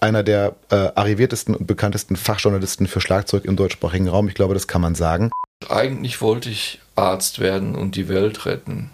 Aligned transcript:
einer 0.00 0.22
der 0.22 0.56
äh, 0.70 0.90
arriviertesten 0.94 1.54
und 1.54 1.66
bekanntesten 1.66 2.16
Fachjournalisten 2.16 2.86
für 2.86 3.00
Schlagzeug 3.00 3.44
im 3.44 3.56
deutschsprachigen 3.56 4.08
Raum. 4.08 4.28
Ich 4.28 4.34
glaube, 4.34 4.54
das 4.54 4.68
kann 4.68 4.80
man 4.80 4.94
sagen. 4.94 5.30
Eigentlich 5.68 6.20
wollte 6.20 6.50
ich 6.50 6.80
Arzt 6.94 7.40
werden 7.40 7.74
und 7.74 7.96
die 7.96 8.08
Welt 8.08 8.46
retten. 8.46 8.90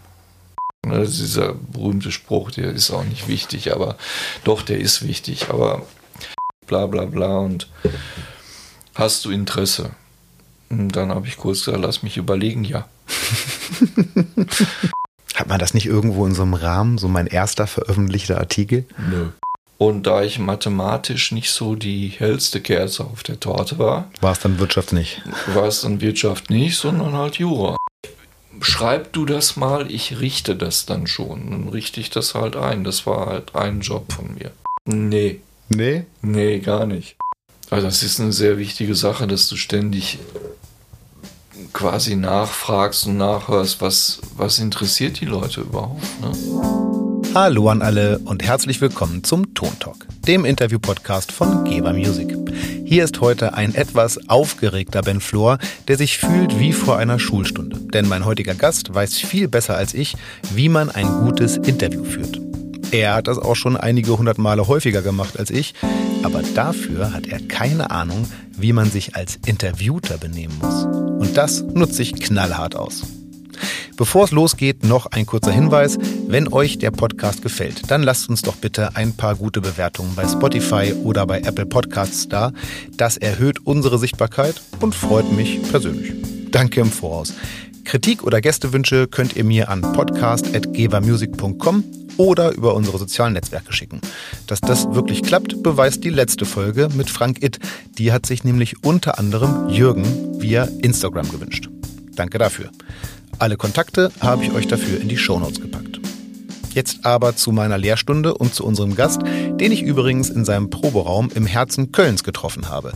Das 0.83 1.11
ist 1.11 1.21
dieser 1.21 1.55
berühmte 1.55 2.13
Spruch, 2.13 2.51
der 2.51 2.71
ist 2.71 2.91
auch 2.91 3.05
nicht 3.05 3.29
wichtig, 3.29 3.73
aber 3.73 3.97
doch, 4.45 4.63
der 4.63 4.79
ist 4.79 5.07
wichtig. 5.07 5.49
Aber 5.49 5.87
bla 6.67 6.87
bla 6.87 7.07
bla 7.07 7.39
und 7.39 7.69
hast 8.95 9.25
du 9.25 9.31
Interesse? 9.31 9.91
Und 10.69 10.97
dann 10.97 11.11
habe 11.11 11.27
ich 11.27 11.37
kurz 11.37 11.65
gesagt, 11.65 11.83
lass 11.83 12.03
mich 12.03 12.17
überlegen, 12.17 12.65
ja. 12.65 12.89
Hat 15.35 15.49
man 15.49 15.59
das 15.59 15.75
nicht 15.75 15.87
irgendwo 15.87 16.27
in 16.27 16.35
so 16.35 16.43
einem 16.43 16.55
Rahmen, 16.55 16.99
so 16.99 17.09
mein 17.09 17.27
erster 17.27 17.67
veröffentlichter 17.67 18.39
Artikel? 18.39 18.87
Nö. 19.11 19.31
Und 19.77 20.05
da 20.07 20.23
ich 20.23 20.39
mathematisch 20.39 21.33
nicht 21.33 21.51
so 21.51 21.75
die 21.75 22.09
hellste 22.09 22.61
Kerze 22.61 23.05
auf 23.05 23.23
der 23.23 23.41
Torte 23.41 23.79
war, 23.79 24.11
war 24.21 24.33
es 24.33 24.39
dann 24.39 24.59
Wirtschaft 24.59 24.93
nicht. 24.93 25.23
War 25.49 25.67
es 25.67 25.81
dann 25.81 26.01
Wirtschaft 26.01 26.49
nicht, 26.51 26.77
sondern 26.77 27.15
halt 27.15 27.37
Jura. 27.37 27.77
Schreib 28.61 29.13
du 29.13 29.27
das 29.27 29.57
mal, 29.57 29.91
ich 29.91 30.21
richte 30.21 30.55
das 30.55 30.87
dann 30.87 31.07
schon. 31.07 31.51
Dann 31.51 31.69
richte 31.69 32.01
ich 32.01 32.11
das 32.11 32.35
halt 32.35 32.57
ein. 32.57 32.85
Das 32.85 33.05
war 33.05 33.27
halt 33.27 33.55
ein 33.57 33.81
Job 33.81 34.13
von 34.13 34.35
mir. 34.35 34.53
Nee. 34.87 35.41
Nee? 35.69 36.05
Nee, 36.23 36.61
gar 36.61 36.87
nicht. 36.87 37.17
Also 37.71 37.87
das 37.87 38.03
ist 38.03 38.21
eine 38.21 38.33
sehr 38.33 38.59
wichtige 38.59 38.95
Sache, 38.95 39.27
dass 39.27 39.49
du 39.49 39.57
ständig 39.57 40.19
quasi 41.73 42.15
nachfragst 42.15 43.07
und 43.07 43.17
nachhörst, 43.17 43.81
was, 43.81 44.21
was 44.37 44.59
interessiert 44.59 45.21
die 45.21 45.27
Leute 45.27 45.63
überhaupt. 45.63 46.03
Ne? 46.21 46.94
Hallo 47.35 47.69
an 47.69 47.83
alle 47.83 48.21
und 48.21 48.45
herzlich 48.45 48.81
willkommen 48.81 49.25
zum 49.25 49.55
Ton 49.55 49.77
Talk, 49.81 50.07
dem 50.25 50.45
Interview-Podcast 50.45 51.33
von 51.33 51.65
Geber 51.65 51.93
Music. 51.93 52.33
Hier 52.85 53.03
ist 53.03 53.21
heute 53.21 53.55
ein 53.55 53.75
etwas 53.75 54.29
aufgeregter 54.29 55.03
Ben 55.03 55.21
Flor, 55.21 55.59
der 55.89 55.97
sich 55.97 56.19
fühlt 56.19 56.61
wie 56.61 56.73
vor 56.73 56.97
einer 56.97 57.19
Schulstunde. 57.19 57.77
Denn 57.93 58.07
mein 58.07 58.25
heutiger 58.25 58.55
Gast 58.55 58.95
weiß 58.95 59.19
viel 59.19 59.49
besser 59.49 59.77
als 59.77 59.95
ich, 59.95 60.15
wie 60.55 60.69
man 60.69 60.91
ein 60.91 61.09
gutes 61.25 61.57
Interview 61.57 62.05
führt. 62.05 62.41
Er 62.93 63.15
hat 63.15 63.27
das 63.27 63.39
auch 63.39 63.57
schon 63.57 63.77
einige 63.77 64.17
hundert 64.17 64.39
Male 64.39 64.69
häufiger 64.69 65.03
gemacht 65.03 65.37
als 65.37 65.51
ich, 65.51 65.75
aber 66.23 66.41
dafür 66.55 67.13
hat 67.13 67.27
er 67.27 67.41
keine 67.41 67.91
Ahnung, 67.91 68.29
wie 68.57 68.73
man 68.73 68.93
sich 68.93 69.17
als 69.17 69.41
Interviewter 69.45 70.19
benehmen 70.19 70.57
muss. 70.63 70.85
Und 70.85 71.37
das 71.37 71.63
nutze 71.63 72.03
ich 72.03 72.15
knallhart 72.15 72.77
aus. 72.77 73.03
Bevor 73.97 74.25
es 74.25 74.31
losgeht, 74.31 74.85
noch 74.85 75.07
ein 75.07 75.27
kurzer 75.27 75.53
Hinweis. 75.53 75.99
Wenn 76.27 76.53
euch 76.53 76.79
der 76.79 76.91
Podcast 76.91 77.43
gefällt, 77.43 77.91
dann 77.91 78.03
lasst 78.03 78.29
uns 78.29 78.43
doch 78.43 78.57
bitte 78.57 78.97
ein 78.97 79.15
paar 79.15 79.37
gute 79.37 79.61
Bewertungen 79.61 80.15
bei 80.15 80.27
Spotify 80.27 80.93
oder 81.05 81.27
bei 81.27 81.41
Apple 81.41 81.67
Podcasts 81.67 82.29
da. 82.29 82.53
Das 82.97 83.17
erhöht 83.17 83.67
unsere 83.67 83.99
Sichtbarkeit 83.99 84.61
und 84.81 84.95
freut 84.95 85.31
mich 85.33 85.61
persönlich. 85.71 86.13
Danke 86.51 86.81
im 86.81 86.91
Voraus. 86.91 87.35
Kritik 87.85 88.25
oder 88.25 88.41
Gästewünsche 88.41 89.09
könnt 89.09 89.37
ihr 89.37 89.45
mir 89.45 89.69
an 89.69 89.83
podcast.gebermusic.com 89.83 91.85
oder 92.17 92.53
über 92.53 92.75
unsere 92.75 92.99
sozialen 92.99 93.35
Netzwerke 93.35 93.73
schicken. 93.73 94.01
Dass 94.47 94.61
das 94.61 94.87
wirklich 94.95 95.23
klappt, 95.23 95.63
beweist 95.63 96.05
die 96.05 96.11
letzte 96.11 96.45
Folge 96.45 96.89
mit 96.95 97.11
Frank 97.11 97.43
Itt. 97.43 97.59
Die 97.99 98.13
hat 98.13 98.27
sich 98.27 98.45
nämlich 98.45 98.85
unter 98.85 99.19
anderem 99.19 99.69
Jürgen 99.69 100.41
via 100.41 100.69
Instagram 100.83 101.31
gewünscht. 101.31 101.69
Danke 102.15 102.39
dafür. 102.39 102.71
Alle 103.39 103.57
Kontakte 103.57 104.11
habe 104.21 104.45
ich 104.45 104.53
euch 104.53 104.69
dafür 104.69 105.01
in 105.01 105.09
die 105.09 105.17
Shownotes 105.17 105.61
gepackt. 105.61 106.01
Jetzt 106.73 107.05
aber 107.05 107.37
zu 107.37 107.53
meiner 107.53 107.79
Lehrstunde 107.79 108.35
und 108.35 108.55
zu 108.55 108.65
unserem 108.65 108.97
Gast, 108.97 109.23
den 109.23 109.71
ich 109.71 109.83
übrigens 109.83 110.29
in 110.29 110.45
seinem 110.45 110.71
Proberaum 110.71 111.31
im 111.35 111.47
Herzen 111.47 111.93
Kölns 111.93 112.25
getroffen 112.25 112.69
habe. 112.69 112.93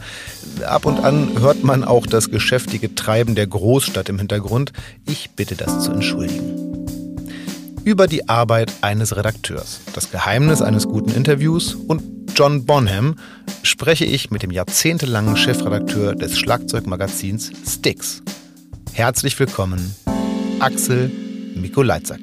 Ab 0.66 0.84
und 0.84 1.04
an 1.04 1.40
hört 1.40 1.62
man 1.62 1.84
auch 1.84 2.06
das 2.06 2.30
geschäftige 2.30 2.94
Treiben 2.94 3.36
der 3.36 3.46
Großstadt 3.46 4.08
im 4.08 4.18
Hintergrund. 4.18 4.72
Ich 5.06 5.30
bitte 5.30 5.54
das 5.54 5.84
zu 5.84 5.92
entschuldigen. 5.92 6.86
Über 7.84 8.06
die 8.08 8.28
Arbeit 8.28 8.72
eines 8.80 9.16
Redakteurs, 9.16 9.80
das 9.94 10.10
Geheimnis 10.10 10.60
eines 10.60 10.86
guten 10.88 11.12
Interviews 11.12 11.74
und 11.74 12.02
John 12.34 12.66
Bonham 12.66 13.16
spreche 13.62 14.04
ich 14.04 14.30
mit 14.30 14.42
dem 14.42 14.50
jahrzehntelangen 14.50 15.36
Chefredakteur 15.36 16.14
des 16.14 16.38
Schlagzeugmagazins 16.38 17.50
Styx. 17.66 18.22
Herzlich 18.92 19.38
willkommen, 19.38 19.94
Axel 20.60 21.08
Mikolajczak. 21.54 22.18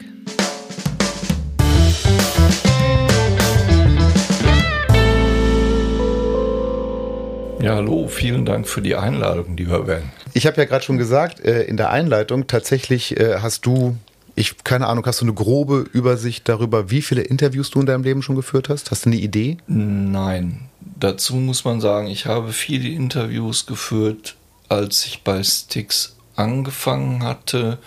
Ja, 7.61 7.75
hallo, 7.75 8.07
vielen 8.09 8.45
Dank 8.45 8.67
für 8.67 8.81
die 8.81 8.95
Einladung, 8.95 9.55
lieber 9.55 9.83
Ben. 9.83 10.03
Ich 10.33 10.45
habe 10.45 10.57
ja 10.57 10.65
gerade 10.65 10.83
schon 10.83 10.97
gesagt, 10.97 11.39
äh, 11.39 11.63
in 11.63 11.77
der 11.77 11.91
Einleitung, 11.91 12.47
tatsächlich 12.47 13.17
äh, 13.17 13.37
hast 13.39 13.65
du, 13.65 13.95
ich 14.35 14.65
keine 14.65 14.87
Ahnung, 14.87 15.05
hast 15.05 15.21
du 15.21 15.25
eine 15.25 15.33
grobe 15.33 15.85
Übersicht 15.93 16.49
darüber, 16.49 16.91
wie 16.91 17.01
viele 17.01 17.21
Interviews 17.21 17.69
du 17.69 17.79
in 17.79 17.85
deinem 17.85 18.03
Leben 18.03 18.21
schon 18.21 18.35
geführt 18.35 18.67
hast? 18.67 18.91
Hast 18.91 19.05
du 19.05 19.11
eine 19.11 19.19
Idee? 19.19 19.57
Nein. 19.67 20.67
Dazu 20.99 21.37
muss 21.37 21.63
man 21.63 21.79
sagen, 21.79 22.07
ich 22.07 22.25
habe 22.25 22.51
viele 22.51 22.89
Interviews 22.89 23.65
geführt, 23.65 24.35
als 24.67 25.05
ich 25.05 25.23
bei 25.23 25.41
Styx 25.41 26.14
angefangen 26.35 27.23
hatte, 27.23 27.79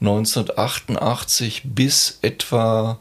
1988 0.00 1.62
bis 1.64 2.18
etwa 2.22 2.98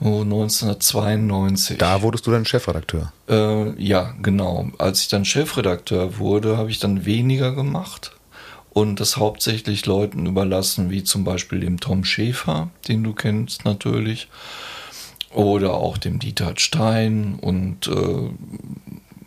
oh, 0.00 0.22
1992. 0.22 1.78
Da 1.78 2.02
wurdest 2.02 2.26
du 2.26 2.30
dann 2.30 2.44
Chefredakteur? 2.44 3.12
Äh, 3.28 3.82
ja, 3.82 4.14
genau. 4.22 4.68
Als 4.78 5.00
ich 5.00 5.08
dann 5.08 5.24
Chefredakteur 5.24 6.18
wurde, 6.18 6.56
habe 6.56 6.70
ich 6.70 6.78
dann 6.78 7.04
weniger 7.04 7.52
gemacht 7.52 8.12
und 8.76 9.00
das 9.00 9.16
hauptsächlich 9.16 9.86
Leuten 9.86 10.26
überlassen, 10.26 10.90
wie 10.90 11.02
zum 11.02 11.24
Beispiel 11.24 11.60
dem 11.60 11.80
Tom 11.80 12.04
Schäfer, 12.04 12.68
den 12.88 13.02
du 13.04 13.14
kennst 13.14 13.64
natürlich, 13.64 14.28
oder 15.32 15.74
auch 15.74 15.96
dem 15.96 16.18
Dieter 16.18 16.52
Stein 16.56 17.38
und 17.40 17.88
äh, 17.88 18.30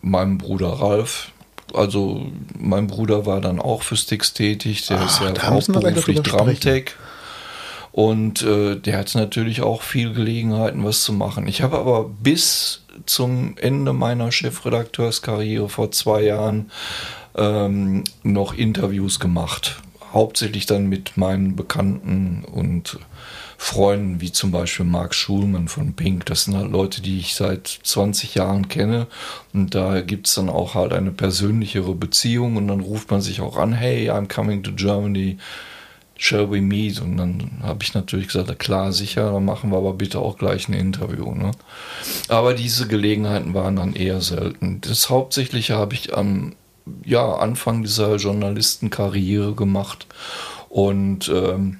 meinem 0.02 0.38
Bruder 0.38 0.70
Ralf, 0.70 1.32
also 1.74 2.26
mein 2.58 2.88
Bruder 2.88 3.26
war 3.26 3.42
dann 3.42 3.60
auch 3.60 3.84
für 3.84 3.98
Sticks 3.98 4.34
tätig, 4.34 4.88
der 4.88 5.00
Ach, 5.00 5.06
ist 5.06 5.22
ja 5.22 5.50
hauptberuflich 5.50 6.22
Drumtech. 6.22 6.92
Und 7.92 8.44
äh, 8.44 8.76
der 8.76 8.98
hat 8.98 9.14
natürlich 9.16 9.62
auch 9.62 9.82
viel 9.82 10.14
Gelegenheiten, 10.14 10.86
was 10.86 11.04
zu 11.04 11.12
machen. 11.12 11.48
Ich 11.48 11.62
habe 11.62 11.78
aber 11.80 12.06
bis 12.06 12.84
zum 13.06 13.56
Ende 13.58 13.94
meiner 13.94 14.32
Chefredakteurskarriere 14.32 15.70
vor 15.70 15.92
zwei 15.92 16.22
Jahren 16.22 16.72
ähm, 17.36 18.04
noch 18.24 18.54
Interviews 18.54 19.20
gemacht. 19.20 19.82
Hauptsächlich 20.14 20.66
dann 20.66 20.88
mit 20.88 21.18
meinen 21.18 21.56
Bekannten 21.56 22.46
und 22.46 23.00
Freunden, 23.62 24.22
wie 24.22 24.32
zum 24.32 24.52
Beispiel 24.52 24.86
Mark 24.86 25.14
Schulman 25.14 25.68
von 25.68 25.94
Pink. 25.94 26.26
Das 26.28 26.46
sind 26.46 26.56
halt 26.56 26.72
Leute, 26.72 27.02
die 27.02 27.20
ich 27.20 27.36
seit 27.36 27.68
20 27.68 28.36
Jahren 28.36 28.70
kenne. 28.70 29.08
Und 29.54 29.76
da 29.76 30.00
gibt 30.00 30.28
es 30.28 30.36
dann 30.36 30.48
auch 30.48 30.76
halt 30.76 30.94
eine 30.94 31.12
persönlichere 31.12 31.94
Beziehung 31.94 32.56
und 32.56 32.70
dann 32.70 32.80
ruft 32.80 33.12
man 33.12 33.20
sich 33.20 33.42
auch 33.42 33.58
an, 33.58 33.74
hey, 33.74 34.10
I'm 34.10 34.34
coming 34.34 34.64
to 34.64 34.72
Germany. 34.72 35.40
Shall 36.16 36.50
we 36.50 36.62
meet? 36.62 37.02
Und 37.02 37.18
dann 37.18 37.60
habe 37.62 37.84
ich 37.84 37.94
natürlich 37.94 38.28
gesagt, 38.28 38.58
klar, 38.60 38.94
sicher, 38.94 39.34
dann 39.34 39.44
machen 39.44 39.72
wir 39.72 39.78
aber 39.78 39.94
bitte 39.94 40.20
auch 40.20 40.38
gleich 40.38 40.70
ein 40.70 40.74
Interview. 40.74 41.36
Ne? 41.36 41.52
Aber 42.30 42.54
diese 42.54 42.88
Gelegenheiten 42.88 43.54
waren 43.54 43.76
dann 43.76 43.94
eher 43.94 44.22
selten. 44.22 44.80
Das 44.80 45.10
Hauptsächliche 45.10 45.76
habe 45.76 45.96
ich 45.96 46.16
am 46.16 46.56
ja, 47.04 47.36
Anfang 47.36 47.84
dieser 47.84 48.16
Journalistenkarriere 48.16 49.54
gemacht. 49.54 50.08
Und 50.70 51.28
ähm, 51.28 51.80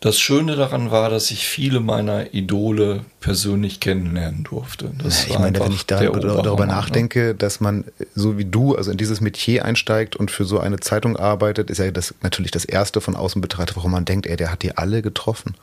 das 0.00 0.18
Schöne 0.18 0.56
daran 0.56 0.90
war, 0.90 1.08
dass 1.08 1.30
ich 1.30 1.46
viele 1.46 1.80
meiner 1.80 2.34
Idole 2.34 3.04
persönlich 3.20 3.80
kennenlernen 3.80 4.44
durfte. 4.44 4.90
Das 5.02 5.26
ich 5.26 5.38
meine, 5.38 5.58
wenn 5.58 5.72
ich 5.72 5.86
da 5.86 6.00
darüber 6.00 6.66
ne? 6.66 6.72
nachdenke, 6.72 7.34
dass 7.34 7.60
man 7.60 7.84
so 8.14 8.36
wie 8.36 8.44
du 8.44 8.76
also 8.76 8.90
in 8.90 8.98
dieses 8.98 9.20
Metier 9.20 9.64
einsteigt 9.64 10.14
und 10.14 10.30
für 10.30 10.44
so 10.44 10.60
eine 10.60 10.80
Zeitung 10.80 11.16
arbeitet, 11.16 11.70
ist 11.70 11.78
ja 11.78 11.90
das 11.90 12.14
natürlich 12.22 12.50
das 12.50 12.66
erste 12.66 13.00
von 13.00 13.16
außen 13.16 13.40
betrachtet, 13.40 13.76
warum 13.76 13.92
man 13.92 14.04
denkt, 14.04 14.26
ey, 14.26 14.36
der 14.36 14.52
hat 14.52 14.62
die 14.62 14.76
alle 14.76 15.00
getroffen. 15.00 15.54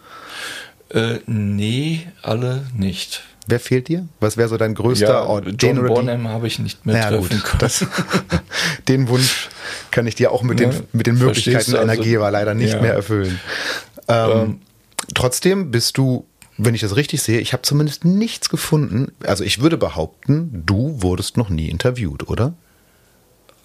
Äh, 0.90 1.20
nee, 1.28 2.08
alle 2.22 2.66
nicht. 2.76 3.24
Wer 3.46 3.60
fehlt 3.60 3.88
dir? 3.88 4.08
Was 4.20 4.38
wäre 4.38 4.48
so 4.48 4.58
dein 4.58 4.74
größter 4.74 5.06
ja, 5.06 5.24
Ort? 5.24 5.46
John 5.62 5.86
Bonham 5.86 6.28
habe 6.30 6.48
ich 6.48 6.60
nicht 6.60 6.86
mehr 6.86 6.96
naja, 6.96 7.10
treffen 7.10 7.44
können. 7.44 7.60
Das, 7.60 7.86
den 8.88 9.10
Wunsch 9.10 9.50
kann 9.92 10.08
ich 10.08 10.16
dir 10.16 10.32
auch 10.32 10.44
mit, 10.44 10.60
ja, 10.60 10.70
den, 10.70 10.84
mit 10.94 11.08
den 11.08 11.18
Möglichkeiten 11.18 11.76
einer 11.76 11.92
also, 11.92 12.04
Geber 12.04 12.32
leider 12.32 12.54
nicht 12.54 12.74
ja. 12.74 12.82
mehr 12.82 12.94
erfüllen. 12.94 13.40
Ähm, 14.08 14.32
ähm, 14.32 14.62
trotzdem 15.14 15.72
bist 15.72 15.98
du, 15.98 16.26
wenn 16.58 16.76
ich 16.76 16.82
das 16.82 16.96
richtig 16.96 17.22
sehe, 17.22 17.40
ich 17.40 17.54
habe 17.54 17.64
zumindest 17.64 18.06
nichts 18.06 18.50
gefunden. 18.50 19.12
Also 19.26 19.44
ich 19.44 19.62
würde 19.62 19.78
behaupten, 19.78 20.64
du 20.66 21.02
wurdest 21.02 21.38
noch 21.38 21.50
nie 21.50 21.70
interviewt, 21.70 22.30
oder? 22.30 22.54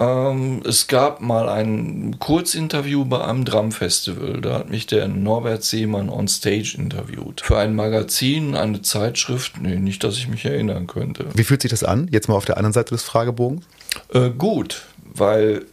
Ähm, 0.00 0.62
es 0.64 0.86
gab 0.86 1.20
mal 1.20 1.48
ein 1.48 2.18
Kurzinterview 2.20 3.04
bei 3.04 3.24
einem 3.24 3.44
Drumfestival. 3.44 4.40
Da 4.40 4.60
hat 4.60 4.70
mich 4.70 4.86
der 4.86 5.08
Norbert 5.08 5.64
Seemann 5.64 6.08
on 6.08 6.28
Stage 6.28 6.76
interviewt. 6.78 7.40
Für 7.40 7.58
ein 7.58 7.74
Magazin, 7.74 8.54
eine 8.54 8.80
Zeitschrift. 8.82 9.60
Nee, 9.60 9.76
nicht, 9.76 10.04
dass 10.04 10.16
ich 10.16 10.28
mich 10.28 10.44
erinnern 10.44 10.86
könnte. 10.86 11.26
Wie 11.34 11.42
fühlt 11.42 11.62
sich 11.62 11.70
das 11.70 11.82
an? 11.82 12.08
Jetzt 12.12 12.28
mal 12.28 12.36
auf 12.36 12.44
der 12.44 12.58
anderen 12.58 12.72
Seite 12.72 12.94
des 12.94 13.02
Fragebogens. 13.02 13.66
Äh, 14.12 14.30
gut, 14.30 14.82
weil 15.02 15.64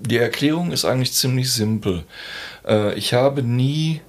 die 0.00 0.16
Erklärung 0.16 0.72
ist 0.72 0.86
eigentlich 0.86 1.12
ziemlich 1.12 1.52
simpel. 1.52 2.04
Äh, 2.66 2.94
ich 2.94 3.14
habe 3.14 3.42
nie 3.42 4.00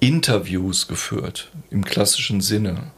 Interviews 0.00 0.88
geführt 0.88 1.50
im 1.70 1.84
klassischen 1.84 2.40
Sinne. 2.40 2.92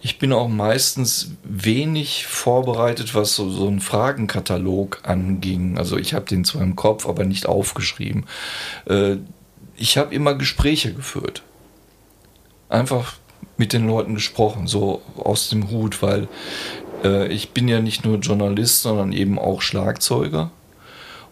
Ich 0.00 0.18
bin 0.18 0.32
auch 0.32 0.48
meistens 0.48 1.32
wenig 1.42 2.26
vorbereitet, 2.26 3.14
was 3.14 3.34
so, 3.34 3.50
so 3.50 3.66
einen 3.66 3.80
Fragenkatalog 3.80 5.00
anging. 5.02 5.76
Also 5.76 5.96
ich 5.96 6.14
habe 6.14 6.26
den 6.26 6.44
zwar 6.44 6.62
im 6.62 6.76
Kopf, 6.76 7.06
aber 7.08 7.24
nicht 7.24 7.46
aufgeschrieben. 7.46 8.26
Äh, 8.86 9.16
ich 9.76 9.96
habe 9.98 10.14
immer 10.14 10.34
Gespräche 10.34 10.92
geführt. 10.92 11.42
Einfach 12.68 13.14
mit 13.56 13.72
den 13.72 13.86
Leuten 13.86 14.14
gesprochen, 14.14 14.66
so 14.66 15.02
aus 15.16 15.48
dem 15.48 15.70
Hut, 15.70 16.02
weil 16.02 16.28
äh, 17.02 17.28
ich 17.28 17.50
bin 17.50 17.68
ja 17.68 17.80
nicht 17.80 18.04
nur 18.04 18.18
Journalist, 18.18 18.82
sondern 18.82 19.12
eben 19.12 19.38
auch 19.38 19.62
Schlagzeuger. 19.62 20.50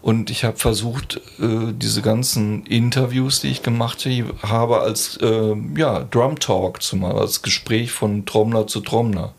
Und 0.07 0.29
ich 0.29 0.45
habe 0.45 0.55
versucht, 0.55 1.19
äh, 1.37 1.73
diese 1.73 2.01
ganzen 2.01 2.65
Interviews, 2.65 3.41
die 3.41 3.49
ich 3.49 3.61
gemacht 3.61 4.07
habe, 4.41 4.79
als 4.79 5.17
äh, 5.17 5.53
ja, 5.75 5.99
Drum 5.99 6.39
Talk 6.39 6.81
zu 6.81 6.95
machen, 6.95 7.17
als 7.17 7.41
Gespräch 7.41 7.91
von 7.91 8.25
Trommler 8.25 8.67
zu 8.67 8.79
Trommler. 8.79 9.33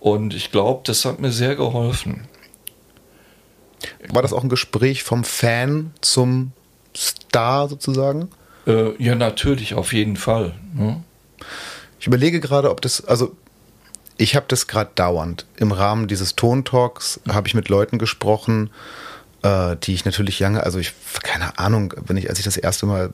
Und 0.00 0.32
ich 0.32 0.50
glaube, 0.50 0.80
das 0.84 1.04
hat 1.04 1.20
mir 1.20 1.30
sehr 1.30 1.56
geholfen. 1.56 2.26
War 4.08 4.22
das 4.22 4.32
auch 4.32 4.42
ein 4.42 4.48
Gespräch 4.48 5.02
vom 5.02 5.24
Fan 5.24 5.92
zum 6.00 6.52
Star 6.96 7.68
sozusagen? 7.68 8.30
Äh, 8.66 8.96
ja, 8.96 9.14
natürlich, 9.14 9.74
auf 9.74 9.92
jeden 9.92 10.16
Fall. 10.16 10.54
Ne? 10.72 11.04
Ich 12.00 12.06
überlege 12.06 12.40
gerade, 12.40 12.70
ob 12.70 12.80
das, 12.80 13.04
also 13.04 13.36
ich 14.16 14.36
habe 14.36 14.46
das 14.48 14.66
gerade 14.68 14.92
dauernd. 14.94 15.44
Im 15.58 15.70
Rahmen 15.70 16.08
dieses 16.08 16.34
Tontalks 16.34 17.20
habe 17.28 17.46
ich 17.46 17.52
mit 17.52 17.68
Leuten 17.68 17.98
gesprochen, 17.98 18.70
äh, 19.42 19.76
die 19.82 19.94
ich 19.94 20.04
natürlich 20.04 20.38
lange, 20.40 20.62
also 20.62 20.78
ich, 20.78 20.94
keine 21.22 21.58
Ahnung, 21.58 21.94
wenn 22.06 22.16
ich, 22.16 22.28
als 22.28 22.38
ich 22.38 22.44
das 22.44 22.56
erste 22.56 22.86
Mal 22.86 23.10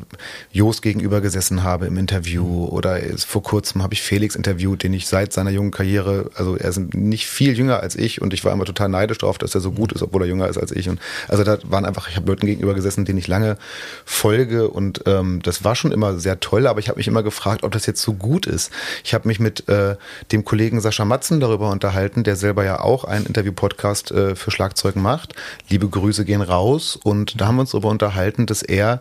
Jos 0.52 0.82
gegenüber 0.82 1.20
gesessen 1.20 1.62
habe 1.62 1.86
im 1.86 1.96
Interview 1.96 2.66
oder 2.66 2.98
vor 3.16 3.42
kurzem 3.42 3.82
habe 3.82 3.94
ich 3.94 4.02
Felix 4.02 4.36
interviewt, 4.36 4.82
den 4.82 4.92
ich 4.92 5.06
seit 5.06 5.32
seiner 5.32 5.50
jungen 5.50 5.70
Karriere, 5.70 6.30
also 6.34 6.56
er 6.56 6.68
ist 6.68 6.94
nicht 6.94 7.26
viel 7.26 7.56
jünger 7.56 7.80
als 7.80 7.96
ich 7.96 8.20
und 8.20 8.34
ich 8.34 8.44
war 8.44 8.52
immer 8.52 8.64
total 8.64 8.88
neidisch 8.88 9.18
darauf, 9.18 9.38
dass 9.38 9.54
er 9.54 9.60
so 9.60 9.72
gut 9.72 9.92
ist, 9.92 10.02
obwohl 10.02 10.22
er 10.22 10.28
jünger 10.28 10.48
ist 10.48 10.58
als 10.58 10.72
ich. 10.72 10.88
Und 10.88 11.00
also 11.28 11.44
da 11.44 11.58
waren 11.64 11.84
einfach, 11.84 12.08
ich 12.08 12.16
habe 12.16 12.26
Leuten 12.26 12.46
gegenüber 12.46 12.74
gesessen, 12.74 13.04
denen 13.04 13.18
ich 13.18 13.26
lange 13.26 13.56
folge 14.04 14.68
und 14.68 15.02
ähm, 15.06 15.40
das 15.42 15.64
war 15.64 15.74
schon 15.74 15.92
immer 15.92 16.18
sehr 16.18 16.40
toll, 16.40 16.66
aber 16.66 16.80
ich 16.80 16.88
habe 16.88 16.98
mich 16.98 17.08
immer 17.08 17.22
gefragt, 17.22 17.62
ob 17.62 17.72
das 17.72 17.86
jetzt 17.86 18.02
so 18.02 18.12
gut 18.12 18.46
ist. 18.46 18.70
Ich 19.04 19.14
habe 19.14 19.26
mich 19.28 19.40
mit 19.40 19.68
äh, 19.68 19.96
dem 20.32 20.44
Kollegen 20.44 20.80
Sascha 20.80 21.04
Matzen 21.04 21.40
darüber 21.40 21.70
unterhalten, 21.70 22.22
der 22.22 22.36
selber 22.36 22.64
ja 22.64 22.80
auch 22.80 23.04
einen 23.04 23.26
Interview-Podcast 23.26 24.10
äh, 24.10 24.36
für 24.36 24.50
Schlagzeug 24.50 24.96
macht. 24.96 25.34
Liebe 25.68 25.88
Grüße 25.88 26.17
Grüße 26.18 26.24
gehen 26.24 26.42
raus. 26.42 26.98
Und 27.02 27.40
da 27.40 27.46
haben 27.46 27.56
wir 27.56 27.62
uns 27.62 27.70
darüber 27.70 27.88
unterhalten, 27.88 28.46
dass 28.46 28.62
er 28.62 29.00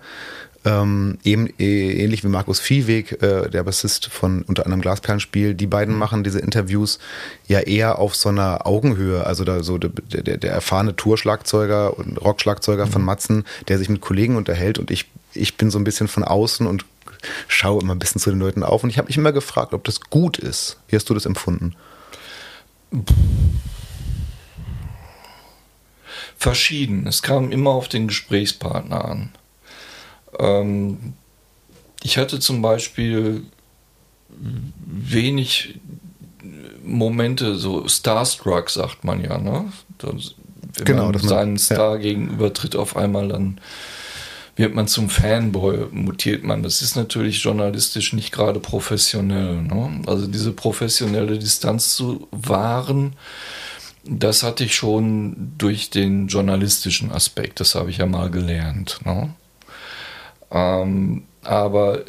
ähm, 0.66 1.18
eben 1.24 1.48
äh, 1.60 2.04
ähnlich 2.04 2.24
wie 2.24 2.28
Markus 2.28 2.60
Viehweg, 2.60 3.22
äh, 3.24 3.50
der 3.50 3.64
Bassist 3.64 4.08
von 4.08 4.44
unter 4.44 4.66
anderem 4.66 4.81
Glasperlenspiel, 4.81 5.54
die 5.54 5.68
beiden 5.68 5.94
mhm. 5.94 6.00
machen 6.00 6.24
diese 6.24 6.40
Interviews 6.40 7.00
ja 7.48 7.60
eher 7.60 8.00
auf 8.00 8.16
so 8.16 8.30
einer 8.30 8.68
Augenhöhe. 8.68 9.25
Also 9.25 9.44
da 9.44 9.64
so 9.64 9.78
der, 9.78 9.90
der, 9.90 10.38
der 10.38 10.52
erfahrene 10.52 10.96
Tourschlagzeuger 10.96 11.98
und 11.98 12.18
Rockschlagzeuger 12.18 12.86
mhm. 12.86 12.92
von 12.92 13.02
Matzen, 13.04 13.46
der 13.68 13.78
sich 13.78 13.90
mit 13.90 14.02
Kollegen 14.02 14.36
unterhält 14.36 14.78
und 14.78 14.92
ich, 14.92 15.06
ich 15.34 15.58
bin 15.58 15.72
so 15.72 15.80
ein 15.80 15.84
bisschen 15.84 16.08
von 16.08 16.24
außen 16.24 16.68
und 16.68 16.86
schaue 17.48 17.81
immer 17.81 17.96
ein 17.96 18.00
bisschen 18.00 18.22
zu 18.22 18.30
den 18.30 18.40
Leuten 18.40 18.63
auf. 18.63 18.84
Und 18.84 18.90
ich 18.90 18.98
habe 18.98 19.08
mich 19.08 19.18
immer 19.18 19.31
gefragt, 19.31 19.74
ob 19.74 19.84
das 19.86 20.02
gut 20.02 20.38
ist. 20.38 20.78
Wie 20.88 20.96
hast 20.96 21.10
du 21.10 21.13
das 21.13 21.25
empfunden? 21.25 21.75
Verschieden. 26.38 27.07
Es 27.07 27.22
kam 27.22 27.51
immer 27.51 27.72
auf 27.72 27.88
den 27.88 28.07
Gesprächspartner 28.07 29.06
an. 29.06 29.30
Ähm, 30.39 31.13
ich 32.04 32.18
hatte 32.18 32.39
zum 32.39 32.62
Beispiel 32.62 33.44
wenig 34.86 35.80
Momente, 36.84 37.56
so 37.56 37.88
Starstruck 37.88 38.69
sagt 38.69 39.04
man 39.04 39.24
ja, 39.24 39.38
ne? 39.38 39.72
Das, 39.98 40.36
wenn 40.75 40.86
genau, 40.86 41.12
man 41.12 41.19
seinen 41.19 41.57
Star 41.57 41.95
ja. 41.95 42.01
gegenübertritt, 42.01 42.75
auf 42.75 42.95
einmal 42.95 43.28
dann 43.30 43.60
wird 44.56 44.74
man 44.74 44.88
zum 44.88 45.10
Fanboy, 45.10 45.88
mutiert 45.92 46.44
man. 46.44 46.63
Das 46.63 46.81
ist 46.81 46.95
natürlich 46.95 47.44
journalistisch 47.44 48.13
nicht 48.13 48.31
gerade 48.31 48.60
professionell. 48.60 49.62
Ne? 49.62 50.01
Also 50.07 50.25
diese 50.28 50.51
professionelle 50.51 51.38
Distanz 51.38 51.95
zu 51.95 52.28
wahren, 52.31 53.13
das 54.09 54.44
hatte 54.44 54.63
ich 54.63 54.75
schon 54.75 55.54
durch 55.57 55.89
den 55.89 56.27
journalistischen 56.27 57.12
Aspekt, 57.12 57.59
das 57.59 57.75
habe 57.75 57.89
ich 57.89 57.98
ja 57.98 58.06
mal 58.06 58.30
gelernt. 58.30 59.00
Ne? 59.06 59.33
Ähm, 60.51 61.24
aber 61.44 62.04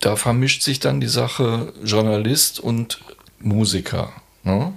da 0.00 0.16
vermischt 0.16 0.62
sich 0.62 0.80
dann 0.80 1.00
die 1.00 1.08
Sache 1.08 1.72
Journalist 1.84 2.58
und 2.58 3.00
Musiker. 3.38 4.12
Ne? 4.44 4.72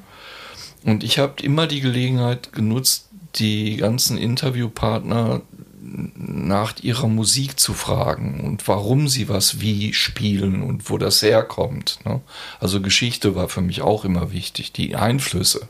Und 0.84 1.04
ich 1.04 1.18
habe 1.18 1.42
immer 1.42 1.68
die 1.68 1.82
Gelegenheit 1.82 2.54
genutzt, 2.54 3.10
die 3.36 3.78
ganzen 3.78 4.18
Interviewpartner 4.18 5.42
nach 5.82 6.76
ihrer 6.82 7.08
Musik 7.08 7.60
zu 7.60 7.74
fragen 7.74 8.42
und 8.44 8.68
warum 8.68 9.08
sie 9.08 9.30
was 9.30 9.62
wie 9.62 9.94
spielen 9.94 10.62
und 10.62 10.90
wo 10.90 10.98
das 10.98 11.22
herkommt. 11.22 12.00
Ne? 12.06 12.22
Also 12.60 12.82
Geschichte 12.82 13.36
war 13.36 13.50
für 13.50 13.62
mich 13.62 13.82
auch 13.82 14.04
immer 14.04 14.32
wichtig, 14.32 14.74
die 14.74 14.96
Einflüsse. 14.96 15.68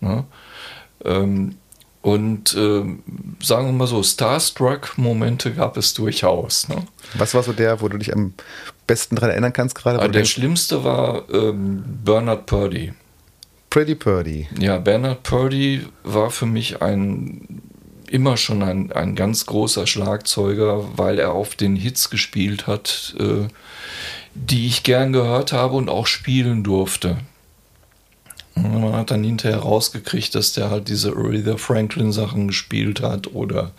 Ne? 0.00 0.24
Ähm, 1.04 1.56
und 2.02 2.54
äh, 2.54 2.84
sagen 3.42 3.66
wir 3.66 3.72
mal 3.72 3.86
so, 3.88 4.02
Starstruck-Momente 4.02 5.52
gab 5.52 5.76
es 5.76 5.92
durchaus. 5.94 6.68
Ne? 6.68 6.86
Was 7.14 7.34
war 7.34 7.42
so 7.42 7.52
der, 7.52 7.80
wo 7.80 7.88
du 7.88 7.98
dich 7.98 8.12
am 8.12 8.34
besten 8.86 9.16
daran 9.16 9.30
erinnern 9.30 9.52
kannst 9.52 9.74
gerade? 9.74 10.00
Ah, 10.00 10.06
der 10.06 10.24
schlimmste 10.24 10.84
war 10.84 11.28
ähm, 11.32 11.82
Bernard 12.04 12.46
Purdy. 12.46 12.92
Pretty 13.70 13.96
Purdy. 13.96 14.48
Ja, 14.58 14.78
Bernard 14.78 15.24
Purdy 15.24 15.86
war 16.04 16.30
für 16.30 16.46
mich 16.46 16.80
ein 16.80 17.62
immer 18.08 18.36
schon 18.36 18.62
ein, 18.62 18.92
ein 18.92 19.16
ganz 19.16 19.46
großer 19.46 19.86
Schlagzeuger, 19.86 20.96
weil 20.96 21.18
er 21.18 21.32
auf 21.32 21.56
den 21.56 21.76
Hits 21.76 22.10
gespielt 22.10 22.66
hat, 22.66 23.14
äh, 23.18 23.48
die 24.34 24.66
ich 24.66 24.82
gern 24.82 25.12
gehört 25.12 25.52
habe 25.52 25.74
und 25.74 25.88
auch 25.88 26.06
spielen 26.06 26.62
durfte. 26.62 27.18
Man 28.56 28.94
hat 28.94 29.10
dann 29.10 29.22
hinterher 29.22 29.58
rausgekriegt, 29.58 30.34
dass 30.34 30.52
der 30.52 30.70
halt 30.70 30.88
diese 30.88 31.12
Aretha 31.12 31.58
Franklin 31.58 32.12
Sachen 32.12 32.48
gespielt 32.48 33.02
hat 33.02 33.34
oder 33.34 33.72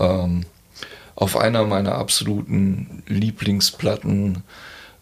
ähm, 0.00 0.44
auf 1.14 1.36
einer 1.36 1.64
meiner 1.64 1.94
absoluten 1.94 3.02
Lieblingsplatten 3.06 4.42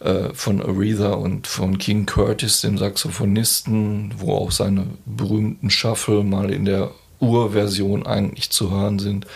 äh, 0.00 0.34
von 0.34 0.60
Aretha 0.60 1.12
und 1.12 1.46
von 1.46 1.78
King 1.78 2.04
Curtis, 2.04 2.60
dem 2.60 2.76
Saxophonisten, 2.76 4.14
wo 4.18 4.34
auch 4.34 4.50
seine 4.50 4.86
berühmten 5.06 5.70
Shuffle 5.70 6.22
mal 6.22 6.50
in 6.50 6.66
der 6.66 6.90
Urversion 7.20 8.06
eigentlich 8.06 8.50
zu 8.50 8.70
hören 8.70 8.98
sind. 8.98 9.26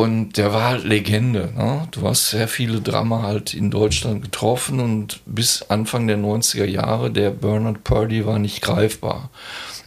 Und 0.00 0.36
der 0.36 0.52
war 0.52 0.62
halt 0.62 0.84
Legende. 0.84 1.52
Ne? 1.56 1.88
Du 1.90 2.02
hast 2.02 2.30
sehr 2.30 2.46
viele 2.46 2.80
Drama 2.80 3.22
halt 3.22 3.52
in 3.52 3.68
Deutschland 3.68 4.22
getroffen 4.22 4.78
und 4.78 5.18
bis 5.26 5.62
Anfang 5.62 6.06
der 6.06 6.18
90er 6.18 6.66
Jahre, 6.66 7.10
der 7.10 7.30
Bernard 7.30 7.82
Purdy 7.82 8.24
war 8.24 8.38
nicht 8.38 8.62
greifbar. 8.62 9.28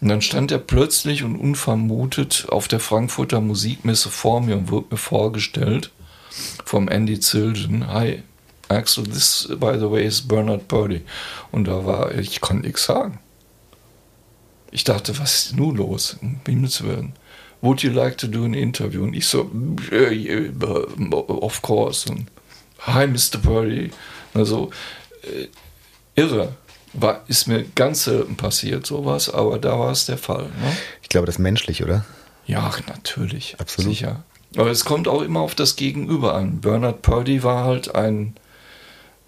Und 0.01 0.09
dann 0.09 0.21
stand 0.21 0.51
er 0.51 0.57
plötzlich 0.57 1.23
und 1.23 1.37
unvermutet 1.37 2.47
auf 2.49 2.67
der 2.67 2.81
Frankfurter 2.81 3.39
Musikmesse 3.39 4.09
vor 4.09 4.41
mir 4.41 4.57
und 4.57 4.69
wurde 4.69 4.87
mir 4.91 4.97
vorgestellt 4.97 5.91
vom 6.65 6.89
Andy 6.89 7.17
Zildjian. 7.17 7.87
Hi, 7.87 8.21
Axel, 8.67 9.05
this, 9.05 9.47
by 9.61 9.79
the 9.79 9.89
way, 9.89 10.05
is 10.05 10.27
Bernard 10.27 10.67
Purdy. 10.67 11.03
Und 11.53 11.69
da 11.69 11.85
war, 11.85 12.13
ich 12.15 12.41
konnte 12.41 12.67
nichts 12.67 12.83
sagen. 12.83 13.19
Ich 14.71 14.83
dachte, 14.83 15.17
was 15.19 15.45
ist 15.45 15.55
nun 15.55 15.77
los? 15.77 16.17
Um 16.21 16.41
Himmels 16.45 16.83
Willen 16.83 17.13
would 17.61 17.81
you 17.83 17.91
like 17.91 18.17
to 18.17 18.27
do 18.27 18.43
an 18.43 18.53
interview? 18.53 19.03
Und 19.03 19.13
ich 19.13 19.27
so, 19.27 19.49
yeah, 19.91 20.09
yeah, 20.09 20.51
of 21.11 21.61
course. 21.61 22.09
Und, 22.09 22.27
Hi, 22.81 23.05
Mr. 23.05 23.37
Purdy. 23.41 23.91
Also, 24.33 24.71
äh, 25.23 25.47
irre. 26.15 26.53
War, 26.93 27.23
ist 27.27 27.47
mir 27.47 27.63
ganz 27.75 28.03
selten 28.03 28.35
passiert, 28.35 28.85
sowas, 28.85 29.29
aber 29.29 29.59
da 29.59 29.79
war 29.79 29.91
es 29.91 30.07
der 30.07 30.17
Fall. 30.17 30.43
Ne? 30.43 30.77
Ich 31.01 31.09
glaube, 31.09 31.25
das 31.25 31.35
ist 31.35 31.39
menschlich, 31.39 31.83
oder? 31.83 32.03
Ja, 32.45 32.71
natürlich. 32.87 33.55
Absolut. 33.59 33.91
Sicher. 33.91 34.23
Aber 34.57 34.69
es 34.71 34.83
kommt 34.83 35.07
auch 35.07 35.21
immer 35.21 35.39
auf 35.39 35.55
das 35.55 35.77
Gegenüber 35.77 36.35
an. 36.35 36.59
Bernard 36.59 37.01
Purdy 37.01 37.43
war 37.43 37.63
halt 37.63 37.95
ein, 37.95 38.35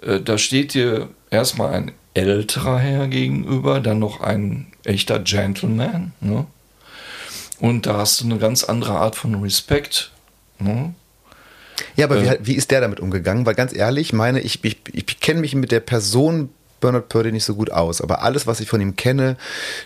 äh, 0.02 0.20
da 0.20 0.38
steht 0.38 0.74
dir 0.74 1.10
erstmal 1.30 1.74
ein 1.74 1.92
älterer 2.14 2.80
Herr 2.80 3.08
gegenüber, 3.08 3.80
dann 3.80 4.00
noch 4.00 4.20
ein 4.20 4.68
echter 4.84 5.20
Gentleman, 5.20 6.12
ne? 6.20 6.46
Und 7.64 7.86
da 7.86 7.96
hast 7.96 8.20
du 8.20 8.26
eine 8.26 8.40
ganz 8.40 8.66
andere 8.66 8.92
Art 8.92 9.16
von 9.16 9.36
Respekt. 9.36 10.12
Ne? 10.60 10.94
Ja, 11.96 12.08
aber 12.08 12.18
äh, 12.18 12.40
wie, 12.42 12.48
wie, 12.48 12.56
ist 12.56 12.72
der 12.72 12.82
damit 12.82 13.00
umgegangen? 13.00 13.46
Weil 13.46 13.56
ganz 13.56 13.74
ehrlich, 13.74 14.12
meine, 14.12 14.42
ich, 14.42 14.66
ich, 14.66 14.82
ich 14.92 15.22
kenne 15.22 15.40
mich 15.40 15.56
mit 15.56 15.72
der 15.72 15.80
Person 15.80 16.50
Bernard 16.82 17.08
Purdy 17.08 17.32
nicht 17.32 17.46
so 17.46 17.56
gut 17.56 17.72
aus, 17.72 18.02
aber 18.02 18.22
alles, 18.22 18.48
was 18.48 18.60
ich 18.60 18.68
von 18.68 18.82
ihm 18.82 18.98
kenne, 18.98 19.38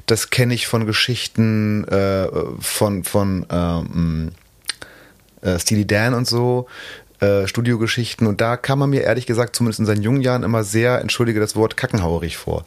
das 0.07 0.31
kenne 0.31 0.55
ich 0.55 0.65
von 0.65 0.87
Geschichten 0.87 1.83
äh, 1.87 2.27
von, 2.59 3.03
von 3.03 3.45
ähm, 3.51 4.31
äh, 5.41 5.59
Steely 5.59 5.85
Dan 5.85 6.15
und 6.15 6.25
so. 6.25 6.65
Äh, 7.19 7.45
Studiogeschichten 7.45 8.25
und 8.25 8.41
da 8.41 8.57
kam 8.57 8.81
er 8.81 8.87
mir 8.87 9.03
ehrlich 9.03 9.27
gesagt, 9.27 9.55
zumindest 9.55 9.81
in 9.81 9.85
seinen 9.85 10.01
jungen 10.01 10.21
Jahren, 10.21 10.41
immer 10.41 10.63
sehr, 10.63 10.99
entschuldige 10.99 11.39
das 11.39 11.55
Wort, 11.55 11.77
kackenhauerig 11.77 12.37
vor. 12.37 12.65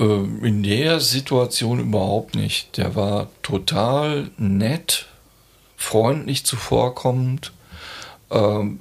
Ähm, 0.00 0.42
in 0.42 0.62
der 0.62 0.98
Situation 0.98 1.78
überhaupt 1.78 2.34
nicht. 2.34 2.78
Der 2.78 2.94
war 2.96 3.28
total 3.42 4.30
nett, 4.38 5.06
freundlich 5.76 6.46
zuvorkommend. 6.46 7.52
Ähm, 8.30 8.80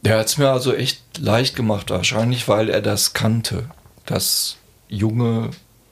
der 0.00 0.18
hat 0.18 0.26
es 0.28 0.38
mir 0.38 0.48
also 0.48 0.72
echt 0.72 1.02
leicht 1.18 1.56
gemacht, 1.56 1.90
wahrscheinlich 1.90 2.48
weil 2.48 2.70
er 2.70 2.80
das 2.80 3.12
kannte, 3.12 3.68
dass 4.06 4.56
junge 4.88 5.50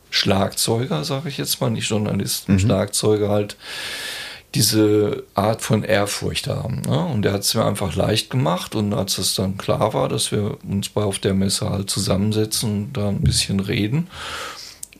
Schlagzeuger, 0.09 1.05
sage 1.05 1.29
ich 1.29 1.37
jetzt 1.37 1.61
mal, 1.61 1.69
nicht 1.69 1.91
Journalisten, 1.91 2.55
mhm. 2.55 2.59
Schlagzeuger 2.61 3.29
halt 3.29 3.57
diese 4.55 5.25
Art 5.35 5.61
von 5.62 5.83
Ehrfurcht 5.83 6.47
haben. 6.47 6.83
Ne? 6.87 7.05
Und 7.05 7.26
er 7.26 7.33
hat 7.33 7.43
es 7.43 7.55
mir 7.55 7.65
einfach 7.65 7.95
leicht 7.95 8.31
gemacht 8.31 8.75
und 8.75 8.95
als 8.95 9.19
es 9.19 9.35
dann 9.35 9.59
klar 9.59 9.93
war, 9.93 10.09
dass 10.09 10.33
wir 10.33 10.57
uns 10.65 10.88
bei 10.88 11.03
auf 11.03 11.19
der 11.19 11.35
Messe 11.35 11.69
halt 11.69 11.91
zusammensetzen 11.91 12.71
und 12.71 12.93
da 12.95 13.09
ein 13.09 13.21
bisschen 13.21 13.61
reden, 13.61 14.09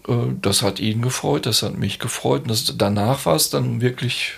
äh, 0.09 0.13
das 0.43 0.63
hat 0.63 0.81
ihn 0.81 1.03
gefreut, 1.03 1.47
das 1.47 1.63
hat 1.63 1.79
mich 1.79 1.99
gefreut 1.99 2.43
und 2.43 2.51
das, 2.51 2.75
danach 2.77 3.25
war 3.27 3.37
es 3.37 3.51
dann 3.51 3.81
wirklich 3.81 4.33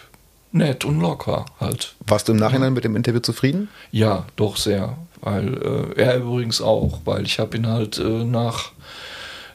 nett 0.52 0.84
und 0.84 1.00
locker 1.00 1.46
halt. 1.60 1.94
Warst 2.06 2.28
du 2.28 2.32
im 2.32 2.38
Nachhinein 2.38 2.72
mit 2.72 2.84
dem 2.84 2.96
Interview 2.96 3.20
zufrieden? 3.20 3.68
Ja, 3.90 4.26
doch 4.36 4.56
sehr. 4.56 4.96
Weil 5.20 5.94
äh, 5.96 6.00
er 6.00 6.18
übrigens 6.18 6.60
auch, 6.60 7.00
weil 7.04 7.24
ich 7.24 7.38
habe 7.38 7.56
ihn 7.56 7.66
halt 7.66 7.98
äh, 7.98 8.24
nach 8.24 8.72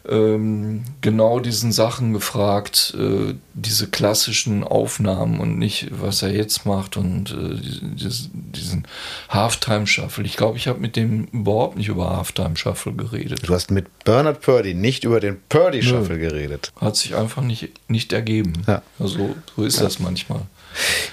ähm, 0.08 0.84
genau 1.02 1.40
diesen 1.40 1.72
Sachen 1.72 2.14
gefragt, 2.14 2.94
äh, 2.98 3.36
diese 3.54 3.88
klassischen 3.88 4.64
Aufnahmen 4.64 5.40
und 5.40 5.58
nicht, 5.58 5.88
was 5.92 6.22
er 6.22 6.32
jetzt 6.32 6.66
macht 6.66 6.98
und 6.98 7.32
äh, 7.32 7.56
diesen, 7.96 8.52
diesen 8.52 8.88
Halftime-Shuffle. 9.30 10.26
Ich 10.26 10.36
glaube, 10.36 10.58
ich 10.58 10.68
habe 10.68 10.80
mit 10.80 10.96
dem 10.96 11.26
überhaupt 11.26 11.78
nicht 11.78 11.88
über 11.88 12.18
Halftime-Shuffle 12.18 12.94
geredet. 12.94 13.48
Du 13.48 13.54
hast 13.54 13.72
mit 13.72 13.88
Bernard 14.04 14.42
Purdy 14.42 14.74
nicht 14.74 15.06
über 15.06 15.20
den 15.20 15.40
Purdy-Shuffle 15.48 16.20
geredet. 16.20 16.74
Hat 16.82 16.98
sich 16.98 17.16
einfach 17.16 17.42
nicht, 17.42 17.72
nicht 17.88 18.12
ergeben. 18.12 18.54
Ja. 18.68 18.82
Also 19.00 19.36
so 19.56 19.64
ist 19.64 19.78
ja. 19.78 19.84
das 19.84 20.00
manchmal. 20.00 20.42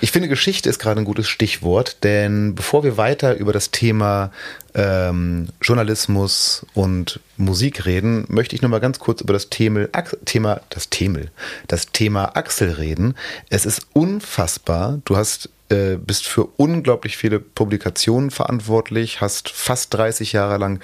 Ich 0.00 0.10
finde, 0.10 0.28
Geschichte 0.28 0.68
ist 0.68 0.78
gerade 0.78 1.00
ein 1.00 1.04
gutes 1.04 1.28
Stichwort, 1.28 2.02
denn 2.04 2.54
bevor 2.54 2.84
wir 2.84 2.96
weiter 2.96 3.36
über 3.36 3.52
das 3.52 3.70
Thema 3.70 4.32
ähm, 4.74 5.48
Journalismus 5.62 6.66
und 6.74 7.20
Musik 7.36 7.86
reden, 7.86 8.24
möchte 8.28 8.54
ich 8.54 8.62
noch 8.62 8.70
mal 8.70 8.80
ganz 8.80 8.98
kurz 8.98 9.20
über 9.20 9.32
das 9.32 9.50
Thema, 9.50 9.86
Thema, 10.24 10.60
das 10.70 10.90
Thema, 10.90 11.20
das 11.66 11.86
Thema 11.86 12.36
Axel 12.36 12.72
reden. 12.72 13.14
Es 13.48 13.66
ist 13.66 13.86
unfassbar. 13.92 15.00
Du 15.04 15.16
hast 15.16 15.50
äh, 15.70 15.96
bist 15.96 16.26
für 16.26 16.46
unglaublich 16.56 17.16
viele 17.16 17.38
Publikationen 17.38 18.30
verantwortlich, 18.30 19.20
hast 19.20 19.50
fast 19.50 19.94
30 19.94 20.32
Jahre 20.32 20.58
lang 20.58 20.80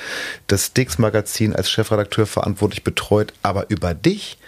das 0.46 0.72
Dix 0.72 0.98
Magazin 0.98 1.54
als 1.54 1.70
Chefredakteur 1.70 2.26
verantwortlich 2.26 2.84
betreut, 2.84 3.32
aber 3.42 3.68
über 3.68 3.94
dich 3.94 4.38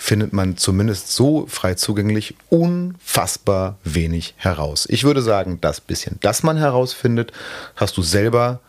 findet 0.00 0.32
man 0.32 0.56
zumindest 0.56 1.12
so 1.12 1.44
frei 1.46 1.74
zugänglich 1.74 2.34
unfassbar 2.48 3.76
wenig 3.84 4.32
heraus. 4.38 4.86
Ich 4.88 5.04
würde 5.04 5.20
sagen, 5.20 5.58
das 5.60 5.82
bisschen, 5.82 6.16
das 6.22 6.42
man 6.42 6.56
herausfindet, 6.56 7.32
hast 7.76 7.98
du 7.98 8.02
selber 8.02 8.60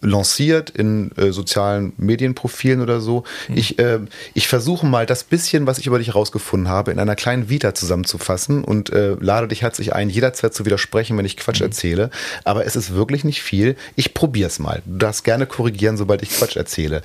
lanciert 0.00 0.70
in 0.70 1.12
äh, 1.16 1.32
sozialen 1.32 1.92
Medienprofilen 1.98 2.80
oder 2.80 3.00
so. 3.00 3.24
Mhm. 3.48 3.56
Ich, 3.56 3.78
äh, 3.78 4.00
ich 4.32 4.48
versuche 4.48 4.86
mal 4.86 5.04
das 5.04 5.22
bisschen, 5.22 5.66
was 5.66 5.78
ich 5.78 5.86
über 5.86 5.98
dich 5.98 6.08
herausgefunden 6.08 6.68
habe, 6.68 6.92
in 6.92 6.98
einer 6.98 7.14
kleinen 7.14 7.50
Vita 7.50 7.74
zusammenzufassen 7.74 8.64
und 8.64 8.90
äh, 8.90 9.16
lade 9.20 9.48
dich 9.48 9.60
herzlich 9.60 9.94
ein, 9.94 10.08
jederzeit 10.08 10.54
zu 10.54 10.64
widersprechen, 10.64 11.16
wenn 11.18 11.26
ich 11.26 11.36
Quatsch 11.36 11.60
mhm. 11.60 11.66
erzähle. 11.66 12.10
Aber 12.44 12.64
es 12.64 12.74
ist 12.74 12.94
wirklich 12.94 13.22
nicht 13.22 13.42
viel. 13.42 13.76
Ich 13.96 14.14
probiere 14.14 14.48
es 14.48 14.58
mal. 14.58 14.82
Du 14.86 14.96
darfst 14.96 15.24
gerne 15.24 15.46
korrigieren, 15.46 15.98
sobald 15.98 16.22
ich 16.22 16.30
Quatsch 16.30 16.56
erzähle. 16.56 17.02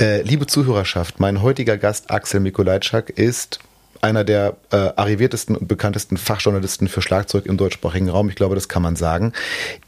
Äh, 0.00 0.22
liebe 0.22 0.46
Zuhörerschaft, 0.48 1.20
mein 1.20 1.40
heutiger 1.40 1.78
Gast 1.78 2.10
Axel 2.10 2.40
Mikolajczak 2.40 3.10
ist 3.10 3.60
einer 4.00 4.24
der 4.24 4.56
äh, 4.72 4.76
arriviertesten 4.96 5.56
und 5.56 5.68
bekanntesten 5.68 6.16
Fachjournalisten 6.16 6.88
für 6.88 7.00
Schlagzeug 7.00 7.46
im 7.46 7.56
deutschsprachigen 7.56 8.08
Raum. 8.08 8.28
Ich 8.28 8.34
glaube, 8.34 8.56
das 8.56 8.68
kann 8.68 8.82
man 8.82 8.96
sagen. 8.96 9.32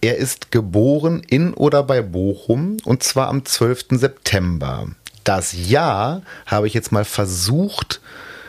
Er 0.00 0.16
ist 0.16 0.52
geboren 0.52 1.22
in 1.28 1.52
oder 1.54 1.82
bei 1.82 2.02
Bochum 2.02 2.76
und 2.84 3.02
zwar 3.02 3.26
am 3.26 3.44
12. 3.44 3.86
September. 3.90 4.86
Das 5.25 5.52
Jahr 5.52 6.22
habe 6.46 6.68
ich 6.68 6.75
jetzt 6.75 6.92
mal 6.92 7.04
versucht 7.04 8.00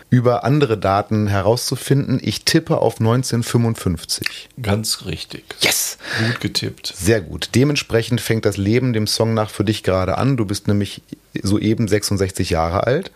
über 0.10 0.44
andere 0.44 0.78
Daten 0.78 1.28
herauszufinden. 1.28 2.20
Ich 2.22 2.46
tippe 2.46 2.78
auf 2.78 3.00
1955. 3.00 4.50
Ganz 4.62 5.06
richtig. 5.06 5.44
Yes! 5.60 5.98
Gut 6.26 6.40
getippt. 6.40 6.94
Sehr 6.96 7.22
gut. 7.22 7.50
Dementsprechend 7.56 8.22
fängt 8.22 8.46
das 8.46 8.58
Leben 8.58 8.94
dem 8.94 9.08
Song 9.08 9.34
nach 9.34 9.50
für 9.50 9.66
dich 9.66 9.84
gerade 9.84 10.18
an. 10.18 10.38
Du 10.38 10.46
bist 10.46 10.68
nämlich 10.68 11.02
soeben 11.44 11.88
66 11.88 12.50
Jahre 12.50 12.86
alt 12.86 13.12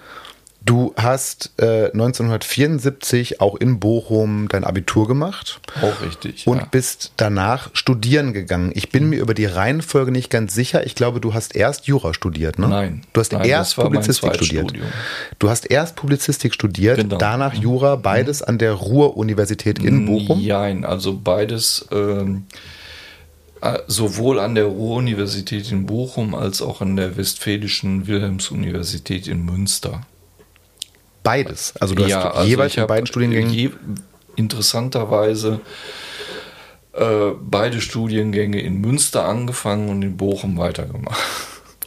Du 0.63 0.93
hast 0.95 1.53
äh, 1.57 1.85
1974 1.85 3.41
auch 3.41 3.55
in 3.55 3.79
Bochum 3.79 4.47
dein 4.47 4.63
Abitur 4.63 5.07
gemacht. 5.07 5.59
Auch 5.81 6.05
richtig. 6.05 6.45
Und 6.45 6.59
ja. 6.59 6.67
bist 6.69 7.13
danach 7.17 7.71
studieren 7.73 8.31
gegangen. 8.31 8.71
Ich 8.75 8.89
bin 8.89 9.09
mir 9.09 9.19
über 9.19 9.33
die 9.33 9.45
Reihenfolge 9.45 10.11
nicht 10.11 10.29
ganz 10.29 10.53
sicher. 10.53 10.85
Ich 10.85 10.93
glaube, 10.93 11.19
du 11.19 11.33
hast 11.33 11.55
erst 11.55 11.87
Jura 11.87 12.13
studiert, 12.13 12.59
ne? 12.59 12.67
Nein. 12.67 13.01
Du 13.11 13.21
hast 13.21 13.33
nein, 13.33 13.45
erst 13.45 13.75
Publizistik 13.75 14.35
studiert. 14.35 14.73
Du 15.39 15.49
hast 15.49 15.65
erst 15.65 15.95
Publizistik 15.95 16.53
studiert, 16.53 16.97
genau. 16.97 17.17
danach 17.17 17.55
Jura, 17.55 17.95
beides 17.95 18.41
mhm. 18.41 18.49
an 18.49 18.57
der 18.59 18.73
Ruhr-Universität 18.73 19.79
in 19.79 20.05
Bochum? 20.05 20.45
Nein, 20.45 20.85
also 20.85 21.17
beides. 21.17 21.87
Ähm 21.91 22.45
äh, 23.61 23.77
sowohl 23.85 24.39
an 24.39 24.55
der 24.55 24.65
Ruhr-Universität 24.65 25.71
in 25.71 25.85
Bochum 25.85 26.33
als 26.33 26.63
auch 26.63 26.81
an 26.81 26.95
der 26.95 27.15
Westfälischen 27.15 28.07
Wilhelms-Universität 28.07 29.27
in 29.27 29.45
Münster. 29.45 30.01
Beides. 31.23 31.73
Also 31.79 31.95
du 31.95 32.03
ja, 32.03 32.23
hast 32.23 32.35
also 32.37 32.49
jeweils 32.49 32.75
in 32.75 32.87
beiden 32.87 33.05
Studiengängen. 33.05 33.53
Je, 33.53 33.71
interessanterweise 34.35 35.61
äh, 36.93 37.31
beide 37.39 37.81
Studiengänge 37.81 38.59
in 38.61 38.81
Münster 38.81 39.25
angefangen 39.25 39.89
und 39.89 40.01
in 40.01 40.17
Bochum 40.17 40.57
weitergemacht. 40.57 41.19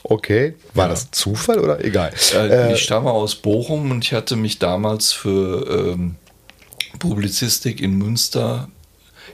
Okay, 0.02 0.54
war 0.74 0.84
ja. 0.84 0.90
das 0.90 1.10
Zufall 1.10 1.58
oder 1.58 1.82
egal? 1.82 2.12
Äh, 2.34 2.46
äh, 2.46 2.72
ich 2.74 2.82
stamme 2.82 3.10
aus 3.10 3.36
Bochum 3.36 3.90
und 3.90 4.04
ich 4.04 4.12
hatte 4.12 4.36
mich 4.36 4.58
damals 4.58 5.12
für 5.12 5.92
ähm, 5.94 6.16
Publizistik 6.98 7.80
in 7.80 7.96
Münster 7.96 8.68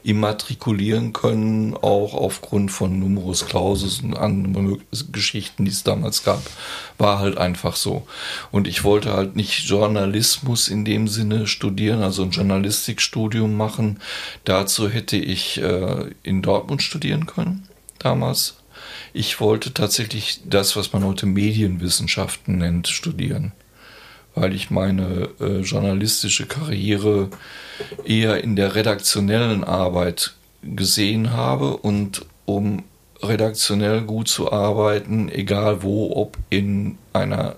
immatrikulieren 0.03 1.13
können, 1.13 1.75
auch 1.75 2.15
aufgrund 2.15 2.71
von 2.71 2.99
Numerus 2.99 3.47
Clausus 3.47 4.01
und 4.01 4.17
anderen 4.17 4.83
Geschichten, 5.13 5.65
die 5.65 5.71
es 5.71 5.83
damals 5.83 6.25
gab. 6.25 6.43
War 6.99 7.19
halt 7.19 7.39
einfach 7.39 7.77
so. 7.77 8.07
Und 8.51 8.67
ich 8.67 8.85
wollte 8.85 9.13
halt 9.13 9.37
nicht 9.37 9.69
Journalismus 9.69 10.69
in 10.69 10.85
dem 10.85 11.09
Sinne 11.09 11.47
studieren, 11.47 12.03
also 12.03 12.23
ein 12.23 12.31
Journalistikstudium 12.31 13.57
machen. 13.57 14.01
Dazu 14.45 14.89
hätte 14.89 15.17
ich 15.17 15.61
äh, 15.61 16.11
in 16.23 16.43
Dortmund 16.43 16.83
studieren 16.83 17.27
können, 17.27 17.69
damals. 17.99 18.57
Ich 19.13 19.41
wollte 19.41 19.75
tatsächlich 19.75 20.41
das, 20.45 20.77
was 20.77 20.93
man 20.93 21.05
heute 21.05 21.27
Medienwissenschaften 21.27 22.59
nennt, 22.59 22.89
studieren 22.89 23.53
weil 24.41 24.55
ich 24.55 24.71
meine 24.71 25.29
äh, 25.39 25.61
journalistische 25.61 26.47
Karriere 26.47 27.29
eher 28.05 28.43
in 28.43 28.57
der 28.57 28.75
redaktionellen 28.75 29.65
Arbeit 29.65 30.35
gesehen 30.63 31.33
habe 31.33 31.77
und 31.77 32.25
um 32.47 32.85
redaktionell 33.23 34.01
gut 34.03 34.29
zu 34.29 34.51
arbeiten, 34.51 35.29
egal 35.29 35.83
wo, 35.83 36.17
ob 36.17 36.39
in 36.49 36.97
einer 37.13 37.57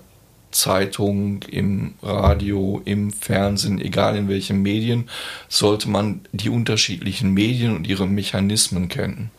Zeitung, 0.51 1.41
im 1.43 1.93
Radio, 2.01 2.81
im 2.85 3.11
Fernsehen, 3.11 3.79
egal 3.79 4.15
in 4.15 4.27
welchen 4.27 4.61
Medien, 4.61 5.09
sollte 5.47 5.89
man 5.89 6.21
die 6.31 6.49
unterschiedlichen 6.49 7.33
Medien 7.33 7.75
und 7.75 7.87
ihre 7.87 8.07
Mechanismen 8.07 8.89
kennen. 8.89 9.31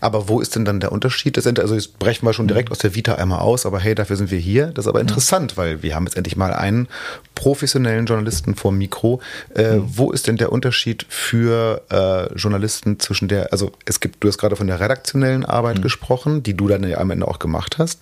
Aber 0.00 0.28
wo 0.28 0.40
ist 0.40 0.54
denn 0.54 0.64
dann 0.64 0.80
der 0.80 0.92
Unterschied? 0.92 1.36
Das, 1.36 1.46
also 1.46 1.74
jetzt 1.74 1.98
brechen 1.98 2.26
wir 2.26 2.32
schon 2.32 2.48
direkt 2.48 2.70
aus 2.70 2.78
der 2.78 2.94
Vita 2.94 3.14
einmal 3.14 3.40
aus, 3.40 3.66
aber 3.66 3.80
hey, 3.80 3.94
dafür 3.94 4.16
sind 4.16 4.30
wir 4.30 4.38
hier. 4.38 4.66
Das 4.66 4.84
ist 4.84 4.88
aber 4.88 5.00
interessant, 5.00 5.56
weil 5.56 5.82
wir 5.82 5.94
haben 5.94 6.04
jetzt 6.06 6.16
endlich 6.16 6.36
mal 6.36 6.52
einen 6.52 6.88
professionellen 7.34 8.06
Journalisten 8.06 8.54
vor 8.54 8.70
dem 8.70 8.78
Mikro. 8.78 9.20
Äh, 9.54 9.76
mhm. 9.76 9.84
Wo 9.86 10.10
ist 10.12 10.26
denn 10.26 10.36
der 10.36 10.52
Unterschied 10.52 11.06
für 11.08 11.82
äh, 11.90 12.32
Journalisten 12.34 13.00
zwischen 13.00 13.28
der, 13.28 13.52
also 13.52 13.72
es 13.84 14.00
gibt, 14.00 14.22
du 14.22 14.28
hast 14.28 14.38
gerade 14.38 14.56
von 14.56 14.66
der 14.66 14.80
redaktionellen 14.80 15.44
Arbeit 15.44 15.78
mhm. 15.78 15.82
gesprochen, 15.82 16.42
die 16.42 16.54
du 16.54 16.68
dann 16.68 16.88
ja 16.88 16.98
am 16.98 17.10
Ende 17.10 17.26
auch 17.26 17.38
gemacht 17.38 17.78
hast. 17.78 18.00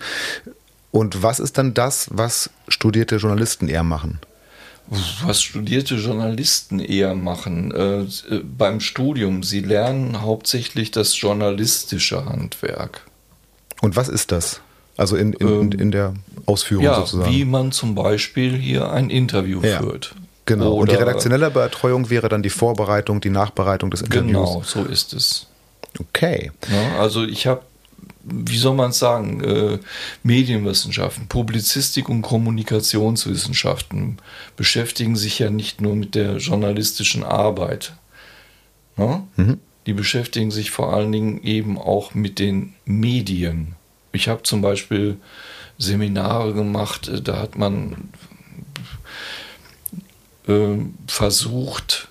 Und 0.91 1.23
was 1.23 1.39
ist 1.39 1.57
dann 1.57 1.73
das, 1.73 2.07
was 2.11 2.51
studierte 2.67 3.15
Journalisten 3.15 3.67
eher 3.67 3.83
machen? 3.83 4.19
Was 4.87 5.41
studierte 5.41 5.95
Journalisten 5.95 6.79
eher 6.79 7.15
machen 7.15 7.71
äh, 7.71 8.05
beim 8.57 8.79
Studium. 8.79 9.43
Sie 9.43 9.61
lernen 9.61 10.21
hauptsächlich 10.21 10.91
das 10.91 11.19
journalistische 11.19 12.25
Handwerk. 12.25 13.01
Und 13.81 13.95
was 13.95 14.09
ist 14.09 14.31
das? 14.31 14.61
Also 14.97 15.15
in, 15.15 15.33
in, 15.33 15.47
ähm, 15.47 15.71
in 15.71 15.91
der 15.91 16.13
Ausführung 16.45 16.85
ja, 16.85 16.95
sozusagen. 16.95 17.31
Wie 17.31 17.45
man 17.45 17.71
zum 17.71 17.95
Beispiel 17.95 18.55
hier 18.55 18.91
ein 18.91 19.09
Interview 19.09 19.61
ja, 19.61 19.79
führt. 19.79 20.15
Genau. 20.45 20.73
Oder, 20.73 20.81
und 20.81 20.91
die 20.91 20.95
redaktionelle 20.95 21.49
Betreuung 21.49 22.09
wäre 22.09 22.29
dann 22.29 22.43
die 22.43 22.49
Vorbereitung, 22.49 23.21
die 23.21 23.29
Nachbereitung 23.29 23.89
des 23.89 24.01
Interviews. 24.01 24.31
Genau, 24.31 24.63
so 24.65 24.83
ist 24.83 25.13
es. 25.13 25.47
Okay. 25.99 26.51
Ja, 26.69 26.99
also 26.99 27.23
ich 27.23 27.47
habe 27.47 27.61
wie 28.23 28.57
soll 28.57 28.75
man 28.75 28.91
es 28.91 28.99
sagen, 28.99 29.43
äh, 29.43 29.79
Medienwissenschaften, 30.23 31.27
Publizistik 31.27 32.09
und 32.09 32.21
Kommunikationswissenschaften 32.21 34.17
beschäftigen 34.55 35.15
sich 35.15 35.39
ja 35.39 35.49
nicht 35.49 35.81
nur 35.81 35.95
mit 35.95 36.15
der 36.15 36.37
journalistischen 36.37 37.23
Arbeit. 37.23 37.93
Ne? 38.95 39.23
Mhm. 39.35 39.59
Die 39.85 39.93
beschäftigen 39.93 40.51
sich 40.51 40.71
vor 40.71 40.93
allen 40.93 41.11
Dingen 41.11 41.43
eben 41.43 41.77
auch 41.77 42.13
mit 42.13 42.39
den 42.39 42.73
Medien. 42.85 43.75
Ich 44.13 44.29
habe 44.29 44.43
zum 44.43 44.61
Beispiel 44.61 45.17
Seminare 45.77 46.53
gemacht, 46.53 47.09
äh, 47.09 47.21
da 47.21 47.39
hat 47.39 47.57
man 47.57 48.09
äh, 50.47 50.77
versucht, 51.07 52.07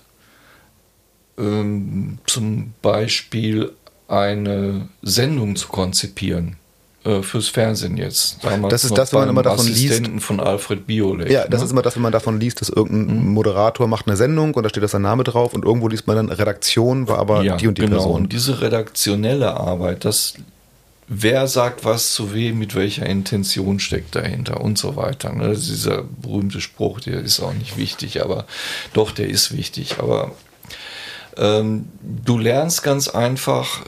ähm, 1.37 2.19
zum 2.27 2.73
Beispiel 2.81 3.73
eine 4.13 4.87
Sendung 5.01 5.55
zu 5.55 5.67
konzipieren 5.67 6.57
äh, 7.03 7.21
fürs 7.21 7.49
Fernsehen 7.49 7.97
jetzt. 7.97 8.43
Damals 8.43 8.71
das 8.71 8.85
ist 8.85 8.97
das, 8.97 9.11
wenn 9.11 9.21
man 9.21 9.29
immer 9.29 9.43
davon 9.43 9.65
Assistenten 9.65 10.13
liest. 10.13 10.25
von 10.25 10.39
Alfred 10.39 10.87
Biolek. 10.87 11.29
Ja, 11.29 11.47
das 11.47 11.61
ne? 11.61 11.65
ist 11.65 11.71
immer 11.71 11.81
das, 11.81 11.95
wenn 11.95 12.03
man 12.03 12.11
davon 12.11 12.39
liest, 12.39 12.61
dass 12.61 12.69
irgendein 12.69 13.25
mhm. 13.25 13.33
Moderator 13.33 13.87
macht 13.87 14.07
eine 14.07 14.15
Sendung 14.15 14.53
und 14.53 14.63
da 14.63 14.69
steht 14.69 14.83
das 14.83 14.91
sein 14.91 15.01
Name 15.01 15.23
drauf 15.23 15.53
und 15.53 15.65
irgendwo 15.65 15.87
liest 15.87 16.07
man 16.07 16.15
dann 16.15 16.29
Redaktion, 16.29 17.07
war 17.07 17.19
aber 17.19 17.43
ja, 17.43 17.57
die 17.57 17.67
und 17.67 17.77
die 17.77 17.81
genau. 17.81 17.97
Person. 17.97 18.21
Und 18.23 18.33
diese 18.33 18.61
redaktionelle 18.61 19.53
Arbeit, 19.55 20.05
das 20.05 20.35
wer 21.07 21.47
sagt 21.47 21.85
was 21.85 22.13
zu 22.13 22.33
wem, 22.33 22.59
mit 22.59 22.75
welcher 22.75 23.05
Intention 23.05 23.79
steckt 23.79 24.15
dahinter 24.15 24.61
und 24.61 24.77
so 24.77 24.95
weiter. 24.95 25.33
Ne? 25.33 25.53
Dieser 25.53 26.03
berühmte 26.03 26.61
Spruch, 26.61 27.01
der 27.01 27.19
ist 27.21 27.39
auch 27.39 27.53
nicht 27.53 27.77
wichtig, 27.77 28.23
aber 28.23 28.45
doch, 28.93 29.11
der 29.11 29.27
ist 29.27 29.55
wichtig. 29.55 29.97
Aber 29.99 30.31
ähm, 31.37 31.87
du 32.01 32.37
lernst 32.37 32.83
ganz 32.83 33.07
einfach, 33.07 33.83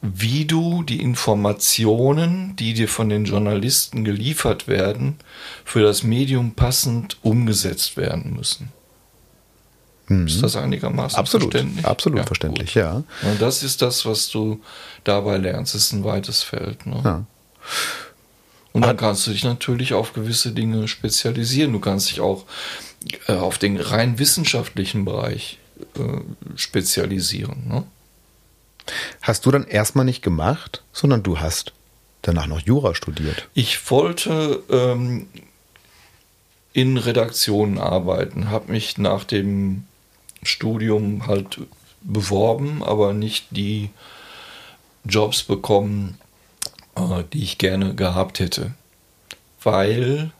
wie 0.00 0.44
du 0.44 0.82
die 0.82 1.00
Informationen, 1.00 2.54
die 2.56 2.74
dir 2.74 2.88
von 2.88 3.08
den 3.08 3.24
Journalisten 3.24 4.04
geliefert 4.04 4.68
werden, 4.68 5.16
für 5.64 5.82
das 5.82 6.02
Medium 6.02 6.52
passend 6.52 7.16
umgesetzt 7.22 7.96
werden 7.96 8.34
müssen. 8.36 8.72
Mhm. 10.06 10.26
Ist 10.26 10.42
das 10.42 10.56
einigermaßen 10.56 11.18
absolut, 11.18 11.52
verständlich? 11.52 11.84
Absolut 11.84 12.18
ja, 12.18 12.26
verständlich, 12.26 12.74
gut. 12.74 12.82
ja. 12.82 13.02
Und 13.22 13.40
das 13.40 13.62
ist 13.62 13.82
das, 13.82 14.06
was 14.06 14.28
du 14.28 14.60
dabei 15.04 15.36
lernst. 15.36 15.74
Das 15.74 15.82
ist 15.82 15.92
ein 15.92 16.04
weites 16.04 16.42
Feld. 16.42 16.86
Ne? 16.86 17.00
Ja. 17.04 17.24
Und 18.72 18.82
dann 18.82 18.96
kannst 18.96 19.26
du 19.26 19.32
dich 19.32 19.44
natürlich 19.44 19.94
auf 19.94 20.12
gewisse 20.12 20.52
Dinge 20.52 20.88
spezialisieren. 20.88 21.72
Du 21.72 21.80
kannst 21.80 22.10
dich 22.10 22.20
auch 22.20 22.44
äh, 23.26 23.32
auf 23.32 23.58
den 23.58 23.78
rein 23.78 24.18
wissenschaftlichen 24.18 25.04
Bereich 25.04 25.58
spezialisieren. 26.56 27.68
Ne? 27.68 27.84
Hast 29.22 29.46
du 29.46 29.50
dann 29.50 29.66
erstmal 29.66 30.04
nicht 30.04 30.22
gemacht, 30.22 30.82
sondern 30.92 31.22
du 31.22 31.40
hast 31.40 31.72
danach 32.22 32.46
noch 32.46 32.60
Jura 32.60 32.94
studiert? 32.94 33.48
Ich 33.54 33.90
wollte 33.90 34.62
ähm, 34.70 35.26
in 36.72 36.96
Redaktionen 36.96 37.78
arbeiten, 37.78 38.50
habe 38.50 38.72
mich 38.72 38.98
nach 38.98 39.24
dem 39.24 39.84
Studium 40.42 41.26
halt 41.26 41.60
beworben, 42.02 42.82
aber 42.84 43.12
nicht 43.12 43.46
die 43.50 43.90
Jobs 45.04 45.42
bekommen, 45.42 46.18
äh, 46.96 47.24
die 47.32 47.42
ich 47.42 47.58
gerne 47.58 47.94
gehabt 47.94 48.40
hätte, 48.40 48.74
weil 49.62 50.30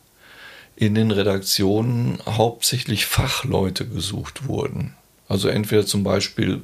in 0.77 0.95
den 0.95 1.11
Redaktionen 1.11 2.21
hauptsächlich 2.25 3.07
Fachleute 3.07 3.87
gesucht 3.87 4.47
wurden. 4.47 4.95
Also 5.29 5.49
entweder 5.49 5.85
zum 5.85 6.05
Beispiel 6.05 6.63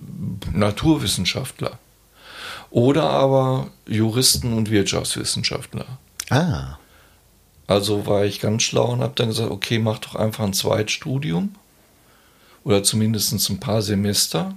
Naturwissenschaftler 0.53 1.79
oder 2.71 3.11
aber 3.11 3.69
Juristen 3.87 4.53
und 4.55 4.71
Wirtschaftswissenschaftler. 4.71 5.87
Ah. 6.31 6.79
Also 7.67 8.07
war 8.07 8.25
ich 8.25 8.41
ganz 8.41 8.63
schlau 8.63 8.93
und 8.93 9.01
habe 9.01 9.15
dann 9.15 9.29
gesagt, 9.29 9.51
okay, 9.51 9.79
mach 9.79 9.99
doch 9.99 10.15
einfach 10.17 10.45
ein 10.45 10.53
Zweitstudium 10.53 11.55
oder 12.65 12.83
zumindest 12.83 13.49
ein 13.51 13.61
paar 13.61 13.83
Semester. 13.83 14.55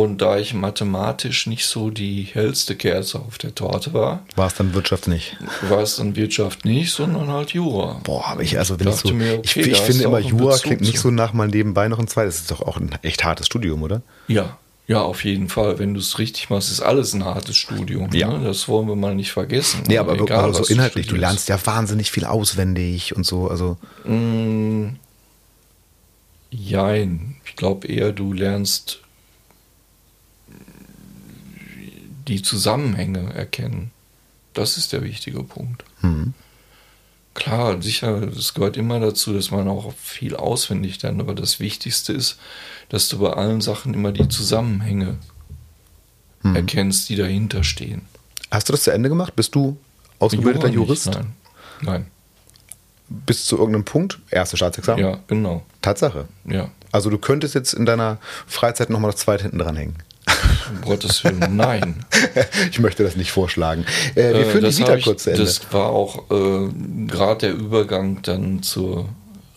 Und 0.00 0.18
da 0.18 0.38
ich 0.38 0.54
mathematisch 0.54 1.48
nicht 1.48 1.66
so 1.66 1.90
die 1.90 2.22
hellste 2.22 2.76
Kerze 2.76 3.18
auf 3.18 3.36
der 3.36 3.52
Torte 3.56 3.92
war, 3.92 4.24
war 4.36 4.46
es 4.46 4.54
dann 4.54 4.72
Wirtschaft 4.72 5.08
nicht. 5.08 5.36
War 5.68 5.80
es 5.80 5.96
dann 5.96 6.14
Wirtschaft 6.14 6.64
nicht, 6.64 6.92
sondern 6.92 7.26
halt 7.32 7.50
Jura. 7.50 8.00
Boah, 8.04 8.28
aber 8.28 8.42
ich 8.42 8.56
also 8.56 8.78
wenn 8.78 8.86
ich 8.86 8.94
so, 8.94 9.12
mir, 9.12 9.38
okay, 9.38 9.62
ich, 9.62 9.66
ich 9.72 9.80
finde 9.80 10.04
immer 10.04 10.20
Jura 10.20 10.56
klingt 10.58 10.82
nicht 10.82 11.00
so 11.00 11.10
nach 11.10 11.32
mal 11.32 11.48
nebenbei 11.48 11.88
noch 11.88 11.98
ein 11.98 12.06
zweites. 12.06 12.34
Das 12.36 12.42
ist 12.42 12.50
doch 12.52 12.62
auch 12.62 12.76
ein 12.76 12.96
echt 13.02 13.24
hartes 13.24 13.46
Studium, 13.46 13.82
oder? 13.82 14.02
Ja, 14.28 14.56
ja, 14.86 15.02
auf 15.02 15.24
jeden 15.24 15.48
Fall. 15.48 15.80
Wenn 15.80 15.94
du 15.94 16.00
es 16.00 16.20
richtig 16.20 16.48
machst, 16.48 16.70
ist 16.70 16.80
alles 16.80 17.12
ein 17.12 17.24
hartes 17.24 17.56
Studium. 17.56 18.08
Ja. 18.12 18.28
Ne? 18.28 18.44
Das 18.44 18.68
wollen 18.68 18.86
wir 18.86 18.94
mal 18.94 19.16
nicht 19.16 19.32
vergessen. 19.32 19.82
Nee, 19.88 19.98
aber, 19.98 20.14
egal, 20.14 20.44
aber 20.44 20.54
so 20.54 20.72
inhaltlich, 20.72 21.08
du, 21.08 21.16
du, 21.16 21.20
lernst 21.20 21.48
ja 21.48 21.58
wahnsinnig 21.66 22.12
viel 22.12 22.24
auswendig 22.24 23.16
und 23.16 23.26
so. 23.26 23.48
Also. 23.48 23.78
Mm, 24.04 24.90
jein. 26.50 27.34
Ich 27.44 27.56
glaube 27.56 27.88
eher, 27.88 28.12
du 28.12 28.32
lernst 28.32 29.00
die 32.28 32.42
Zusammenhänge 32.42 33.32
erkennen. 33.34 33.90
Das 34.54 34.76
ist 34.76 34.92
der 34.92 35.02
wichtige 35.02 35.42
Punkt. 35.42 35.84
Mhm. 36.02 36.34
Klar, 37.34 37.80
sicher, 37.80 38.22
es 38.36 38.54
gehört 38.54 38.76
immer 38.76 38.98
dazu, 38.98 39.32
dass 39.32 39.52
man 39.52 39.68
auch 39.68 39.94
viel 39.94 40.34
auswendig 40.34 41.00
lernt, 41.02 41.20
aber 41.20 41.34
das 41.34 41.60
Wichtigste 41.60 42.12
ist, 42.12 42.38
dass 42.88 43.08
du 43.08 43.20
bei 43.20 43.32
allen 43.32 43.60
Sachen 43.60 43.94
immer 43.94 44.10
die 44.10 44.28
Zusammenhänge 44.28 45.18
hm. 46.42 46.56
erkennst, 46.56 47.08
die 47.08 47.14
dahinter 47.14 47.62
stehen. 47.62 48.02
Hast 48.50 48.68
du 48.68 48.72
das 48.72 48.82
zu 48.82 48.90
Ende 48.90 49.08
gemacht? 49.08 49.36
Bist 49.36 49.54
du 49.54 49.76
ausgebildeter 50.18 50.68
Jurist? 50.68 51.06
Nein. 51.06 51.32
Nein. 51.80 52.06
Bis 53.08 53.46
zu 53.46 53.56
irgendeinem 53.56 53.84
Punkt? 53.84 54.18
Erste 54.30 54.56
Staatsexamen? 54.56 55.04
Ja, 55.04 55.20
genau. 55.28 55.64
Tatsache? 55.80 56.26
Ja. 56.44 56.70
Also 56.90 57.08
du 57.08 57.18
könntest 57.18 57.54
jetzt 57.54 57.72
in 57.72 57.86
deiner 57.86 58.18
Freizeit 58.48 58.90
nochmal 58.90 59.12
das 59.12 59.20
zweite 59.20 59.44
hinten 59.44 59.58
dranhängen. 59.58 59.94
Um 60.70 60.80
Gottes 60.82 61.24
Willen, 61.24 61.56
nein. 61.56 62.04
ich 62.70 62.78
möchte 62.78 63.02
das 63.02 63.16
nicht 63.16 63.30
vorschlagen. 63.30 63.84
Äh, 64.14 64.34
wir 64.34 64.34
äh, 64.34 64.44
führen 64.44 64.64
die 64.64 64.78
Vita 64.78 64.96
ich, 64.96 65.04
kurz 65.04 65.24
zu 65.24 65.30
Ende. 65.30 65.44
Das 65.44 65.72
war 65.72 65.90
auch 65.90 66.30
äh, 66.30 66.68
gerade 67.06 67.48
der 67.48 67.54
Übergang 67.54 68.22
dann 68.22 68.62
zur 68.62 69.08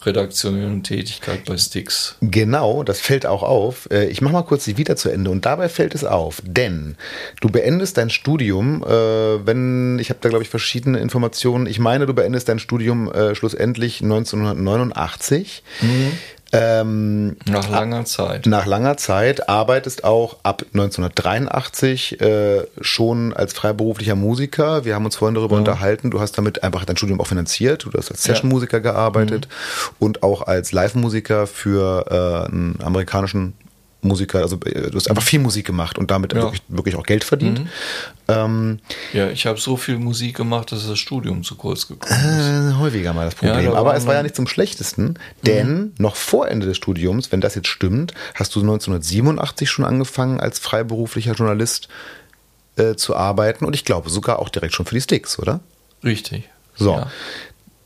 redaktionellen 0.05 0.83
Tätigkeit 0.83 1.45
bei 1.45 1.57
Sticks. 1.57 2.15
Genau, 2.21 2.83
das 2.83 2.99
fällt 2.99 3.25
auch 3.25 3.43
auf. 3.43 3.87
Äh, 3.91 4.05
ich 4.07 4.21
mache 4.21 4.33
mal 4.33 4.41
kurz 4.41 4.65
die 4.65 4.77
Vita 4.77 4.95
zu 4.95 5.09
Ende 5.09 5.29
und 5.29 5.45
dabei 5.45 5.69
fällt 5.69 5.95
es 5.95 6.03
auf, 6.03 6.41
denn 6.43 6.95
du 7.39 7.49
beendest 7.49 7.97
dein 7.97 8.09
Studium, 8.09 8.83
äh, 8.83 8.89
wenn, 9.45 9.99
ich 9.99 10.09
habe 10.09 10.19
da 10.21 10.29
glaube 10.29 10.43
ich 10.43 10.49
verschiedene 10.49 10.99
Informationen, 10.99 11.67
ich 11.67 11.79
meine, 11.79 12.05
du 12.05 12.13
beendest 12.13 12.49
dein 12.49 12.59
Studium 12.59 13.11
äh, 13.11 13.35
schlussendlich 13.35 14.01
1989. 14.01 15.63
Mhm. 15.81 16.11
Ähm, 16.53 17.37
nach 17.45 17.69
langer 17.69 18.03
Zeit. 18.05 18.45
Nach 18.45 18.65
langer 18.65 18.97
Zeit 18.97 19.47
arbeitest 19.47 20.03
auch 20.03 20.37
ab 20.43 20.63
1983 20.73 22.19
äh, 22.19 22.63
schon 22.81 23.33
als 23.33 23.53
freiberuflicher 23.53 24.15
Musiker. 24.15 24.83
Wir 24.83 24.95
haben 24.95 25.05
uns 25.05 25.15
vorhin 25.15 25.35
darüber 25.35 25.55
ja. 25.55 25.59
unterhalten. 25.59 26.11
Du 26.11 26.19
hast 26.19 26.37
damit 26.37 26.63
einfach 26.63 26.83
dein 26.83 26.97
Studium 26.97 27.21
auch 27.21 27.27
finanziert. 27.27 27.85
Du 27.85 27.97
hast 27.97 28.11
als 28.11 28.23
Sessionmusiker 28.23 28.77
ja. 28.77 28.83
gearbeitet 28.83 29.47
mhm. 29.47 29.95
und 29.99 30.23
auch 30.23 30.41
als 30.47 30.73
Live-Musiker 30.73 31.47
für 31.47 32.05
äh, 32.09 32.51
einen 32.51 32.79
amerikanischen 32.83 33.53
Musiker, 34.01 34.39
also 34.39 34.57
äh, 34.65 34.89
du 34.89 34.95
hast 34.95 35.09
einfach 35.09 35.23
viel 35.23 35.39
Musik 35.39 35.65
gemacht 35.65 35.97
und 35.97 36.11
damit 36.11 36.33
ja. 36.33 36.41
wirklich, 36.41 36.61
wirklich, 36.67 36.95
auch 36.95 37.05
Geld 37.05 37.23
verdient. 37.23 37.59
Mhm. 37.59 37.69
Ähm, 38.27 38.79
ja, 39.13 39.29
ich 39.29 39.45
habe 39.45 39.59
so 39.59 39.77
viel 39.77 39.97
Musik 39.97 40.37
gemacht, 40.37 40.71
dass 40.71 40.87
das 40.87 40.99
Studium 40.99 41.43
zu 41.43 41.55
kurz 41.55 41.87
gekommen 41.87 42.11
ist. 42.11 42.75
Äh, 42.75 42.79
häufiger 42.79 43.13
mal 43.13 43.25
das 43.25 43.35
Problem. 43.35 43.63
Ja, 43.63 43.73
Aber 43.73 43.95
es 43.95 44.07
war 44.07 44.15
ja 44.15 44.23
nicht 44.23 44.35
zum 44.35 44.47
Schlechtesten, 44.47 45.15
denn 45.45 45.67
mhm. 45.67 45.93
noch 45.97 46.15
vor 46.15 46.47
Ende 46.47 46.65
des 46.65 46.77
Studiums, 46.77 47.31
wenn 47.31 47.41
das 47.41 47.55
jetzt 47.55 47.67
stimmt, 47.67 48.13
hast 48.35 48.55
du 48.55 48.61
1987 48.61 49.69
schon 49.69 49.85
angefangen 49.85 50.39
als 50.39 50.59
freiberuflicher 50.59 51.33
Journalist 51.33 51.87
äh, 52.77 52.95
zu 52.95 53.15
arbeiten 53.15 53.65
und 53.65 53.75
ich 53.75 53.85
glaube 53.85 54.09
sogar 54.09 54.39
auch 54.39 54.49
direkt 54.49 54.73
schon 54.73 54.85
für 54.85 54.95
die 54.95 55.01
Sticks, 55.01 55.37
oder? 55.37 55.59
Richtig. 56.03 56.49
So. 56.75 56.93
Ja. 56.93 57.11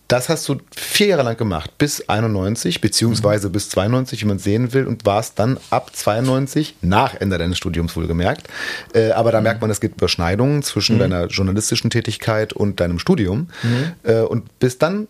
Das 0.08 0.30
hast 0.30 0.48
du 0.48 0.58
vier 0.76 1.08
Jahre 1.08 1.24
lang 1.24 1.38
gemacht, 1.38 1.78
bis 1.78 2.08
91, 2.08 2.80
beziehungsweise 2.80 3.50
mhm. 3.50 3.54
bis 3.54 3.70
92, 3.70 4.22
wie 4.22 4.28
man 4.28 4.40
sehen 4.40 4.74
will, 4.74 4.86
und 4.86 5.06
warst 5.06 5.40
dann 5.40 5.58
ab 5.72 5.96
92, 5.96 6.76
nach 6.82 7.16
Ende 7.16 7.38
deines 7.38 7.58
Studiums 7.58 7.96
wohlgemerkt. 7.96 8.48
Äh, 8.94 9.12
aber 9.12 9.32
da 9.32 9.40
mhm. 9.40 9.44
merkt 9.46 9.62
man, 9.62 9.72
es 9.72 9.82
gibt 9.82 9.98
Überschneidungen 9.98 10.62
zwischen 10.64 10.98
mhm. 10.98 11.00
deiner 11.00 11.26
journalistischen 11.28 11.90
Tätigkeit 11.90 12.54
und 12.54 12.80
deinem 12.80 13.00
Studium. 13.00 13.50
Mhm. 13.64 13.94
Äh, 14.04 14.22
und 14.22 14.60
bist 14.60 14.82
dann 14.84 15.08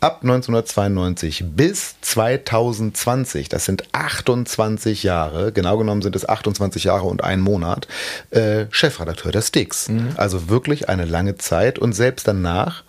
ab 0.00 0.20
1992 0.22 1.44
bis 1.54 1.96
2020, 2.00 3.48
das 3.48 3.64
sind 3.64 3.84
28 3.92 5.02
Jahre, 5.02 5.52
genau 5.52 5.78
genommen 5.78 6.02
sind 6.02 6.16
es 6.16 6.28
28 6.28 6.84
Jahre 6.84 7.06
und 7.06 7.24
ein 7.24 7.40
Monat, 7.40 7.88
äh, 8.30 8.66
Chefredakteur 8.70 9.32
der 9.32 9.42
Sticks. 9.42 9.88
Mhm. 9.88 10.10
Also 10.16 10.48
wirklich 10.48 10.88
eine 10.88 11.04
lange 11.04 11.38
Zeit 11.38 11.78
und 11.78 11.92
selbst 11.92 12.28
danach, 12.28 12.82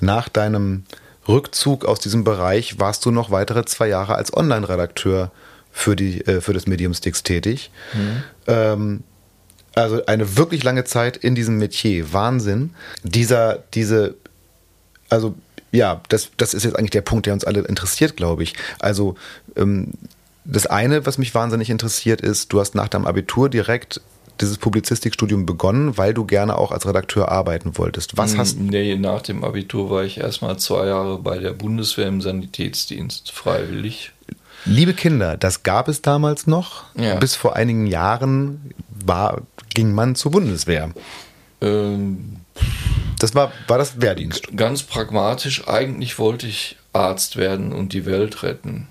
nach 0.00 0.28
deinem 0.28 0.84
Rückzug 1.28 1.84
aus 1.84 2.00
diesem 2.00 2.24
Bereich, 2.24 2.78
warst 2.78 3.04
du 3.04 3.10
noch 3.10 3.30
weitere 3.30 3.64
zwei 3.64 3.88
Jahre 3.88 4.14
als 4.14 4.34
Online-Redakteur 4.34 5.30
für, 5.70 5.98
äh, 5.98 6.40
für 6.40 6.52
das 6.52 6.66
Medium 6.66 6.94
Sticks 6.94 7.22
tätig. 7.22 7.70
Mhm. 7.94 8.22
Ähm, 8.46 9.02
also 9.74 10.04
eine 10.06 10.36
wirklich 10.36 10.64
lange 10.64 10.84
Zeit 10.84 11.16
in 11.16 11.34
diesem 11.34 11.58
Metier. 11.58 12.12
Wahnsinn. 12.12 12.74
Dieser, 13.04 13.62
diese, 13.74 14.16
also 15.08 15.34
ja, 15.72 16.00
das, 16.08 16.30
das 16.36 16.54
ist 16.54 16.64
jetzt 16.64 16.76
eigentlich 16.76 16.90
der 16.90 17.02
Punkt, 17.02 17.26
der 17.26 17.32
uns 17.32 17.44
alle 17.44 17.60
interessiert, 17.60 18.16
glaube 18.16 18.42
ich. 18.42 18.54
Also 18.80 19.14
ähm, 19.56 19.92
das 20.44 20.66
eine, 20.66 21.06
was 21.06 21.18
mich 21.18 21.34
wahnsinnig 21.34 21.70
interessiert, 21.70 22.20
ist, 22.20 22.52
du 22.52 22.60
hast 22.60 22.74
nach 22.74 22.88
deinem 22.88 23.06
Abitur 23.06 23.48
direkt 23.48 24.00
dieses 24.40 24.58
Publizistikstudium 24.58 25.46
begonnen, 25.46 25.96
weil 25.98 26.14
du 26.14 26.24
gerne 26.24 26.56
auch 26.56 26.72
als 26.72 26.86
Redakteur 26.86 27.30
arbeiten 27.30 27.76
wolltest. 27.78 28.16
Was 28.16 28.36
hast 28.36 28.58
du? 28.58 28.62
Nee, 28.62 28.96
nach 28.96 29.22
dem 29.22 29.44
Abitur 29.44 29.90
war 29.90 30.04
ich 30.04 30.18
erstmal 30.18 30.58
zwei 30.58 30.86
Jahre 30.86 31.18
bei 31.18 31.38
der 31.38 31.52
Bundeswehr 31.52 32.08
im 32.08 32.20
Sanitätsdienst, 32.20 33.32
freiwillig. 33.32 34.12
Liebe 34.64 34.94
Kinder, 34.94 35.36
das 35.36 35.62
gab 35.62 35.88
es 35.88 36.02
damals 36.02 36.46
noch. 36.46 36.84
Ja. 36.94 37.16
Bis 37.16 37.34
vor 37.34 37.56
einigen 37.56 37.86
Jahren 37.86 38.72
war, 39.04 39.42
ging 39.74 39.92
man 39.92 40.14
zur 40.14 40.32
Bundeswehr. 40.32 40.90
Ähm, 41.60 42.36
das 43.18 43.34
war, 43.34 43.52
war 43.68 43.78
das 43.78 44.00
Wehrdienst. 44.00 44.56
Ganz 44.56 44.82
pragmatisch, 44.82 45.68
eigentlich 45.68 46.18
wollte 46.18 46.46
ich 46.46 46.76
Arzt 46.92 47.36
werden 47.36 47.72
und 47.72 47.92
die 47.92 48.06
Welt 48.06 48.42
retten. 48.42 48.88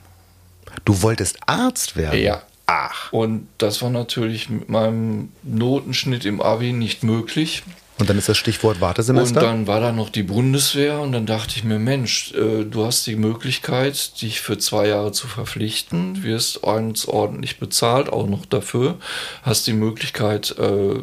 Du 0.85 1.01
wolltest 1.01 1.37
Arzt 1.45 1.95
werden? 1.95 2.19
Ja. 2.19 2.41
Ach. 2.71 3.11
Und 3.11 3.47
das 3.57 3.81
war 3.81 3.89
natürlich 3.89 4.47
mit 4.47 4.69
meinem 4.69 5.29
Notenschnitt 5.41 6.23
im 6.23 6.39
Abi 6.39 6.71
nicht 6.71 7.03
möglich. 7.03 7.63
Und 7.97 8.11
dann 8.11 8.17
ist 8.19 8.29
das 8.29 8.37
Stichwort 8.37 8.79
Wartesemester. 8.79 9.39
Und 9.39 9.45
dann 9.45 9.67
war 9.67 9.79
da 9.81 9.91
noch 9.91 10.11
die 10.11 10.21
Bundeswehr 10.21 10.99
und 10.99 11.11
dann 11.11 11.25
dachte 11.25 11.55
ich 11.55 11.63
mir, 11.63 11.79
Mensch, 11.79 12.31
äh, 12.33 12.63
du 12.65 12.85
hast 12.85 13.07
die 13.07 13.15
Möglichkeit, 13.15 14.21
dich 14.21 14.39
für 14.39 14.59
zwei 14.59 14.87
Jahre 14.87 15.11
zu 15.11 15.27
verpflichten, 15.27 16.21
wirst 16.21 16.63
ordentlich 16.63 17.57
bezahlt, 17.57 18.09
auch 18.13 18.27
noch 18.27 18.45
dafür, 18.45 18.99
hast 19.41 19.65
die 19.65 19.73
Möglichkeit, 19.73 20.55
äh, 20.59 20.99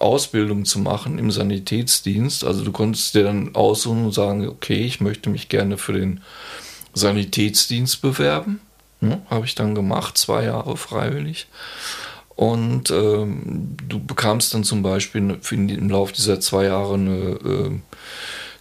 Ausbildung 0.00 0.64
zu 0.64 0.80
machen 0.80 1.20
im 1.20 1.30
Sanitätsdienst. 1.30 2.42
Also 2.44 2.64
du 2.64 2.72
konntest 2.72 3.14
dir 3.14 3.22
dann 3.22 3.54
aussuchen 3.54 4.06
und 4.06 4.12
sagen, 4.12 4.48
okay, 4.48 4.84
ich 4.84 5.00
möchte 5.00 5.30
mich 5.30 5.48
gerne 5.48 5.78
für 5.78 5.92
den 5.92 6.20
Sanitätsdienst 6.94 8.02
bewerben. 8.02 8.60
Ja, 9.10 9.18
Habe 9.30 9.46
ich 9.46 9.54
dann 9.54 9.74
gemacht, 9.74 10.18
zwei 10.18 10.44
Jahre 10.44 10.76
freiwillig. 10.76 11.46
Und 12.36 12.90
ähm, 12.90 13.76
du 13.88 14.04
bekamst 14.04 14.54
dann 14.54 14.64
zum 14.64 14.82
Beispiel 14.82 15.38
im 15.50 15.88
Laufe 15.88 16.12
dieser 16.12 16.40
zwei 16.40 16.64
Jahre 16.64 16.94
eine 16.94 17.12
äh, 17.12 17.70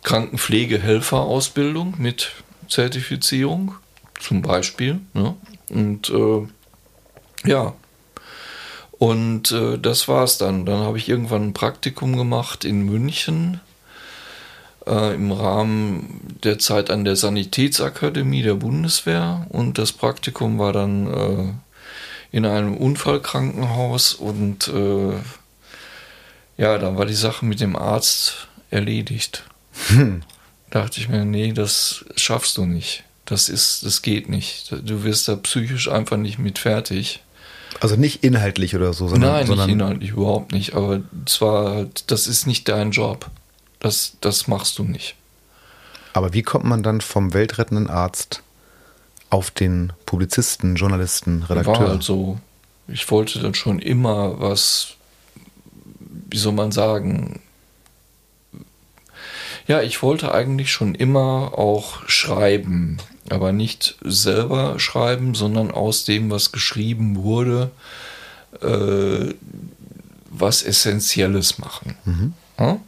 Krankenpflegehelferausbildung 0.03 1.95
mit 1.97 2.32
Zertifizierung, 2.67 3.75
zum 4.19 4.43
Beispiel. 4.43 4.99
Ne? 5.13 5.36
Und 5.69 6.10
äh, 6.10 6.47
ja, 7.49 7.73
und 8.99 9.51
äh, 9.51 9.77
das 9.79 10.08
war's 10.08 10.38
dann. 10.38 10.65
Dann 10.65 10.79
habe 10.79 10.97
ich 10.97 11.10
irgendwann 11.10 11.47
ein 11.47 11.53
Praktikum 11.53 12.15
gemacht 12.15 12.63
in 12.63 12.84
München 12.84 13.60
äh, 14.87 15.15
im 15.15 15.31
Rahmen 15.31 16.37
der 16.43 16.59
Zeit 16.59 16.89
an 16.89 17.05
der 17.05 17.15
Sanitätsakademie 17.15 18.43
der 18.43 18.55
Bundeswehr. 18.55 19.45
Und 19.49 19.77
das 19.77 19.91
Praktikum 19.91 20.59
war 20.59 20.73
dann 20.73 21.07
äh, 21.07 21.53
in 22.31 22.45
einem 22.45 22.75
Unfallkrankenhaus 22.75 24.13
und 24.13 24.67
äh, 24.67 25.13
ja, 26.57 26.77
dann 26.77 26.97
war 26.97 27.05
die 27.05 27.13
Sache 27.13 27.45
mit 27.45 27.61
dem 27.61 27.75
Arzt 27.75 28.47
erledigt. 28.69 29.43
Hm. 29.87 30.23
Dachte 30.69 30.99
ich 30.99 31.09
mir, 31.09 31.25
nee, 31.25 31.53
das 31.53 32.05
schaffst 32.15 32.57
du 32.57 32.65
nicht. 32.65 33.03
Das 33.25 33.49
ist, 33.49 33.85
das 33.85 34.01
geht 34.01 34.29
nicht. 34.29 34.71
Du 34.83 35.03
wirst 35.03 35.27
da 35.27 35.35
psychisch 35.35 35.87
einfach 35.89 36.17
nicht 36.17 36.39
mit 36.39 36.59
fertig. 36.59 37.21
Also 37.79 37.95
nicht 37.95 38.23
inhaltlich 38.23 38.75
oder 38.75 38.93
so, 38.93 39.07
sondern. 39.07 39.31
Nein, 39.31 39.47
sondern 39.47 39.67
nicht 39.67 39.75
inhaltlich, 39.75 40.09
überhaupt 40.11 40.51
nicht. 40.51 40.73
Aber 40.73 41.01
zwar, 41.25 41.85
das 42.07 42.27
ist 42.27 42.47
nicht 42.47 42.67
dein 42.67 42.91
Job. 42.91 43.29
Das, 43.83 44.17
das 44.21 44.47
machst 44.47 44.79
du 44.79 44.83
nicht. 44.83 45.15
Aber 46.13 46.33
wie 46.33 46.41
kommt 46.41 46.63
man 46.63 46.81
dann 46.81 47.01
vom 47.01 47.33
weltrettenden 47.33 47.89
Arzt 47.89 48.41
auf 49.29 49.51
den 49.51 49.91
Publizisten, 50.05 50.75
Journalisten, 50.75 51.43
Redakteur? 51.43 51.79
War 51.79 51.89
halt 51.89 52.03
so. 52.03 52.39
Ich 52.87 53.11
wollte 53.11 53.39
dann 53.39 53.53
schon 53.53 53.79
immer 53.79 54.39
was, 54.39 54.95
wie 56.29 56.37
soll 56.37 56.53
man 56.53 56.71
sagen, 56.71 57.41
ja, 59.67 59.81
ich 59.81 60.01
wollte 60.01 60.33
eigentlich 60.33 60.71
schon 60.71 60.95
immer 60.95 61.57
auch 61.57 62.07
schreiben, 62.07 62.97
aber 63.29 63.51
nicht 63.51 63.97
selber 64.01 64.79
schreiben, 64.79 65.35
sondern 65.35 65.71
aus 65.71 66.05
dem, 66.05 66.29
was 66.31 66.51
geschrieben 66.51 67.23
wurde, 67.23 67.71
äh, 68.61 69.33
was 70.29 70.63
Essentielles 70.63 71.57
machen. 71.57 71.95
Mhm. 72.05 72.33
Ja? 72.59 72.79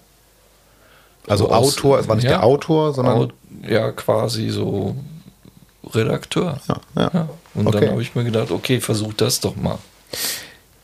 Also, 1.27 1.49
also 1.49 1.67
Autor, 1.67 1.99
es 1.99 2.07
war 2.07 2.15
nicht 2.15 2.25
ja, 2.25 2.31
der 2.31 2.43
Autor, 2.43 2.93
sondern. 2.93 3.33
Ja, 3.67 3.91
quasi 3.91 4.49
so 4.49 4.95
Redakteur. 5.93 6.59
Ja, 6.67 6.81
ja. 6.95 7.11
ja. 7.13 7.29
Und 7.53 7.67
okay. 7.67 7.81
dann 7.81 7.91
habe 7.91 8.01
ich 8.01 8.15
mir 8.15 8.23
gedacht, 8.23 8.51
okay, 8.51 8.79
versuch 8.81 9.13
das 9.13 9.39
doch 9.39 9.55
mal. 9.55 9.77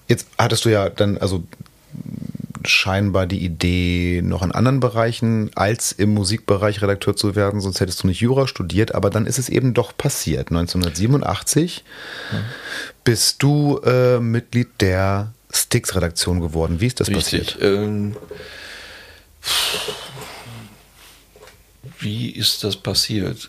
Jetzt 0.07 0.27
hattest 0.37 0.65
du 0.65 0.69
ja 0.69 0.89
dann 0.89 1.17
also 1.17 1.43
scheinbar 2.65 3.27
die 3.27 3.43
Idee, 3.43 4.21
noch 4.23 4.43
in 4.43 4.51
anderen 4.51 4.79
Bereichen 4.79 5.51
als 5.55 5.91
im 5.91 6.13
Musikbereich 6.13 6.81
Redakteur 6.81 7.15
zu 7.15 7.35
werden, 7.35 7.61
sonst 7.61 7.79
hättest 7.79 8.03
du 8.03 8.07
nicht 8.07 8.21
Jura 8.21 8.47
studiert, 8.47 8.93
aber 8.93 9.09
dann 9.09 9.25
ist 9.25 9.39
es 9.39 9.49
eben 9.49 9.73
doch 9.73 9.95
passiert. 9.97 10.49
1987 10.49 11.83
ja. 12.31 12.39
bist 13.03 13.41
du 13.41 13.79
äh, 13.83 14.19
Mitglied 14.19 14.69
der 14.79 15.33
Sticks-Redaktion 15.51 16.39
geworden. 16.39 16.79
Wie 16.79 16.87
ist 16.87 16.99
das 16.99 17.09
Richtig, 17.09 17.55
passiert? 17.55 17.57
Ähm, 17.61 18.15
wie 22.01 22.31
ist 22.31 22.63
das 22.63 22.75
passiert? 22.75 23.47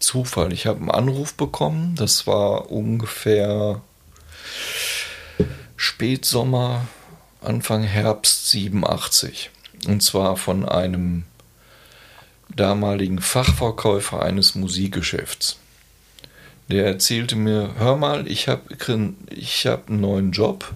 Zufall. 0.00 0.52
Ich 0.52 0.66
habe 0.66 0.80
einen 0.80 0.90
Anruf 0.90 1.34
bekommen. 1.34 1.94
Das 1.96 2.26
war 2.26 2.70
ungefähr 2.70 3.80
Spätsommer, 5.76 6.86
Anfang 7.40 7.82
Herbst 7.82 8.50
87. 8.50 9.50
Und 9.86 10.02
zwar 10.02 10.36
von 10.36 10.68
einem 10.68 11.24
damaligen 12.48 13.20
Fachverkäufer 13.20 14.22
eines 14.22 14.54
Musikgeschäfts. 14.54 15.58
Der 16.68 16.84
erzählte 16.86 17.36
mir, 17.36 17.74
hör 17.78 17.96
mal, 17.96 18.28
ich 18.28 18.48
habe 18.48 18.62
ich 19.30 19.66
hab 19.66 19.88
einen 19.88 20.00
neuen 20.00 20.32
Job. 20.32 20.74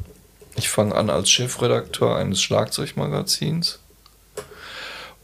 Ich 0.56 0.68
fange 0.68 0.94
an 0.94 1.10
als 1.10 1.30
Chefredakteur 1.30 2.16
eines 2.16 2.40
Schlagzeugmagazins 2.42 3.81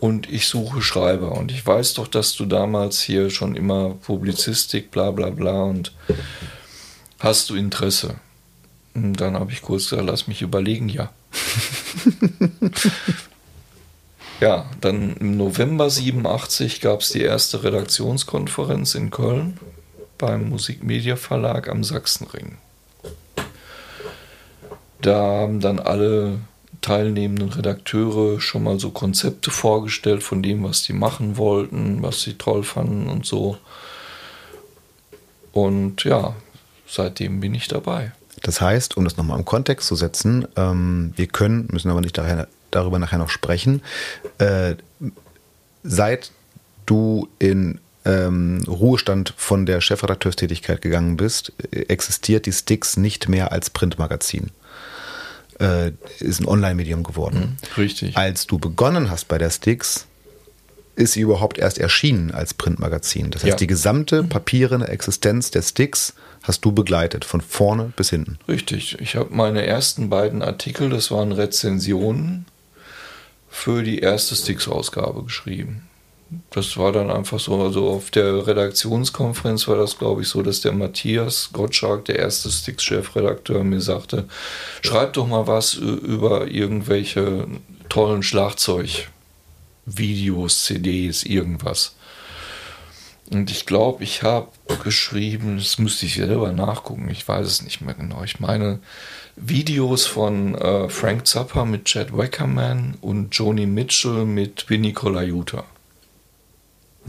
und 0.00 0.30
ich 0.30 0.46
suche 0.46 0.82
Schreiber. 0.82 1.32
Und 1.32 1.50
ich 1.50 1.66
weiß 1.66 1.94
doch, 1.94 2.08
dass 2.08 2.34
du 2.34 2.46
damals 2.46 3.00
hier 3.00 3.30
schon 3.30 3.56
immer 3.56 3.90
Publizistik, 3.90 4.90
bla 4.90 5.10
bla 5.10 5.30
bla 5.30 5.62
und 5.62 5.92
hast 7.18 7.50
du 7.50 7.56
Interesse? 7.56 8.16
Und 8.94 9.14
dann 9.14 9.34
habe 9.34 9.52
ich 9.52 9.62
kurz 9.62 9.90
gesagt, 9.90 10.08
lass 10.08 10.26
mich 10.26 10.42
überlegen, 10.42 10.88
ja. 10.88 11.12
ja, 14.40 14.68
dann 14.80 15.16
im 15.16 15.36
November 15.36 15.90
87 15.90 16.80
gab 16.80 17.00
es 17.00 17.10
die 17.10 17.22
erste 17.22 17.62
Redaktionskonferenz 17.64 18.94
in 18.94 19.10
Köln 19.10 19.58
beim 20.16 20.48
Musikmedia 20.48 21.16
Verlag 21.16 21.68
am 21.68 21.84
Sachsenring. 21.84 22.58
Da 25.00 25.14
haben 25.14 25.60
dann 25.60 25.78
alle 25.78 26.40
teilnehmenden 26.88 27.50
Redakteure 27.50 28.40
schon 28.40 28.62
mal 28.62 28.80
so 28.80 28.90
Konzepte 28.90 29.50
vorgestellt 29.50 30.22
von 30.22 30.42
dem, 30.42 30.64
was 30.64 30.82
die 30.82 30.94
machen 30.94 31.36
wollten, 31.36 32.02
was 32.02 32.22
sie 32.22 32.34
toll 32.34 32.64
fanden 32.64 33.10
und 33.10 33.26
so. 33.26 33.58
Und 35.52 36.04
ja, 36.04 36.34
seitdem 36.86 37.40
bin 37.40 37.54
ich 37.54 37.68
dabei. 37.68 38.12
Das 38.42 38.62
heißt, 38.62 38.96
um 38.96 39.04
das 39.04 39.18
nochmal 39.18 39.38
im 39.38 39.44
Kontext 39.44 39.86
zu 39.86 39.96
setzen, 39.96 40.48
ähm, 40.56 41.12
wir 41.16 41.26
können, 41.26 41.68
müssen 41.70 41.90
aber 41.90 42.00
nicht 42.00 42.16
daher, 42.16 42.48
darüber 42.70 42.98
nachher 42.98 43.18
noch 43.18 43.30
sprechen, 43.30 43.82
äh, 44.38 44.74
seit 45.82 46.30
du 46.86 47.28
in 47.38 47.80
ähm, 48.06 48.62
Ruhestand 48.66 49.34
von 49.36 49.66
der 49.66 49.82
Chefredakteurstätigkeit 49.82 50.80
gegangen 50.80 51.18
bist, 51.18 51.52
existiert 51.70 52.46
die 52.46 52.52
Sticks 52.52 52.96
nicht 52.96 53.28
mehr 53.28 53.52
als 53.52 53.68
Printmagazin 53.68 54.50
äh, 55.60 55.92
ist 56.20 56.40
ein 56.40 56.46
Online-Medium 56.46 57.02
geworden. 57.02 57.56
Mhm, 57.76 57.80
richtig. 57.82 58.16
Als 58.16 58.46
du 58.46 58.58
begonnen 58.58 59.10
hast 59.10 59.28
bei 59.28 59.38
der 59.38 59.50
Sticks, 59.50 60.06
ist 60.96 61.12
sie 61.12 61.20
überhaupt 61.20 61.58
erst 61.58 61.78
erschienen 61.78 62.32
als 62.32 62.54
Printmagazin. 62.54 63.30
Das 63.30 63.42
heißt, 63.42 63.50
Ja. 63.52 63.56
die 63.56 63.66
gesamte 63.68 64.24
papierende 64.24 64.88
Existenz 64.88 65.50
der 65.52 65.62
Sticks 65.62 66.14
hast 66.42 66.64
du 66.64 66.72
begleitet, 66.72 67.24
von 67.24 67.40
vorne 67.40 67.92
bis 67.96 68.10
hinten. 68.10 68.38
Richtig. 68.48 68.98
Ich 69.00 69.14
habe 69.16 69.32
meine 69.34 69.64
ersten 69.66 70.08
beiden 70.10 70.42
Artikel, 70.42 70.90
das 70.90 71.10
waren 71.10 71.30
Rezensionen, 71.32 72.46
für 73.50 73.82
die 73.82 73.98
erste 74.00 74.34
Sticks-Ausgabe 74.36 75.22
geschrieben. 75.24 75.87
Das 76.50 76.76
war 76.76 76.92
dann 76.92 77.10
einfach 77.10 77.40
so, 77.40 77.62
also 77.62 77.88
auf 77.88 78.10
der 78.10 78.46
Redaktionskonferenz 78.46 79.66
war 79.66 79.76
das, 79.76 79.96
glaube 79.98 80.20
ich, 80.22 80.28
so, 80.28 80.42
dass 80.42 80.60
der 80.60 80.72
Matthias 80.72 81.50
Gottschalk, 81.52 82.04
der 82.04 82.18
erste 82.18 82.50
Sticks-Chefredakteur, 82.50 83.64
mir 83.64 83.80
sagte, 83.80 84.28
schreib 84.82 85.14
doch 85.14 85.26
mal 85.26 85.46
was 85.46 85.72
über 85.74 86.48
irgendwelche 86.48 87.46
tollen 87.88 88.22
Schlagzeug-Videos, 88.22 90.64
CDs, 90.64 91.22
irgendwas. 91.22 91.94
Und 93.30 93.50
ich 93.50 93.66
glaube, 93.66 94.04
ich 94.04 94.22
habe 94.22 94.48
geschrieben, 94.82 95.58
das 95.58 95.78
müsste 95.78 96.06
ich 96.06 96.14
selber 96.14 96.52
nachgucken, 96.52 97.08
ich 97.10 97.26
weiß 97.26 97.46
es 97.46 97.62
nicht 97.62 97.80
mehr 97.80 97.94
genau. 97.94 98.22
Ich 98.24 98.40
meine 98.40 98.80
Videos 99.36 100.06
von 100.06 100.54
äh, 100.54 100.88
Frank 100.88 101.26
Zappa 101.26 101.64
mit 101.64 101.84
Chad 101.84 102.16
Wackerman 102.16 102.96
und 103.00 103.34
Joni 103.34 103.66
Mitchell 103.66 104.24
mit 104.24 104.68
Vinny 104.68 104.92
Colaiuta. 104.92 105.64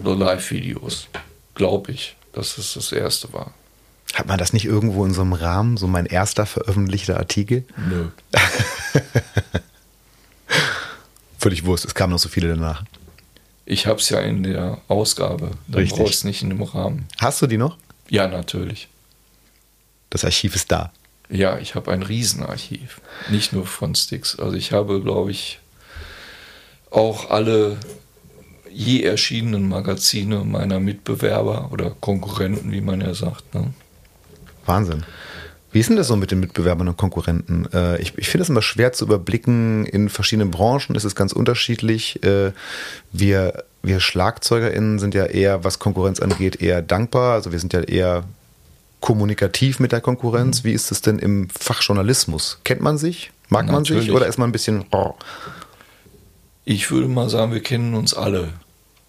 So 0.03 0.13
Live-Videos, 0.13 1.07
glaube 1.55 1.91
ich, 1.91 2.15
dass 2.33 2.57
es 2.57 2.73
das 2.73 2.91
erste 2.91 3.31
war. 3.33 3.53
Hat 4.13 4.27
man 4.27 4.37
das 4.37 4.53
nicht 4.53 4.65
irgendwo 4.65 5.05
in 5.05 5.13
so 5.13 5.21
einem 5.21 5.33
Rahmen, 5.33 5.77
so 5.77 5.87
mein 5.87 6.05
erster 6.05 6.45
veröffentlichter 6.45 7.17
Artikel? 7.17 7.65
Nö. 7.77 8.09
Völlig 11.37 11.65
Wurst, 11.65 11.85
es 11.85 11.93
kamen 11.93 12.11
noch 12.11 12.19
so 12.19 12.27
viele 12.27 12.49
danach. 12.49 12.83
Ich 13.65 13.85
habe 13.85 13.99
es 13.99 14.09
ja 14.09 14.19
in 14.19 14.43
der 14.43 14.79
Ausgabe, 14.87 15.51
dann 15.67 15.81
Richtig. 15.81 15.97
brauche 15.97 16.09
ich 16.09 16.15
es 16.15 16.23
nicht 16.23 16.41
in 16.41 16.49
dem 16.49 16.63
Rahmen. 16.63 17.07
Hast 17.19 17.41
du 17.41 17.47
die 17.47 17.57
noch? 17.57 17.77
Ja, 18.09 18.27
natürlich. 18.27 18.87
Das 20.09 20.25
Archiv 20.25 20.55
ist 20.55 20.71
da. 20.71 20.91
Ja, 21.29 21.59
ich 21.59 21.75
habe 21.75 21.91
ein 21.91 22.01
Riesenarchiv. 22.01 22.99
Nicht 23.29 23.53
nur 23.53 23.67
von 23.67 23.93
Sticks. 23.93 24.39
Also 24.39 24.55
ich 24.55 24.71
habe, 24.71 25.01
glaube 25.01 25.29
ich, 25.29 25.59
auch 26.89 27.29
alle 27.29 27.77
je 28.71 29.03
erschienenen 29.03 29.67
Magazine 29.67 30.43
meiner 30.43 30.79
Mitbewerber 30.79 31.69
oder 31.71 31.95
Konkurrenten, 31.99 32.71
wie 32.71 32.81
man 32.81 33.01
ja 33.01 33.13
sagt. 33.13 33.53
Ne? 33.53 33.73
Wahnsinn. 34.65 35.03
Wie 35.71 35.79
ist 35.79 35.89
denn 35.89 35.97
das 35.97 36.07
so 36.07 36.15
mit 36.15 36.31
den 36.31 36.39
Mitbewerbern 36.39 36.87
und 36.87 36.97
Konkurrenten? 36.97 37.67
Äh, 37.71 38.01
ich 38.01 38.17
ich 38.17 38.29
finde 38.29 38.43
es 38.43 38.49
immer 38.49 38.61
schwer 38.61 38.91
zu 38.91 39.05
überblicken. 39.05 39.85
In 39.85 40.09
verschiedenen 40.09 40.49
Branchen 40.49 40.95
ist 40.95 41.03
es 41.03 41.15
ganz 41.15 41.31
unterschiedlich. 41.31 42.23
Äh, 42.23 42.53
wir, 43.11 43.63
wir 43.83 43.99
SchlagzeugerInnen 43.99 44.97
sind 44.97 45.13
ja 45.13 45.25
eher, 45.25 45.63
was 45.63 45.77
Konkurrenz 45.77 46.19
angeht, 46.19 46.61
eher 46.61 46.81
dankbar. 46.81 47.33
Also 47.33 47.51
wir 47.51 47.59
sind 47.59 47.73
ja 47.73 47.81
eher 47.81 48.23
kommunikativ 48.99 49.79
mit 49.79 49.91
der 49.91 50.01
Konkurrenz. 50.01 50.63
Wie 50.63 50.73
ist 50.73 50.91
es 50.91 51.01
denn 51.01 51.19
im 51.19 51.49
Fachjournalismus? 51.49 52.59
Kennt 52.63 52.81
man 52.81 52.97
sich? 52.97 53.31
Mag 53.49 53.67
man 53.67 53.85
sich? 53.85 53.91
Natürlich. 53.91 54.11
Oder 54.11 54.27
ist 54.27 54.39
man 54.39 54.49
ein 54.49 54.51
bisschen. 54.51 54.85
Oh, 54.91 55.13
Ich 56.71 56.91
würde 56.91 57.07
mal 57.07 57.31
sagen, 57.31 57.51
wir 57.51 57.63
kennen 57.63 57.95
uns 57.95 58.13
alle. 58.13 58.49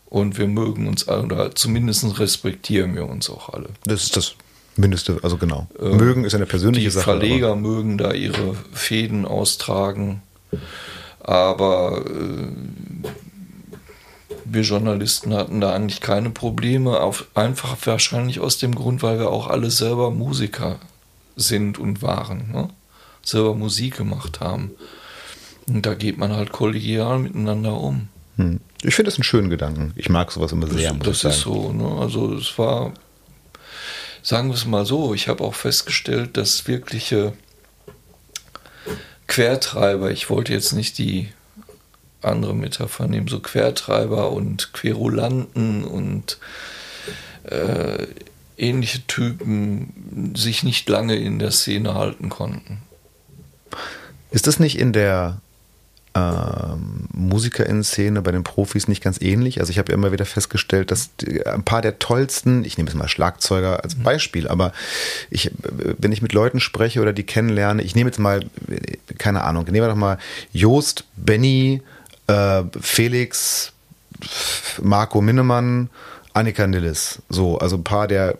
Und 0.07 0.39
wir 0.39 0.47
mögen 0.49 0.89
uns 0.89 1.07
alle, 1.07 1.25
oder 1.25 1.55
zumindest 1.55 2.19
respektieren 2.19 2.95
wir 2.95 3.07
uns 3.07 3.29
auch 3.29 3.51
alle. 3.51 3.69
das 3.85 4.05
ist 4.05 4.17
das 4.17 4.35
Mindeste. 4.77 5.19
Also 5.23 5.37
genau. 5.37 5.69
Mögen 5.79 6.25
ist 6.25 6.35
eine 6.35 6.47
persönliche 6.47 6.87
Die 6.87 6.91
Sache. 6.91 7.11
aber- 7.11 7.21
Verleger 7.21 7.55
mögen 7.57 7.99
da 7.99 8.13
ihre 8.13 8.55
Fäden 8.73 9.27
austragen, 9.27 10.23
aber 11.21 12.03
äh, 12.07 13.07
wir 14.47 14.63
Journalisten 14.63 15.35
hatten 15.35 15.61
da 15.61 15.75
eigentlich 15.75 16.01
keine 16.01 16.31
Probleme, 16.31 16.99
auf, 17.01 17.27
einfach 17.35 17.77
wahrscheinlich 17.85 18.41
aus 18.41 18.57
dem 18.57 18.75
Grund, 18.75 19.03
weil 19.03 19.19
wir 19.19 19.29
auch 19.29 19.49
alle 19.49 19.71
selber 19.71 20.11
Musiker 20.11 20.79
sind 21.37 21.79
und 21.79 22.01
waren, 22.01 22.51
ne? 22.53 22.71
selber 23.23 23.55
Musik 23.55 23.99
gemacht 23.99 24.41
haben. 24.41 24.71
Und 25.73 25.87
da 25.87 25.95
geht 25.95 26.19
man 26.19 26.33
halt 26.33 26.53
kollegial 26.53 27.19
miteinander 27.21 27.75
um. 27.75 28.09
Hm. 28.37 28.61
Ich 28.83 28.95
finde 28.95 29.11
das 29.11 29.19
einen 29.19 29.25
schönen 29.25 29.51
Gedanken. 29.51 29.93
Ich 29.95 30.09
mag 30.09 30.33
sowas 30.33 30.53
immer 30.53 30.67
sehr. 30.67 30.93
das 30.95 31.21
sagen. 31.21 31.35
ist 31.35 31.41
so, 31.43 31.73
ne? 31.73 32.01
Also 32.01 32.35
es 32.35 32.59
war, 32.59 32.93
sagen 34.23 34.49
wir 34.49 34.55
es 34.55 34.67
mal 34.67 34.85
so, 34.85 35.15
ich 35.15 35.29
habe 35.29 35.45
auch 35.45 35.55
festgestellt, 35.55 36.37
dass 36.37 36.67
wirkliche 36.67 37.35
Quertreiber, 39.27 40.11
ich 40.11 40.29
wollte 40.29 40.53
jetzt 40.53 40.73
nicht 40.73 40.99
die 40.99 41.29
andere 42.23 42.55
Metapher 42.55 43.07
nehmen, 43.07 43.29
so 43.29 43.41
Quertreiber 43.41 44.33
und 44.33 44.73
Querulanten 44.73 45.85
und 45.85 46.39
äh, 47.45 48.07
ähnliche 48.57 49.07
Typen 49.07 50.33
sich 50.35 50.65
nicht 50.65 50.89
lange 50.89 51.15
in 51.17 51.39
der 51.39 51.53
Szene 51.53 51.95
halten 51.95 52.29
konnten. 52.29 52.83
Ist 54.33 54.47
das 54.47 54.59
nicht 54.59 54.79
in 54.79 54.93
der 54.93 55.41
ähm, 56.15 57.09
MusikerInnen-Szene 57.13 58.23
bei 58.23 58.33
den 58.33 58.43
Profis 58.43 58.89
nicht 58.89 59.03
ganz 59.03 59.21
ähnlich? 59.21 59.61
Also 59.61 59.71
ich 59.71 59.79
habe 59.79 59.93
ja 59.93 59.99
immer 59.99 60.13
wieder 60.13 60.27
festgestellt, 60.27 60.91
dass 60.91 61.15
die, 61.17 61.47
ein 61.47 61.63
paar 61.63 61.83
der 61.83 61.99
tollsten, 61.99 62.65
ich 62.65 62.77
nehme 62.77 62.89
jetzt 62.89 62.99
mal 62.99 63.09
Schlagzeuger 63.09 63.83
als 63.83 63.95
Beispiel, 63.95 64.49
aber 64.49 64.73
ich, 65.31 65.51
wenn 65.63 66.13
ich 66.13 66.23
mit 66.23 66.33
Leuten 66.33 66.61
spreche 66.61 67.01
oder 67.01 67.13
die 67.13 67.23
kennenlerne, 67.23 67.83
ich 67.83 67.95
nehme 67.95 68.11
jetzt 68.11 68.19
mal, 68.19 68.43
äh, 68.69 68.97
keine 69.19 69.45
Ahnung, 69.45 69.65
nehmen 69.65 69.85
wir 69.85 69.89
doch 69.89 69.97
mal 69.97 70.19
Joost, 70.53 71.05
Benny, 71.17 71.83
äh, 72.27 72.63
Felix, 72.81 73.73
Marco 74.83 75.21
Minnemann, 75.21 75.91
Annika 76.33 76.67
Nilles. 76.67 77.23
So, 77.29 77.59
also 77.59 77.77
ein 77.77 77.85
paar 77.85 78.09
der 78.09 78.39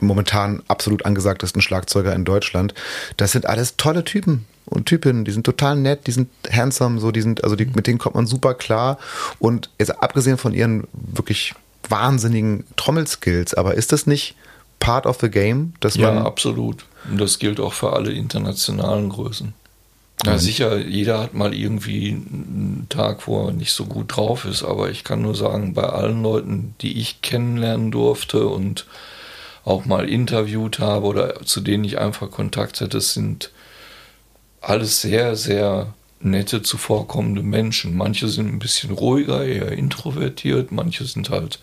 momentan 0.00 0.62
absolut 0.66 1.06
angesagtesten 1.06 1.62
Schlagzeuger 1.62 2.14
in 2.14 2.24
Deutschland. 2.24 2.74
Das 3.16 3.32
sind 3.32 3.46
alles 3.46 3.76
tolle 3.76 4.04
Typen 4.04 4.46
und 4.72 4.86
Typinnen, 4.86 5.24
die 5.24 5.30
sind 5.30 5.44
total 5.44 5.76
nett, 5.76 6.06
die 6.06 6.12
sind 6.12 6.28
handsome, 6.50 6.98
so, 7.00 7.10
die 7.12 7.22
sind, 7.22 7.44
also 7.44 7.56
die, 7.56 7.66
mit 7.66 7.86
denen 7.86 7.98
kommt 7.98 8.14
man 8.14 8.26
super 8.26 8.54
klar. 8.54 8.98
Und 9.38 9.70
jetzt 9.78 9.90
abgesehen 10.02 10.38
von 10.38 10.54
ihren 10.54 10.86
wirklich 10.92 11.54
wahnsinnigen 11.88 12.64
Trommelskills, 12.76 13.54
aber 13.54 13.74
ist 13.74 13.92
das 13.92 14.06
nicht 14.06 14.34
part 14.80 15.06
of 15.06 15.18
the 15.20 15.28
game, 15.30 15.74
dass 15.80 15.94
Ja, 15.96 16.12
man 16.12 16.24
absolut. 16.24 16.84
Und 17.10 17.20
das 17.20 17.38
gilt 17.38 17.60
auch 17.60 17.72
für 17.72 17.92
alle 17.92 18.12
internationalen 18.12 19.08
Größen. 19.10 19.54
Ja, 20.24 20.34
Mhm. 20.34 20.38
sicher, 20.38 20.78
jeder 20.78 21.18
hat 21.20 21.34
mal 21.34 21.52
irgendwie 21.52 22.10
einen 22.10 22.86
Tag, 22.88 23.26
wo 23.26 23.46
er 23.46 23.52
nicht 23.52 23.72
so 23.72 23.86
gut 23.86 24.16
drauf 24.16 24.44
ist, 24.44 24.62
aber 24.62 24.90
ich 24.90 25.02
kann 25.02 25.20
nur 25.22 25.34
sagen, 25.34 25.74
bei 25.74 25.82
allen 25.84 26.22
Leuten, 26.22 26.74
die 26.80 26.98
ich 27.00 27.22
kennenlernen 27.22 27.90
durfte 27.90 28.46
und 28.46 28.86
auch 29.64 29.84
mal 29.84 30.08
interviewt 30.08 30.78
habe 30.78 31.06
oder 31.06 31.40
zu 31.44 31.60
denen 31.60 31.84
ich 31.84 31.98
einfach 31.98 32.30
Kontakt 32.30 32.80
hatte, 32.80 32.88
das 32.88 33.14
sind 33.14 33.50
alles 34.62 35.00
sehr, 35.02 35.36
sehr 35.36 35.92
nette, 36.20 36.62
zuvorkommende 36.62 37.42
Menschen. 37.42 37.96
Manche 37.96 38.28
sind 38.28 38.46
ein 38.46 38.58
bisschen 38.58 38.92
ruhiger, 38.92 39.44
eher 39.44 39.72
introvertiert, 39.72 40.72
manche 40.72 41.04
sind 41.04 41.30
halt 41.30 41.58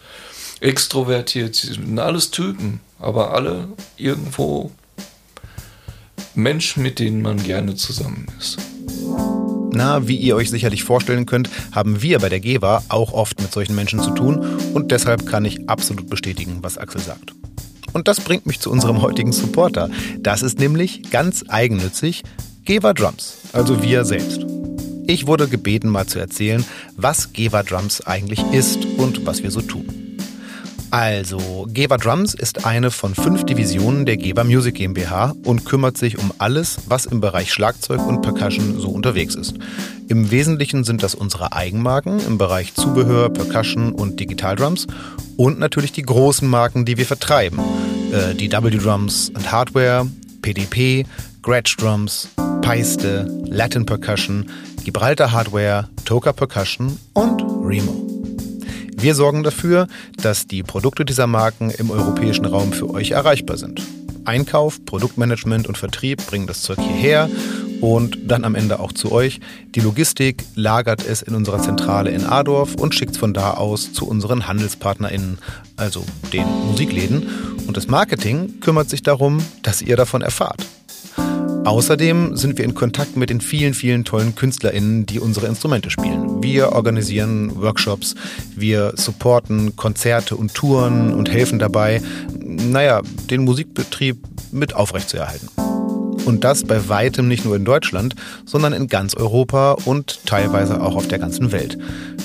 extrovertiert, 0.60 1.56
sie 1.56 1.74
sind 1.74 1.98
alles 1.98 2.32
Typen, 2.32 2.82
aber 3.00 3.34
alle 3.34 3.70
irgendwo 3.96 4.72
Menschen, 6.36 6.84
mit 6.84 7.00
denen 7.00 7.22
man 7.22 7.42
gerne 7.42 7.76
zusammen 7.76 8.28
ist. 8.38 8.58
Na, 9.72 10.08
wie 10.08 10.18
ihr 10.18 10.36
euch 10.36 10.50
sicherlich 10.50 10.84
vorstellen 10.84 11.26
könnt, 11.26 11.50
haben 11.72 12.02
wir 12.02 12.20
bei 12.20 12.28
der 12.28 12.40
GEWA 12.40 12.84
auch 12.90 13.14
oft 13.14 13.40
mit 13.42 13.54
solchen 13.54 13.76
Menschen 13.76 14.02
zu 14.02 14.12
tun 14.12 14.60
und 14.74 14.92
deshalb 14.92 15.26
kann 15.26 15.46
ich 15.46 15.70
absolut 15.70 16.10
bestätigen, 16.10 16.58
was 16.62 16.78
Axel 16.78 17.02
sagt. 17.02 17.34
Und 17.94 18.08
das 18.08 18.20
bringt 18.20 18.46
mich 18.46 18.60
zu 18.60 18.70
unserem 18.70 19.02
heutigen 19.02 19.32
Supporter. 19.32 19.90
Das 20.20 20.42
ist 20.42 20.60
nämlich 20.60 21.10
ganz 21.12 21.46
eigennützig 21.48 22.24
GEWA 22.70 22.94
Drums, 22.94 23.36
also 23.52 23.82
wir 23.82 24.06
selbst. 24.06 24.46
Ich 25.08 25.26
wurde 25.26 25.48
gebeten, 25.48 25.90
mal 25.90 26.06
zu 26.06 26.20
erzählen, 26.20 26.64
was 26.96 27.34
GEWA 27.34 27.64
Drums 27.64 28.02
eigentlich 28.06 28.44
ist 28.52 28.86
und 28.98 29.26
was 29.26 29.42
wir 29.42 29.50
so 29.50 29.62
tun. 29.62 30.18
Also, 30.92 31.66
Geber 31.74 31.98
Drums 31.98 32.36
ist 32.36 32.68
eine 32.68 32.92
von 32.92 33.16
fünf 33.16 33.44
Divisionen 33.44 34.06
der 34.06 34.18
Geber 34.18 34.44
Music 34.44 34.76
GmbH 34.76 35.34
und 35.46 35.66
kümmert 35.66 35.98
sich 35.98 36.20
um 36.20 36.32
alles, 36.38 36.78
was 36.88 37.08
im 37.08 37.22
Bereich 37.22 37.52
Schlagzeug 37.52 38.06
und 38.06 38.22
Percussion 38.22 38.80
so 38.80 38.90
unterwegs 38.90 39.34
ist. 39.34 39.56
Im 40.08 40.30
Wesentlichen 40.30 40.84
sind 40.84 41.02
das 41.02 41.16
unsere 41.16 41.54
Eigenmarken 41.54 42.20
im 42.20 42.38
Bereich 42.38 42.76
Zubehör, 42.76 43.30
Percussion 43.32 43.94
und 43.94 44.20
Digitaldrums 44.20 44.86
und 45.38 45.58
natürlich 45.58 45.92
die 45.92 46.04
großen 46.04 46.48
Marken, 46.48 46.86
die 46.86 46.98
wir 46.98 47.08
vertreiben. 47.08 47.60
Äh, 48.12 48.36
die 48.36 48.52
W-Drums 48.52 49.32
and 49.34 49.52
Hardware, 49.52 50.08
PDP, 50.44 51.08
Gretsch 51.42 51.78
Drums, 51.78 52.28
Peiste, 52.70 53.26
Latin 53.48 53.84
Percussion, 53.88 54.48
Gibraltar 54.86 55.32
Hardware, 55.32 55.90
Toka 56.06 56.32
Percussion 56.32 57.00
und 57.14 57.42
Remo. 57.42 58.08
Wir 58.96 59.16
sorgen 59.16 59.42
dafür, 59.42 59.88
dass 60.22 60.46
die 60.46 60.62
Produkte 60.62 61.04
dieser 61.04 61.26
Marken 61.26 61.72
im 61.72 61.90
europäischen 61.90 62.46
Raum 62.46 62.72
für 62.72 62.92
euch 62.92 63.10
erreichbar 63.10 63.58
sind. 63.58 63.82
Einkauf, 64.24 64.86
Produktmanagement 64.86 65.66
und 65.66 65.80
Vertrieb 65.80 66.24
bringen 66.28 66.46
das 66.46 66.62
Zeug 66.62 66.78
hierher 66.80 67.28
und 67.82 68.20
dann 68.30 68.46
am 68.46 68.54
Ende 68.54 68.80
auch 68.80 68.94
zu 68.94 69.12
euch. 69.12 69.40
Die 69.74 69.82
Logistik 69.82 70.44
lagert 70.54 71.04
es 71.04 71.24
in 71.24 71.34
unserer 71.34 71.64
Zentrale 71.64 72.12
in 72.12 72.24
Adorf 72.24 72.76
und 72.76 72.94
schickt 72.94 73.14
es 73.14 73.18
von 73.18 73.34
da 73.34 73.56
aus 73.56 73.94
zu 73.94 74.08
unseren 74.08 74.48
HandelspartnerInnen, 74.48 75.40
also 75.76 76.06
den 76.32 76.46
Musikläden. 76.68 77.28
Und 77.66 77.78
das 77.78 77.88
Marketing 77.88 78.60
kümmert 78.60 78.92
sich 78.92 79.02
darum, 79.02 79.44
dass 79.64 79.82
ihr 79.82 79.98
davon 79.98 80.22
erfahrt. 80.22 80.64
Außerdem 81.66 82.36
sind 82.36 82.58
wir 82.58 82.66
in 82.66 82.74
Kontakt 82.74 83.16
mit 83.16 83.30
den 83.30 83.42
vielen, 83.42 83.74
vielen 83.74 84.06
tollen 84.06 84.36
KünstlerInnen, 84.36 85.06
die 85.06 85.20
unsere 85.20 85.48
Instrumente 85.48 85.90
spielen. 85.90 86.42
Wir 86.42 86.72
organisieren 86.72 87.62
Workshops, 87.62 88.16
wir 88.56 88.94
supporten 88.96 89.76
Konzerte 89.76 90.36
und 90.36 90.54
Touren 90.54 91.14
und 91.14 91.30
helfen 91.30 91.60
dabei, 91.60 92.02
naja, 92.40 93.02
den 93.30 93.44
Musikbetrieb 93.44 94.18
mit 94.52 94.74
aufrechtzuerhalten. 94.74 95.50
Und 96.26 96.44
das 96.44 96.64
bei 96.64 96.90
weitem 96.90 97.28
nicht 97.28 97.46
nur 97.46 97.56
in 97.56 97.66
Deutschland, 97.66 98.16
sondern 98.46 98.74
in 98.74 98.88
ganz 98.88 99.16
Europa 99.16 99.74
und 99.86 100.26
teilweise 100.26 100.82
auch 100.82 100.96
auf 100.96 101.08
der 101.08 101.20
ganzen 101.20 101.52
Welt. 101.52 101.78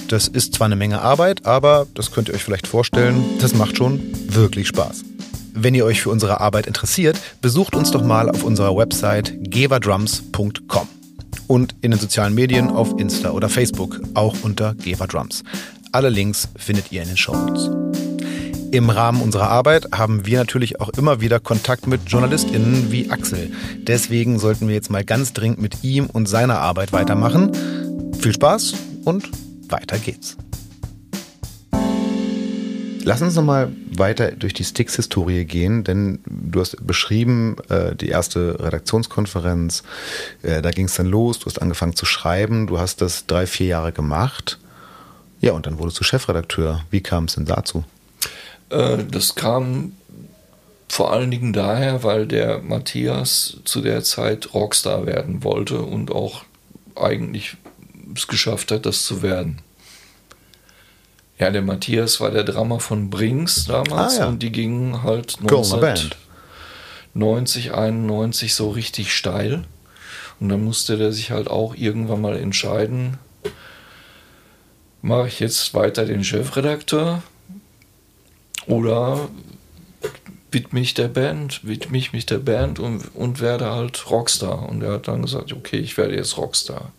Das 0.09 0.29
ist 0.29 0.55
zwar 0.55 0.67
eine 0.67 0.77
Menge 0.77 1.01
Arbeit, 1.01 1.47
aber 1.47 1.87
das 1.95 2.13
könnt 2.13 2.29
ihr 2.29 2.35
euch 2.35 2.45
vielleicht 2.45 2.67
vorstellen, 2.67 3.23
das 3.41 3.55
macht 3.55 3.77
schon 3.77 4.01
wirklich 4.29 4.69
Spaß. 4.69 5.05
Wenn 5.57 5.77
ihr 5.77 5.85
euch 5.85 6.03
für 6.03 6.11
unsere 6.11 6.41
Arbeit 6.41 6.67
interessiert, 6.67 7.17
besucht 7.41 7.77
uns 7.77 7.93
doch 7.93 8.03
mal 8.03 8.29
auf 8.29 8.43
unserer 8.43 8.77
Website 8.77 9.35
geverdrums.com 9.39 10.89
und 11.47 11.77
in 11.81 11.93
den 11.93 12.01
sozialen 12.01 12.35
Medien 12.35 12.71
auf 12.71 12.99
Insta 12.99 13.31
oder 13.31 13.49
Facebook, 13.49 14.01
auch 14.15 14.35
unter 14.43 14.75
Geverdrums. 14.75 15.45
Alle 15.93 16.09
Links 16.09 16.49
findet 16.57 16.91
ihr 16.91 17.03
in 17.03 17.09
den 17.09 17.17
Show 17.17 17.37
Notes. 17.37 17.71
Im 18.73 18.91
Rahmen 18.91 19.23
unserer 19.23 19.49
Arbeit 19.49 19.87
haben 19.93 20.27
wir 20.27 20.39
natürlich 20.39 20.81
auch 20.81 20.89
immer 20.89 21.21
wieder 21.21 21.39
Kontakt 21.39 21.87
mit 21.87 22.01
JournalistInnen 22.09 22.91
wie 22.91 23.13
Axel. 23.13 23.53
Deswegen 23.79 24.41
sollten 24.41 24.67
wir 24.67 24.75
jetzt 24.75 24.91
mal 24.91 25.05
ganz 25.05 25.35
dringend 25.35 25.63
mit 25.63 25.85
ihm 25.85 26.07
und 26.07 26.27
seiner 26.27 26.59
Arbeit 26.59 26.93
weitermachen. 26.93 28.13
Viel 28.19 28.33
Spaß 28.33 28.75
und 29.05 29.31
weiter 29.69 29.99
geht's. 29.99 30.37
Lass 33.05 33.21
uns 33.21 33.35
nochmal 33.35 33.71
weiter 33.95 34.33
durch 34.33 34.55
die 34.55 34.65
Sticks-Historie 34.65 35.45
gehen, 35.45 35.85
denn 35.85 36.21
du 36.27 36.61
hast 36.61 36.87
beschrieben, 36.87 37.57
äh, 37.69 37.95
die 37.95 38.09
erste 38.09 38.59
Redaktionskonferenz, 38.59 39.83
äh, 40.43 40.63
da 40.63 40.71
ging 40.71 40.87
es 40.87 40.95
dann 40.95 41.07
los, 41.07 41.39
du 41.39 41.47
hast 41.47 41.61
angefangen 41.61 41.95
zu 41.95 42.07
schreiben, 42.07 42.67
du 42.67 42.79
hast 42.79 43.03
das 43.03 43.27
drei, 43.27 43.47
vier 43.47 43.67
Jahre 43.67 43.93
gemacht. 43.93 44.59
Ja, 45.41 45.53
und 45.53 45.67
dann 45.67 45.79
wurdest 45.79 46.01
du 46.01 46.05
Chefredakteur. 46.05 46.83
Wie 46.91 47.03
kam 47.03 47.25
es 47.25 47.35
denn 47.35 47.45
dazu? 47.45 47.85
Äh, 48.71 49.05
das 49.11 49.35
kam 49.35 49.93
vor 50.89 51.13
allen 51.13 51.31
Dingen 51.31 51.53
daher, 51.53 52.03
weil 52.05 52.27
der 52.27 52.61
Matthias 52.61 53.59
zu 53.65 53.83
der 53.83 54.03
Zeit 54.03 54.55
Rockstar 54.55 55.05
werden 55.05 55.45
wollte 55.45 55.81
und 55.81 56.11
auch 56.11 56.45
eigentlich 56.97 57.57
es 58.17 58.29
geschafft 58.29 58.71
hat, 58.71 58.87
das 58.87 59.05
zu 59.05 59.21
werden. 59.21 59.59
Ja, 61.39 61.51
der 61.51 61.63
Matthias 61.63 62.21
war 62.21 62.31
der 62.31 62.45
Drummer 62.45 62.79
von 62.79 63.11
Brings 63.11 63.65
damals 63.67 64.19
ah, 64.19 64.21
ja. 64.21 64.29
und 64.29 64.41
die 64.43 64.53
gingen 64.53 65.03
halt 65.03 65.39
1990, 65.41 67.75
91 67.75 68.55
so 68.55 68.71
richtig 68.71 69.13
steil. 69.13 69.65
Und 70.41 70.49
dann 70.49 70.65
musste 70.65 70.97
der 70.97 71.13
sich 71.13 71.33
halt 71.33 71.49
auch 71.49 71.75
irgendwann 71.75 72.21
mal 72.21 72.37
entscheiden, 72.37 73.19
mache 75.03 75.27
ich 75.29 75.41
jetzt 75.41 75.75
weiter 75.75 76.07
den 76.07 76.25
Chefredakteur 76.25 77.23
oder 78.67 79.29
widme 80.51 80.81
ich 80.81 80.95
der 80.95 81.09
Band, 81.09 81.67
widme 81.67 81.99
ich 81.99 82.13
mich 82.13 82.27
der 82.27 82.39
Band 82.39 82.79
und, 82.79 83.15
und 83.15 83.41
werde 83.41 83.71
halt 83.71 84.11
Rockstar. 84.11 84.69
Und 84.69 84.83
er 84.83 84.93
hat 84.93 85.09
dann 85.09 85.23
gesagt, 85.23 85.53
okay, 85.53 85.79
ich 85.79 85.97
werde 85.97 86.15
jetzt 86.15 86.37
Rockstar. 86.37 86.93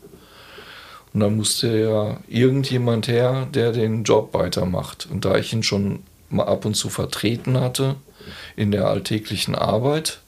Und 1.16 1.22
dann 1.22 1.38
musste 1.38 1.80
ja 1.80 2.18
irgendjemand 2.28 3.08
her, 3.08 3.48
der 3.54 3.72
den 3.72 4.04
Job 4.04 4.34
weitermacht. 4.34 5.08
Und 5.10 5.24
da 5.24 5.38
ich 5.38 5.54
ihn 5.54 5.64
schon 5.64 6.04
mal 6.30 6.44
ab 6.44 6.66
und 6.66 6.74
zu 6.74 6.90
vertreten 6.90 7.58
hatte 7.58 7.96
in 8.58 8.70
der 8.70 8.88
alltäglichen 8.88 9.56
Arbeit, 9.56 10.20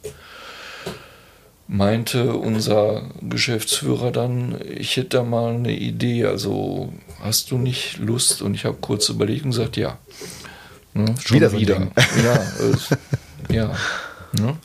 meinte 1.68 2.36
unser 2.36 3.02
Geschäftsführer 3.22 4.12
dann, 4.12 4.56
ich 4.78 4.96
hätte 4.96 5.18
da 5.18 5.24
mal 5.24 5.56
eine 5.56 5.74
Idee, 5.74 6.24
also 6.24 6.94
hast 7.22 7.52
du 7.52 7.58
nicht 7.58 7.98
Lust? 7.98 8.42
Und 8.42 8.54
ich 8.54 8.64
habe 8.64 8.78
kurz 8.80 9.10
überlegt 9.10 9.44
und 9.44 9.52
gesagt, 9.52 9.76
ja. 9.76 9.98
Ne? 10.94 11.14
Schon 11.20 11.36
wieder. 11.36 11.50
So 11.50 11.60
wieder. 11.60 11.92
Ja, 12.24 12.36
äh, 13.50 13.54
ja. 13.54 13.76
Ne? 14.40 14.56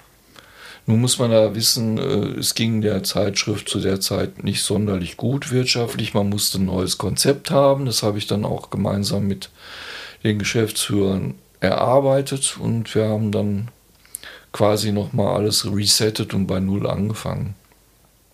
Nun 0.86 1.00
muss 1.00 1.18
man 1.18 1.30
da 1.30 1.54
wissen, 1.54 1.98
äh, 1.98 2.38
es 2.38 2.54
ging 2.54 2.80
der 2.80 3.02
Zeitschrift 3.02 3.68
zu 3.68 3.80
der 3.80 4.00
Zeit 4.00 4.42
nicht 4.42 4.62
sonderlich 4.62 5.16
gut 5.16 5.52
wirtschaftlich. 5.52 6.14
Man 6.14 6.28
musste 6.28 6.58
ein 6.58 6.66
neues 6.66 6.98
Konzept 6.98 7.50
haben. 7.50 7.86
Das 7.86 8.02
habe 8.02 8.18
ich 8.18 8.26
dann 8.26 8.44
auch 8.44 8.70
gemeinsam 8.70 9.26
mit 9.26 9.50
den 10.24 10.38
Geschäftsführern 10.38 11.34
erarbeitet 11.60 12.56
und 12.58 12.94
wir 12.94 13.08
haben 13.08 13.30
dann 13.30 13.68
quasi 14.52 14.92
nochmal 14.92 15.36
alles 15.36 15.70
resettet 15.72 16.34
und 16.34 16.46
bei 16.46 16.60
Null 16.60 16.86
angefangen. 16.86 17.54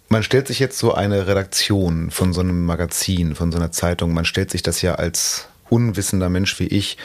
Man 0.08 0.22
stellt 0.22 0.48
sich 0.48 0.58
jetzt 0.58 0.78
so 0.78 0.94
eine 0.94 1.26
Redaktion 1.26 2.10
von 2.10 2.32
so 2.32 2.40
einem 2.40 2.64
Magazin, 2.64 3.34
von 3.34 3.52
so 3.52 3.58
einer 3.58 3.72
Zeitung, 3.72 4.14
man 4.14 4.24
stellt 4.24 4.50
sich 4.50 4.62
das 4.62 4.80
ja 4.80 4.94
als 4.94 5.48
unwissender 5.70 6.28
Mensch 6.28 6.58
wie 6.60 6.66
ich 6.66 6.96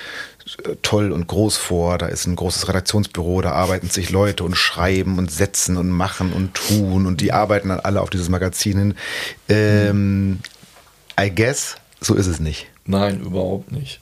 toll 0.81 1.11
und 1.11 1.27
groß 1.27 1.57
vor. 1.57 1.97
Da 1.97 2.07
ist 2.07 2.25
ein 2.25 2.35
großes 2.35 2.67
Redaktionsbüro, 2.67 3.41
da 3.41 3.51
arbeiten 3.51 3.89
sich 3.89 4.09
Leute 4.09 4.43
und 4.43 4.55
schreiben 4.55 5.17
und 5.17 5.31
setzen 5.31 5.77
und 5.77 5.89
machen 5.89 6.33
und 6.33 6.53
tun 6.53 7.05
und 7.05 7.21
die 7.21 7.31
arbeiten 7.31 7.69
dann 7.69 7.79
alle 7.79 8.01
auf 8.01 8.09
dieses 8.09 8.29
Magazin 8.29 8.77
hin. 8.77 8.95
Ähm, 9.49 10.39
I 11.19 11.33
guess, 11.33 11.75
so 12.01 12.15
ist 12.15 12.27
es 12.27 12.39
nicht. 12.39 12.67
Nein, 12.85 13.21
überhaupt 13.21 13.71
nicht. 13.71 13.99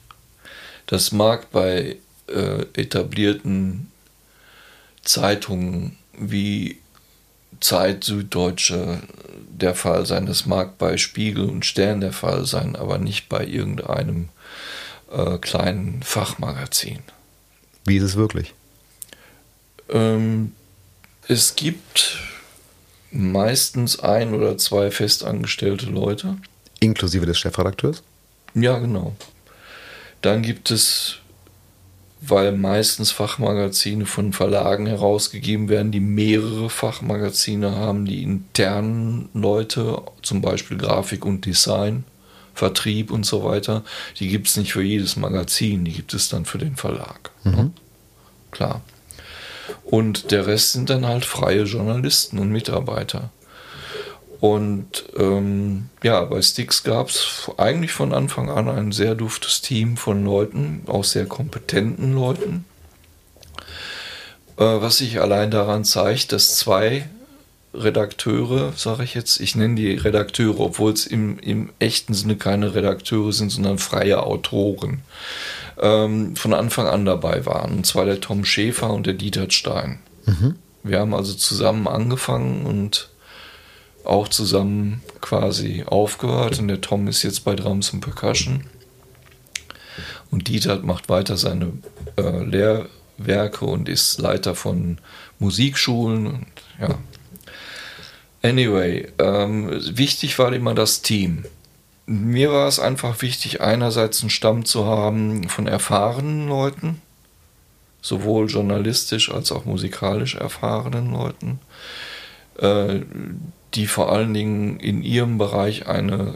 Das 0.86 1.12
mag 1.12 1.50
bei 1.52 1.96
äh, 2.26 2.64
etablierten 2.74 3.90
Zeitungen 5.04 5.96
wie 6.18 6.78
Zeit 7.60 8.04
Süddeutsche 8.04 9.00
der 9.48 9.74
Fall 9.74 10.06
sein. 10.06 10.26
Das 10.26 10.46
mag 10.46 10.78
bei 10.78 10.96
Spiegel 10.96 11.48
und 11.48 11.64
Stern 11.64 12.00
der 12.00 12.12
Fall 12.12 12.44
sein, 12.44 12.74
aber 12.74 12.98
nicht 12.98 13.28
bei 13.28 13.46
irgendeinem 13.46 14.28
äh, 15.12 15.38
kleinen 15.38 16.02
Fachmagazin. 16.02 17.00
Wie 17.84 17.96
ist 17.96 18.04
es 18.04 18.16
wirklich? 18.16 18.54
Ähm, 19.88 20.52
es 21.28 21.54
gibt 21.56 22.18
meistens 23.10 24.00
ein 24.00 24.34
oder 24.34 24.56
zwei 24.58 24.90
festangestellte 24.90 25.86
Leute. 25.86 26.38
Inklusive 26.80 27.26
des 27.26 27.38
Chefredakteurs? 27.38 28.02
Ja, 28.54 28.78
genau. 28.78 29.14
Dann 30.22 30.42
gibt 30.42 30.70
es, 30.70 31.16
weil 32.20 32.52
meistens 32.52 33.10
Fachmagazine 33.10 34.06
von 34.06 34.32
Verlagen 34.32 34.86
herausgegeben 34.86 35.68
werden, 35.68 35.92
die 35.92 36.00
mehrere 36.00 36.70
Fachmagazine 36.70 37.72
haben, 37.76 38.04
die 38.04 38.22
internen 38.22 39.28
Leute, 39.34 40.00
zum 40.22 40.40
Beispiel 40.40 40.78
Grafik 40.78 41.24
und 41.24 41.44
Design, 41.44 42.04
Vertrieb 42.54 43.10
und 43.10 43.24
so 43.24 43.44
weiter, 43.44 43.82
die 44.18 44.28
gibt 44.28 44.48
es 44.48 44.56
nicht 44.56 44.72
für 44.72 44.82
jedes 44.82 45.16
Magazin, 45.16 45.84
die 45.84 45.92
gibt 45.92 46.14
es 46.14 46.28
dann 46.28 46.44
für 46.44 46.58
den 46.58 46.76
Verlag. 46.76 47.30
Mhm. 47.44 47.72
Klar. 48.50 48.82
Und 49.84 50.30
der 50.30 50.46
Rest 50.46 50.72
sind 50.72 50.90
dann 50.90 51.06
halt 51.06 51.24
freie 51.24 51.62
Journalisten 51.62 52.38
und 52.38 52.50
Mitarbeiter. 52.50 53.30
Und 54.40 55.04
ähm, 55.16 55.88
ja, 56.02 56.24
bei 56.24 56.42
Sticks 56.42 56.82
gab 56.82 57.08
es 57.08 57.48
eigentlich 57.58 57.92
von 57.92 58.12
Anfang 58.12 58.50
an 58.50 58.68
ein 58.68 58.90
sehr 58.90 59.14
duftes 59.14 59.60
Team 59.60 59.96
von 59.96 60.24
Leuten, 60.24 60.82
auch 60.88 61.04
sehr 61.04 61.26
kompetenten 61.26 62.12
Leuten. 62.12 62.64
Äh, 64.56 64.64
was 64.64 64.98
sich 64.98 65.20
allein 65.20 65.52
daran 65.52 65.84
zeigt, 65.84 66.32
dass 66.32 66.56
zwei 66.56 67.08
Redakteure, 67.74 68.72
sage 68.76 69.04
ich 69.04 69.14
jetzt, 69.14 69.40
ich 69.40 69.54
nenne 69.54 69.76
die 69.76 69.94
Redakteure, 69.94 70.60
obwohl 70.60 70.92
es 70.92 71.06
im, 71.06 71.38
im 71.38 71.70
echten 71.78 72.12
Sinne 72.12 72.36
keine 72.36 72.74
Redakteure 72.74 73.32
sind, 73.32 73.50
sondern 73.50 73.78
freie 73.78 74.22
Autoren, 74.22 75.00
ähm, 75.80 76.36
von 76.36 76.52
Anfang 76.52 76.86
an 76.86 77.04
dabei 77.04 77.46
waren. 77.46 77.72
Und 77.72 77.86
zwar 77.86 78.04
der 78.04 78.20
Tom 78.20 78.44
Schäfer 78.44 78.90
und 78.92 79.06
der 79.06 79.14
Dieter 79.14 79.50
Stein. 79.50 80.00
Mhm. 80.26 80.56
Wir 80.82 81.00
haben 81.00 81.14
also 81.14 81.32
zusammen 81.34 81.88
angefangen 81.88 82.66
und 82.66 83.08
auch 84.04 84.28
zusammen 84.28 85.00
quasi 85.20 85.84
aufgehört. 85.86 86.58
Und 86.58 86.68
der 86.68 86.80
Tom 86.80 87.08
ist 87.08 87.22
jetzt 87.22 87.44
bei 87.44 87.54
Drums 87.54 87.90
und 87.90 88.00
Percussion. 88.00 88.64
Und 90.30 90.48
Dieter 90.48 90.78
macht 90.80 91.08
weiter 91.08 91.36
seine 91.36 91.72
äh, 92.16 92.44
Lehrwerke 92.44 93.64
und 93.64 93.88
ist 93.88 94.20
Leiter 94.20 94.54
von 94.54 94.98
Musikschulen. 95.38 96.26
Und 96.26 96.46
ja, 96.80 96.98
Anyway, 98.42 99.08
ähm, 99.18 99.70
wichtig 99.96 100.38
war 100.38 100.52
immer 100.52 100.74
das 100.74 101.02
Team. 101.02 101.44
Mir 102.06 102.50
war 102.50 102.66
es 102.66 102.80
einfach 102.80 103.22
wichtig, 103.22 103.60
einerseits 103.60 104.20
einen 104.20 104.30
Stamm 104.30 104.64
zu 104.64 104.86
haben 104.86 105.48
von 105.48 105.68
erfahrenen 105.68 106.48
Leuten, 106.48 107.00
sowohl 108.00 108.48
journalistisch 108.48 109.30
als 109.30 109.52
auch 109.52 109.64
musikalisch 109.64 110.34
erfahrenen 110.34 111.12
Leuten, 111.12 111.60
äh, 112.58 113.00
die 113.74 113.86
vor 113.86 114.10
allen 114.10 114.34
Dingen 114.34 114.80
in 114.80 115.04
ihrem 115.04 115.38
Bereich 115.38 115.86
eine 115.86 116.34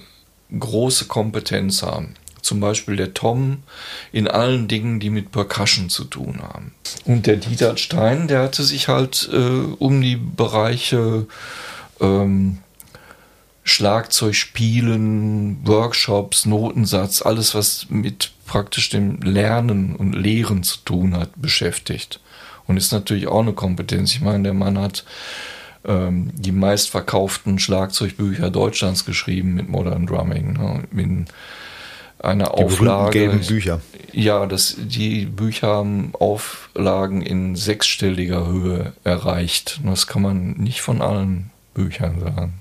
große 0.56 1.06
Kompetenz 1.06 1.82
haben. 1.82 2.14
Zum 2.40 2.60
Beispiel 2.60 2.94
der 2.94 3.12
Tom 3.12 3.64
in 4.12 4.28
allen 4.28 4.68
Dingen, 4.68 5.00
die 5.00 5.10
mit 5.10 5.32
Percussion 5.32 5.90
zu 5.90 6.04
tun 6.04 6.40
haben. 6.40 6.72
Und 7.04 7.26
der 7.26 7.38
Dieter 7.38 7.76
Stein, 7.76 8.28
der 8.28 8.42
hatte 8.42 8.62
sich 8.62 8.86
halt 8.86 9.28
äh, 9.32 9.36
um 9.36 10.00
die 10.00 10.14
Bereiche 10.14 11.26
ähm, 12.00 12.58
Schlagzeug 13.64 14.34
spielen, 14.34 15.58
Workshops, 15.66 16.46
Notensatz, 16.46 17.20
alles 17.20 17.54
was 17.54 17.86
mit 17.88 18.30
praktisch 18.46 18.90
dem 18.90 19.20
Lernen 19.22 19.96
und 19.96 20.12
Lehren 20.12 20.62
zu 20.62 20.78
tun 20.84 21.16
hat, 21.16 21.30
beschäftigt. 21.36 22.20
Und 22.68 22.76
ist 22.76 22.92
natürlich 22.92 23.26
auch 23.26 23.40
eine 23.40 23.52
Kompetenz. 23.52 24.14
Ich 24.14 24.20
meine, 24.20 24.44
der 24.44 24.54
Mann 24.54 24.78
hat 24.78 25.04
ähm, 25.84 26.30
die 26.34 26.52
meistverkauften 26.52 27.58
Schlagzeugbücher 27.58 28.50
Deutschlands 28.50 29.04
geschrieben 29.04 29.54
mit 29.54 29.68
Modern 29.68 30.06
Drumming. 30.06 30.52
Ne? 30.52 30.84
Mit 30.90 31.28
einer 32.18 32.44
die 32.44 32.50
Auflage. 32.50 33.18
gelben 33.18 33.40
Bücher. 33.40 33.80
Ja, 34.12 34.46
das, 34.46 34.76
die 34.78 35.26
Bücher 35.26 35.68
haben 35.68 36.12
Auflagen 36.18 37.22
in 37.22 37.56
sechsstelliger 37.56 38.46
Höhe 38.46 38.92
erreicht. 39.04 39.80
Das 39.84 40.06
kann 40.06 40.22
man 40.22 40.52
nicht 40.52 40.80
von 40.80 41.02
allen 41.02 41.50
Büchern 41.76 42.20
sagen. 42.20 42.54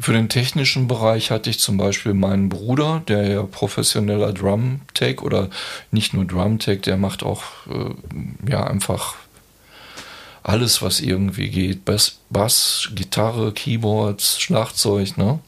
Für 0.00 0.12
den 0.12 0.28
technischen 0.28 0.88
Bereich 0.88 1.30
hatte 1.30 1.48
ich 1.50 1.58
zum 1.58 1.76
Beispiel 1.76 2.14
meinen 2.14 2.48
Bruder, 2.48 3.02
der 3.06 3.28
ja 3.28 3.42
professioneller 3.42 4.32
Drum-Tech 4.32 5.22
oder 5.22 5.48
nicht 5.90 6.12
nur 6.12 6.24
Drum-Tech, 6.24 6.80
der 6.82 6.96
macht 6.96 7.22
auch 7.22 7.42
äh, 7.68 8.50
ja 8.50 8.64
einfach 8.64 9.16
alles, 10.42 10.82
was 10.82 11.00
irgendwie 11.00 11.48
geht. 11.48 11.84
Bass, 11.84 12.18
Bass 12.30 12.90
Gitarre, 12.94 13.52
Keyboards, 13.52 14.40
Schlagzeug. 14.40 15.16
Ne? 15.16 15.38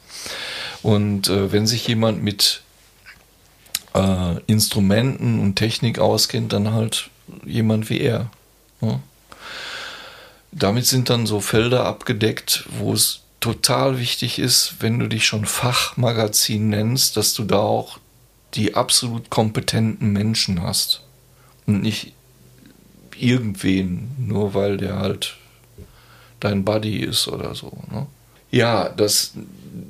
Und 0.83 1.29
äh, 1.29 1.51
wenn 1.53 1.67
sich 1.67 1.87
jemand 1.89 2.23
mit 2.23 2.63
äh, 3.95 4.39
Instrumenten 4.47 5.41
und 5.41 5.57
Technik 5.57 5.99
auskennt, 5.99 6.53
dann 6.53 6.73
halt 6.73 7.11
jemand 7.45 7.91
wie 7.91 8.01
er. 8.01 8.31
Ne? 8.81 9.01
Damit 10.53 10.87
sind 10.87 11.11
dann 11.11 11.27
so 11.27 11.41
Felder 11.41 11.85
abgedeckt, 11.87 12.65
wo 12.79 12.93
es 12.93 13.23
total 13.41 13.99
wichtig 13.99 14.39
ist, 14.39 14.77
wenn 14.81 14.99
du 14.99 15.09
dich 15.09 15.27
schon 15.27 15.47
Fachmagazin 15.47 16.69
nennst, 16.69 17.17
dass 17.17 17.35
du 17.35 17.45
da 17.45 17.59
auch 17.59 17.99
die 18.55 18.75
absolut 18.75 19.31
kompetenten 19.31 20.13
Menschen 20.13 20.63
hast. 20.63 21.03
Und 21.67 21.83
nicht 21.83 22.13
irgendwen, 23.19 24.11
nur 24.19 24.55
weil 24.55 24.77
der 24.77 24.97
halt 24.97 25.37
dein 26.41 26.65
Buddy 26.65 26.99
ist 26.99 27.29
oder 27.29 27.55
so. 27.55 27.73
Ne? 27.91 28.07
Ja, 28.51 28.89
das 28.89 29.33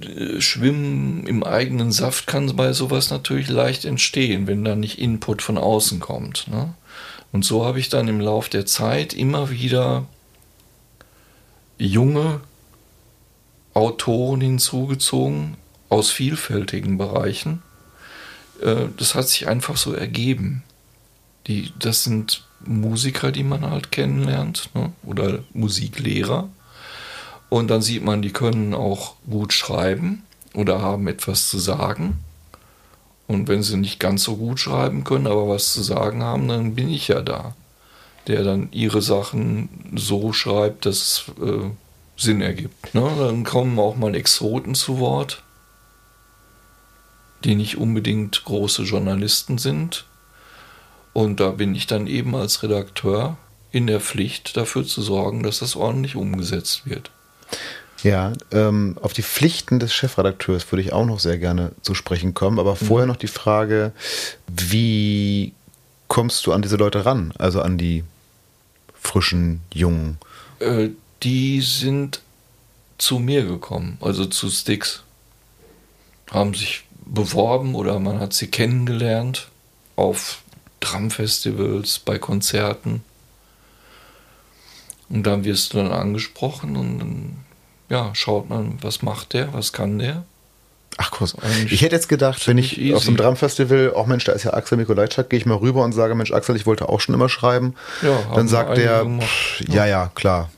äh, 0.02 0.40
Schwimmen 0.40 1.26
im 1.26 1.42
eigenen 1.42 1.92
Saft 1.92 2.26
kann 2.26 2.54
bei 2.54 2.72
sowas 2.72 3.10
natürlich 3.10 3.48
leicht 3.48 3.84
entstehen, 3.84 4.46
wenn 4.46 4.64
da 4.64 4.76
nicht 4.76 4.98
Input 4.98 5.42
von 5.42 5.58
außen 5.58 5.98
kommt. 5.98 6.46
Ne? 6.48 6.74
Und 7.32 7.44
so 7.44 7.64
habe 7.64 7.80
ich 7.80 7.88
dann 7.88 8.08
im 8.08 8.20
Lauf 8.20 8.48
der 8.48 8.66
Zeit 8.66 9.14
immer 9.14 9.50
wieder 9.50 10.06
junge 11.82 12.40
Autoren 13.74 14.40
hinzugezogen 14.40 15.56
aus 15.88 16.10
vielfältigen 16.10 16.96
Bereichen. 16.96 17.62
Äh, 18.60 18.86
das 18.96 19.14
hat 19.14 19.28
sich 19.28 19.48
einfach 19.48 19.76
so 19.76 19.92
ergeben. 19.92 20.62
Die, 21.46 21.72
das 21.78 22.04
sind 22.04 22.46
Musiker, 22.64 23.32
die 23.32 23.42
man 23.42 23.68
halt 23.68 23.90
kennenlernt, 23.90 24.70
ne? 24.74 24.92
oder 25.02 25.40
Musiklehrer. 25.52 26.48
Und 27.48 27.68
dann 27.68 27.82
sieht 27.82 28.04
man, 28.04 28.22
die 28.22 28.32
können 28.32 28.74
auch 28.74 29.16
gut 29.28 29.52
schreiben 29.52 30.22
oder 30.54 30.80
haben 30.80 31.08
etwas 31.08 31.48
zu 31.48 31.58
sagen. 31.58 32.20
Und 33.26 33.48
wenn 33.48 33.62
sie 33.62 33.76
nicht 33.76 33.98
ganz 33.98 34.22
so 34.22 34.36
gut 34.36 34.60
schreiben 34.60 35.04
können, 35.04 35.26
aber 35.26 35.48
was 35.48 35.72
zu 35.72 35.82
sagen 35.82 36.22
haben, 36.22 36.48
dann 36.48 36.74
bin 36.74 36.88
ich 36.88 37.08
ja 37.08 37.20
da, 37.22 37.54
der 38.26 38.44
dann 38.44 38.68
ihre 38.72 39.02
Sachen 39.02 39.68
so 39.96 40.32
schreibt, 40.32 40.86
dass 40.86 40.96
es 40.96 41.24
äh, 41.42 41.70
Sinn 42.16 42.40
ergibt. 42.40 42.94
Ne? 42.94 43.10
Dann 43.18 43.44
kommen 43.44 43.78
auch 43.78 43.96
mal 43.96 44.14
Exoten 44.14 44.74
zu 44.74 44.98
Wort, 44.98 45.42
die 47.44 47.54
nicht 47.54 47.78
unbedingt 47.78 48.44
große 48.44 48.82
Journalisten 48.82 49.58
sind. 49.58 50.04
Und 51.12 51.40
da 51.40 51.50
bin 51.50 51.74
ich 51.74 51.86
dann 51.86 52.06
eben 52.06 52.34
als 52.34 52.62
Redakteur 52.62 53.36
in 53.70 53.86
der 53.86 54.00
Pflicht, 54.00 54.56
dafür 54.56 54.84
zu 54.84 55.02
sorgen, 55.02 55.42
dass 55.42 55.58
das 55.58 55.76
ordentlich 55.76 56.14
umgesetzt 56.14 56.86
wird. 56.86 57.10
Ja, 58.02 58.32
ähm, 58.50 58.96
auf 59.00 59.12
die 59.12 59.22
Pflichten 59.22 59.78
des 59.78 59.94
Chefredakteurs 59.94 60.70
würde 60.72 60.82
ich 60.82 60.92
auch 60.92 61.06
noch 61.06 61.20
sehr 61.20 61.38
gerne 61.38 61.72
zu 61.82 61.94
sprechen 61.94 62.34
kommen. 62.34 62.58
Aber 62.58 62.76
vorher 62.76 63.06
noch 63.06 63.16
die 63.16 63.28
Frage, 63.28 63.92
wie 64.48 65.52
kommst 66.08 66.46
du 66.46 66.52
an 66.52 66.62
diese 66.62 66.76
Leute 66.76 67.06
ran? 67.06 67.32
Also 67.38 67.62
an 67.62 67.78
die 67.78 68.04
frischen, 69.02 69.60
jungen? 69.72 70.18
Äh, 70.60 70.90
die 71.22 71.60
sind 71.60 72.22
zu 72.98 73.18
mir 73.18 73.44
gekommen, 73.44 73.98
also 74.00 74.24
zu 74.26 74.48
Sticks. 74.48 75.02
Haben 76.30 76.54
sich 76.54 76.84
beworben 77.04 77.74
oder 77.74 77.98
man 77.98 78.20
hat 78.20 78.32
sie 78.32 78.46
kennengelernt 78.46 79.48
auf 79.96 80.42
Drumfestivals, 80.80 81.98
bei 81.98 82.18
Konzerten. 82.18 83.04
Und 85.08 85.24
dann 85.24 85.44
wirst 85.44 85.72
du 85.72 85.78
dann 85.78 85.92
angesprochen 85.92 86.76
und 86.76 86.98
dann 86.98 87.36
ja, 87.88 88.14
schaut 88.14 88.48
man, 88.48 88.82
was 88.82 89.02
macht 89.02 89.34
der, 89.34 89.52
was 89.52 89.72
kann 89.72 89.98
der. 89.98 90.24
Ach 90.98 91.10
kurz. 91.10 91.34
Ich 91.70 91.82
hätte 91.82 91.94
jetzt 91.94 92.08
gedacht, 92.08 92.46
wenn 92.46 92.58
ich 92.58 92.78
easy. 92.78 92.94
auf 92.94 93.04
dem 93.04 93.16
Drumfestival, 93.16 93.92
auch 93.94 94.06
Mensch, 94.06 94.24
da 94.24 94.32
ist 94.32 94.44
ja 94.44 94.52
Axel 94.52 94.78
Mikolajczak, 94.78 95.30
gehe 95.30 95.38
ich 95.38 95.46
mal 95.46 95.56
rüber 95.56 95.84
und 95.84 95.92
sage, 95.92 96.14
Mensch, 96.14 96.32
Axel, 96.32 96.54
ich 96.56 96.66
wollte 96.66 96.88
auch 96.88 97.00
schon 97.00 97.14
immer 97.14 97.28
schreiben. 97.28 97.74
Ja, 98.02 98.22
dann 98.34 98.48
sagt 98.48 98.76
der, 98.76 99.04
pff, 99.04 99.60
ja, 99.68 99.86
ja, 99.86 100.10
klar, 100.14 100.50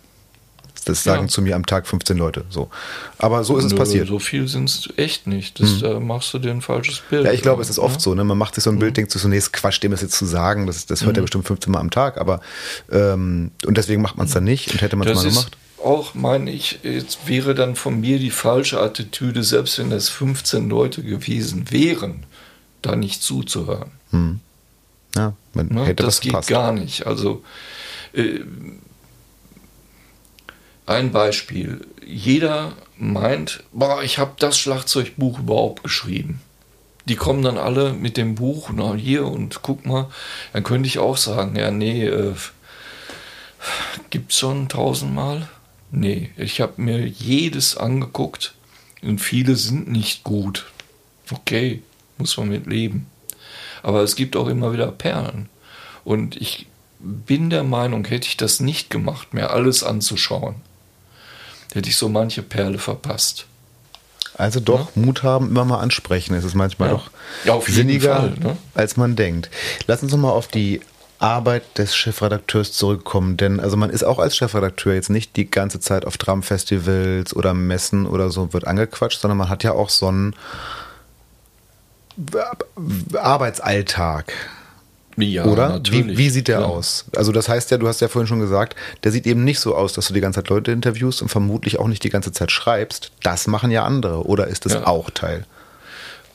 das 0.84 1.02
sagen 1.02 1.22
ja. 1.22 1.28
zu 1.28 1.42
mir 1.42 1.56
am 1.56 1.64
Tag 1.64 1.86
15 1.86 2.16
Leute. 2.16 2.44
So. 2.50 2.68
Aber 3.18 3.44
so 3.44 3.56
ist 3.56 3.64
Nö, 3.64 3.70
es 3.70 3.74
passiert. 3.74 4.08
So 4.08 4.18
viel 4.18 4.48
sind 4.48 4.68
es 4.68 4.88
echt 4.96 5.26
nicht. 5.26 5.60
Das, 5.60 5.70
hm. 5.70 5.80
Da 5.80 6.00
machst 6.00 6.34
du 6.34 6.38
dir 6.38 6.50
ein 6.50 6.60
falsches 6.60 7.00
Bild. 7.00 7.24
Ja, 7.24 7.32
ich 7.32 7.42
glaube, 7.42 7.62
es 7.62 7.70
ist 7.70 7.78
oft 7.78 7.96
ja? 7.96 8.00
so. 8.00 8.14
Ne? 8.14 8.24
Man 8.24 8.36
macht 8.36 8.54
sich 8.54 8.64
so 8.64 8.70
ein 8.70 8.78
Bild, 8.78 8.90
hm. 8.90 8.94
denkt 8.94 9.12
so 9.12 9.18
zunächst, 9.18 9.52
Quatsch, 9.52 9.82
dem 9.82 9.92
ist 9.92 10.02
jetzt 10.02 10.16
zu 10.16 10.26
sagen. 10.26 10.66
Das, 10.66 10.86
das 10.86 11.02
hört 11.02 11.16
hm. 11.16 11.20
er 11.20 11.22
bestimmt 11.22 11.46
15 11.46 11.72
Mal 11.72 11.80
am 11.80 11.90
Tag. 11.90 12.18
Aber 12.18 12.40
ähm, 12.92 13.50
und 13.66 13.76
deswegen 13.76 14.02
macht 14.02 14.16
man 14.16 14.26
es 14.26 14.32
dann 14.32 14.44
nicht 14.44 14.72
und 14.72 14.82
hätte 14.82 14.96
man 14.96 15.08
es 15.08 15.14
mal 15.14 15.28
gemacht. 15.28 15.56
Auch 15.84 16.14
meine 16.14 16.50
ich, 16.50 16.78
jetzt 16.82 17.28
wäre 17.28 17.54
dann 17.54 17.76
von 17.76 18.00
mir 18.00 18.18
die 18.18 18.30
falsche 18.30 18.80
Attitüde, 18.80 19.42
selbst 19.42 19.78
wenn 19.78 19.92
es 19.92 20.08
15 20.08 20.70
Leute 20.70 21.02
gewesen 21.02 21.70
wären, 21.70 22.24
da 22.80 22.96
nicht 22.96 23.22
zuzuhören. 23.22 23.90
Hm. 24.10 24.40
Ja, 25.14 25.34
man 25.52 25.68
ne? 25.68 25.84
hätte 25.84 26.02
das 26.02 26.22
geht 26.22 26.32
passt. 26.32 26.48
gar 26.48 26.72
nicht. 26.72 27.06
Also 27.06 27.44
äh, 28.14 28.40
ein 30.86 31.12
Beispiel. 31.12 31.86
Jeder 32.06 32.72
meint, 32.96 33.62
boah, 33.70 34.02
ich 34.02 34.18
habe 34.18 34.32
das 34.38 34.58
Schlagzeugbuch 34.58 35.40
überhaupt 35.40 35.82
geschrieben. 35.82 36.40
Die 37.04 37.16
kommen 37.16 37.42
dann 37.42 37.58
alle 37.58 37.92
mit 37.92 38.16
dem 38.16 38.36
Buch, 38.36 38.70
na 38.74 38.94
hier 38.94 39.26
und 39.26 39.60
guck 39.60 39.84
mal, 39.84 40.08
dann 40.54 40.62
könnte 40.62 40.86
ich 40.86 40.98
auch 40.98 41.18
sagen, 41.18 41.56
ja, 41.56 41.70
nee, 41.70 42.06
äh, 42.06 42.32
gibt's 44.08 44.38
schon 44.38 44.70
tausendmal? 44.70 45.46
Nee, 45.96 46.30
ich 46.36 46.60
habe 46.60 46.82
mir 46.82 47.06
jedes 47.06 47.76
angeguckt 47.76 48.54
und 49.00 49.20
viele 49.20 49.54
sind 49.54 49.88
nicht 49.88 50.24
gut. 50.24 50.66
Okay, 51.30 51.82
muss 52.18 52.36
man 52.36 52.48
mit 52.48 52.66
leben. 52.66 53.06
Aber 53.82 54.02
es 54.02 54.16
gibt 54.16 54.34
auch 54.34 54.48
immer 54.48 54.72
wieder 54.72 54.90
Perlen. 54.90 55.48
Und 56.04 56.36
ich 56.36 56.66
bin 56.98 57.48
der 57.48 57.62
Meinung, 57.62 58.04
hätte 58.06 58.26
ich 58.26 58.36
das 58.36 58.58
nicht 58.58 58.90
gemacht, 58.90 59.34
mir 59.34 59.50
alles 59.50 59.84
anzuschauen, 59.84 60.56
hätte 61.72 61.88
ich 61.88 61.96
so 61.96 62.08
manche 62.08 62.42
Perle 62.42 62.78
verpasst. 62.78 63.46
Also 64.36 64.58
doch 64.58 64.96
ja? 64.96 65.02
Mut 65.02 65.22
haben, 65.22 65.48
immer 65.48 65.64
mal 65.64 65.78
ansprechen. 65.78 66.34
Es 66.34 66.44
ist 66.44 66.54
manchmal 66.54 66.88
ja. 66.88 66.94
doch 66.94 67.10
ja, 67.44 67.60
sinniger, 67.72 68.16
Fall, 68.16 68.34
ne? 68.40 68.56
als 68.74 68.96
man 68.96 69.14
denkt. 69.14 69.48
Lass 69.86 70.02
uns 70.02 70.10
noch 70.10 70.18
mal 70.18 70.32
auf 70.32 70.48
die 70.48 70.80
Arbeit 71.24 71.78
des 71.78 71.96
Chefredakteurs 71.96 72.72
zurückkommen, 72.72 73.38
denn 73.38 73.58
also 73.58 73.78
man 73.78 73.88
ist 73.88 74.04
auch 74.04 74.18
als 74.18 74.36
Chefredakteur 74.36 74.92
jetzt 74.92 75.08
nicht 75.08 75.36
die 75.36 75.50
ganze 75.50 75.80
Zeit 75.80 76.04
auf 76.04 76.18
Drumfestivals 76.18 77.34
oder 77.34 77.54
Messen 77.54 78.06
oder 78.06 78.30
so 78.30 78.52
wird 78.52 78.66
angequatscht, 78.66 79.20
sondern 79.20 79.38
man 79.38 79.48
hat 79.48 79.64
ja 79.64 79.72
auch 79.72 79.88
so 79.88 80.08
einen 80.08 80.36
Arbeitsalltag. 83.14 84.32
Ja, 85.16 85.44
Oder? 85.44 85.68
Natürlich. 85.68 86.08
Wie, 86.08 86.18
wie 86.18 86.30
sieht 86.30 86.48
der 86.48 86.60
ja. 86.60 86.66
aus? 86.66 87.06
Also 87.16 87.32
das 87.32 87.48
heißt 87.48 87.70
ja, 87.70 87.78
du 87.78 87.86
hast 87.88 88.00
ja 88.00 88.08
vorhin 88.08 88.26
schon 88.26 88.40
gesagt, 88.40 88.76
der 89.04 89.12
sieht 89.12 89.26
eben 89.26 89.44
nicht 89.44 89.60
so 89.60 89.74
aus, 89.74 89.92
dass 89.92 90.08
du 90.08 90.14
die 90.14 90.20
ganze 90.20 90.40
Zeit 90.40 90.50
Leute 90.50 90.72
interviewst 90.72 91.22
und 91.22 91.28
vermutlich 91.28 91.78
auch 91.78 91.88
nicht 91.88 92.02
die 92.02 92.10
ganze 92.10 92.32
Zeit 92.32 92.50
schreibst. 92.50 93.12
Das 93.22 93.46
machen 93.46 93.70
ja 93.70 93.84
andere. 93.84 94.26
Oder 94.26 94.48
ist 94.48 94.66
das 94.66 94.72
ja. 94.72 94.86
auch 94.86 95.10
Teil? 95.10 95.46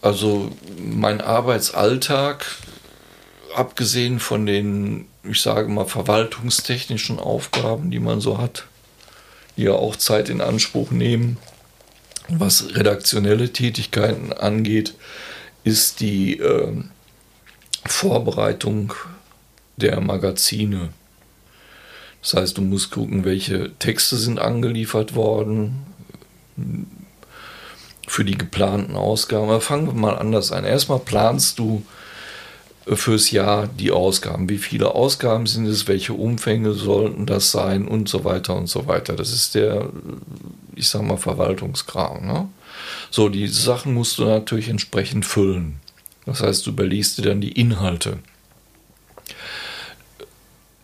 Also 0.02 0.52
mein 0.78 1.20
Arbeitsalltag, 1.20 2.46
abgesehen 3.56 4.20
von 4.20 4.46
den, 4.46 5.06
ich 5.24 5.42
sage 5.42 5.70
mal, 5.70 5.86
verwaltungstechnischen 5.86 7.20
Aufgaben, 7.20 7.92
die 7.92 8.00
man 8.00 8.22
so 8.22 8.38
hat, 8.38 8.66
die 9.58 9.64
ja 9.64 9.74
auch 9.74 9.96
Zeit 9.96 10.30
in 10.30 10.42
Anspruch 10.42 10.92
nehmen, 10.92 11.38
was 12.30 12.76
redaktionelle 12.76 13.52
Tätigkeiten 13.52 14.34
angeht, 14.34 14.94
ist 15.64 16.00
die 16.00 16.40
äh, 16.40 16.84
Vorbereitung 17.86 18.94
der 19.78 20.00
Magazine. 20.00 20.90
Das 22.22 22.34
heißt, 22.34 22.58
du 22.58 22.62
musst 22.62 22.92
gucken, 22.92 23.26
welche 23.26 23.72
Texte 23.80 24.18
sind 24.18 24.40
angeliefert 24.40 25.16
worden 25.16 25.86
für 28.08 28.26
die 28.26 28.38
geplanten 28.38 28.96
Ausgaben. 28.96 29.46
Aber 29.46 29.62
fangen 29.62 29.88
wir 29.88 29.94
mal 29.94 30.18
anders 30.18 30.52
an. 30.52 30.66
Erstmal 30.66 31.00
planst 31.00 31.60
du 31.60 31.84
fürs 32.86 33.32
Jahr 33.32 33.68
die 33.68 33.92
Ausgaben. 33.92 34.50
Wie 34.50 34.58
viele 34.58 34.96
Ausgaben 34.96 35.46
sind 35.46 35.66
es? 35.68 35.88
Welche 35.88 36.14
Umfänge 36.14 36.74
sollten 36.74 37.26
das 37.26 37.52
sein? 37.52 37.88
Und 37.88 38.10
so 38.10 38.24
weiter 38.24 38.56
und 38.56 38.68
so 38.68 38.88
weiter. 38.88 39.16
Das 39.16 39.32
ist 39.32 39.56
der, 39.56 39.90
ich 40.76 40.88
sag 40.90 41.04
mal, 41.04 41.18
Verwaltungskram. 41.18 42.26
Ne? 42.26 42.50
So, 43.12 43.30
die 43.30 43.48
Sachen 43.48 43.94
musst 43.94 44.18
du 44.18 44.26
natürlich 44.26 44.70
entsprechend 44.70 45.26
füllen. 45.26 45.80
Das 46.26 46.42
heißt, 46.42 46.66
du 46.66 46.72
überliest 46.72 47.18
dir 47.18 47.24
dann 47.24 47.42
die 47.42 47.52
Inhalte. 47.52 48.20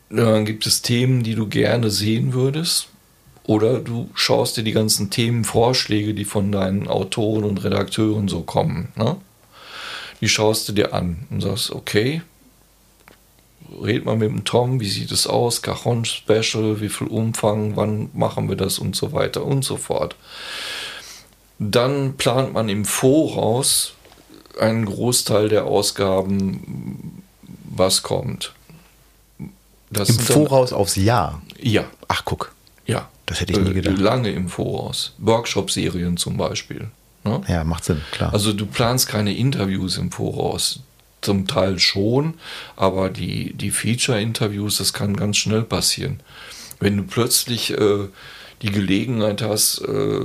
Dann 0.09 0.45
gibt 0.45 0.65
es 0.65 0.81
Themen, 0.81 1.23
die 1.23 1.35
du 1.35 1.47
gerne 1.47 1.89
sehen 1.89 2.33
würdest. 2.33 2.87
Oder 3.43 3.79
du 3.79 4.09
schaust 4.15 4.57
dir 4.57 4.63
die 4.63 4.71
ganzen 4.71 5.11
Themenvorschläge, 5.11 6.15
die 6.15 6.25
von 6.25 6.51
deinen 6.51 6.87
Autoren 6.87 7.43
und 7.43 7.63
Redakteuren 7.63 8.27
so 8.27 8.41
kommen. 8.41 8.89
Ne? 8.95 9.17
Die 10.21 10.29
schaust 10.29 10.67
du 10.69 10.73
dir 10.73 10.93
an 10.93 11.27
und 11.29 11.41
sagst, 11.41 11.71
okay, 11.71 12.21
red 13.81 14.05
mal 14.05 14.15
mit 14.15 14.29
dem 14.29 14.43
Tom, 14.43 14.79
wie 14.79 14.89
sieht 14.89 15.11
es 15.11 15.27
aus, 15.27 15.61
Cajon 15.61 16.05
Special, 16.05 16.81
wie 16.81 16.89
viel 16.89 17.07
Umfang, 17.07 17.75
wann 17.75 18.09
machen 18.13 18.49
wir 18.49 18.55
das 18.55 18.79
und 18.79 18.95
so 18.95 19.11
weiter 19.11 19.43
und 19.43 19.63
so 19.63 19.77
fort. 19.77 20.15
Dann 21.59 22.17
plant 22.17 22.53
man 22.53 22.69
im 22.69 22.85
Voraus 22.85 23.93
einen 24.59 24.85
Großteil 24.85 25.49
der 25.49 25.65
Ausgaben, 25.65 27.23
was 27.63 28.03
kommt. 28.03 28.53
Das 29.89 30.09
Im 30.09 30.19
Voraus 30.19 30.71
dann, 30.71 30.79
aufs 30.79 30.95
Jahr? 30.95 31.41
Ja. 31.59 31.85
Ach, 32.07 32.23
guck. 32.25 32.53
Ja. 32.85 33.09
Das 33.25 33.39
hätte 33.41 33.53
ich 33.53 33.59
nie 33.59 33.71
äh, 33.71 33.73
gedacht. 33.73 33.97
Lange 33.97 34.31
im 34.31 34.49
Voraus. 34.49 35.13
Workshop-Serien 35.17 36.17
zum 36.17 36.37
Beispiel. 36.37 36.89
Ne? 37.25 37.41
Ja, 37.47 37.63
macht 37.63 37.83
Sinn, 37.83 38.01
klar. 38.11 38.31
Also 38.33 38.53
du 38.53 38.65
planst 38.65 39.07
keine 39.07 39.35
Interviews 39.35 39.97
im 39.97 40.11
Voraus. 40.11 40.81
Zum 41.21 41.47
Teil 41.47 41.79
schon, 41.79 42.35
aber 42.75 43.09
die, 43.09 43.53
die 43.53 43.71
Feature-Interviews, 43.71 44.77
das 44.77 44.93
kann 44.93 45.15
ganz 45.15 45.37
schnell 45.37 45.63
passieren. 45.63 46.19
Wenn 46.79 46.97
du 46.97 47.03
plötzlich 47.03 47.71
äh, 47.71 48.09
die 48.61 48.69
Gelegenheit 48.69 49.41
hast, 49.41 49.79
äh, 49.79 50.19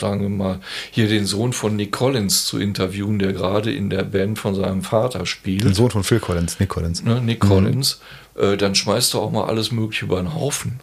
sagen 0.00 0.22
wir 0.22 0.28
mal, 0.30 0.60
hier 0.90 1.06
den 1.06 1.26
Sohn 1.26 1.52
von 1.52 1.76
Nick 1.76 1.92
Collins 1.92 2.46
zu 2.46 2.58
interviewen, 2.58 3.18
der 3.18 3.34
gerade 3.34 3.72
in 3.72 3.90
der 3.90 4.04
Band 4.04 4.38
von 4.38 4.54
seinem 4.54 4.82
Vater 4.82 5.26
spielt. 5.26 5.64
Den 5.64 5.74
Sohn 5.74 5.90
von 5.90 6.02
Phil 6.02 6.20
Collins, 6.20 6.58
Nick 6.60 6.70
Collins. 6.70 7.02
Ne, 7.02 7.20
Nick 7.20 7.44
mhm. 7.44 7.48
Collins, 7.48 8.00
äh, 8.36 8.56
dann 8.56 8.74
schmeißt 8.74 9.12
du 9.12 9.20
auch 9.20 9.30
mal 9.30 9.44
alles 9.44 9.70
Mögliche 9.70 10.06
über 10.06 10.16
den 10.16 10.34
Haufen. 10.34 10.80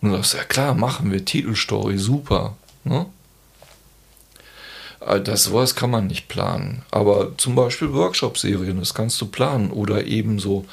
Und 0.00 0.12
sagst, 0.12 0.34
ja 0.34 0.44
klar, 0.44 0.74
machen 0.74 1.10
wir 1.10 1.24
Titelstory, 1.24 1.98
super. 1.98 2.56
Ne? 2.84 3.06
Das 5.24 5.44
sowas 5.44 5.74
kann 5.74 5.90
man 5.90 6.06
nicht 6.06 6.28
planen. 6.28 6.82
Aber 6.90 7.36
zum 7.36 7.54
Beispiel 7.54 7.92
Workshop-Serien, 7.92 8.78
das 8.78 8.94
kannst 8.94 9.20
du 9.20 9.26
planen. 9.26 9.70
Oder 9.70 10.06
ebenso 10.06 10.64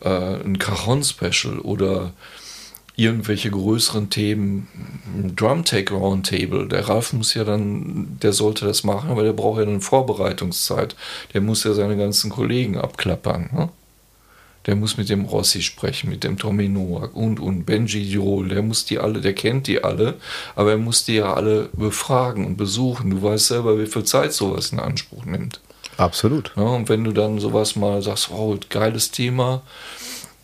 äh, 0.00 0.08
ein 0.08 0.58
Cajon-Special 0.58 1.58
oder 1.58 2.12
irgendwelche 2.96 3.50
größeren 3.50 4.10
Themen, 4.10 4.66
Drum 5.36 5.64
Take 5.64 5.94
Roundtable. 5.94 6.66
Der 6.66 6.88
Ralf 6.88 7.12
muss 7.12 7.32
ja 7.34 7.44
dann, 7.44 8.18
der 8.20 8.32
sollte 8.32 8.66
das 8.66 8.82
machen, 8.82 9.10
aber 9.10 9.22
der 9.22 9.32
braucht 9.32 9.60
ja 9.60 9.66
eine 9.66 9.80
Vorbereitungszeit. 9.80 10.96
Der 11.32 11.40
muss 11.40 11.62
ja 11.62 11.74
seine 11.74 11.96
ganzen 11.96 12.28
Kollegen 12.28 12.76
abklappern. 12.76 13.50
Ne? 13.52 13.68
Der 14.68 14.76
muss 14.76 14.98
mit 14.98 15.08
dem 15.08 15.24
Rossi 15.24 15.62
sprechen, 15.62 16.10
mit 16.10 16.24
dem 16.24 16.36
Tommy 16.36 16.68
Noack 16.68 17.16
und, 17.16 17.40
und 17.40 17.64
Benji 17.64 18.04
Diol, 18.04 18.50
der 18.50 18.60
muss 18.60 18.84
die 18.84 18.98
alle, 18.98 19.22
der 19.22 19.32
kennt 19.32 19.66
die 19.66 19.82
alle, 19.82 20.16
aber 20.56 20.72
er 20.72 20.76
muss 20.76 21.06
die 21.06 21.14
ja 21.14 21.32
alle 21.32 21.70
befragen 21.72 22.44
und 22.44 22.58
besuchen. 22.58 23.08
Du 23.08 23.22
weißt 23.22 23.46
selber, 23.46 23.80
wie 23.80 23.86
viel 23.86 24.04
Zeit 24.04 24.34
sowas 24.34 24.70
in 24.70 24.78
Anspruch 24.78 25.24
nimmt. 25.24 25.60
Absolut. 25.96 26.52
Ja, 26.54 26.64
und 26.64 26.90
wenn 26.90 27.02
du 27.02 27.12
dann 27.12 27.38
sowas 27.38 27.76
mal 27.76 28.02
sagst, 28.02 28.30
wow, 28.30 28.58
geiles 28.68 29.10
Thema, 29.10 29.62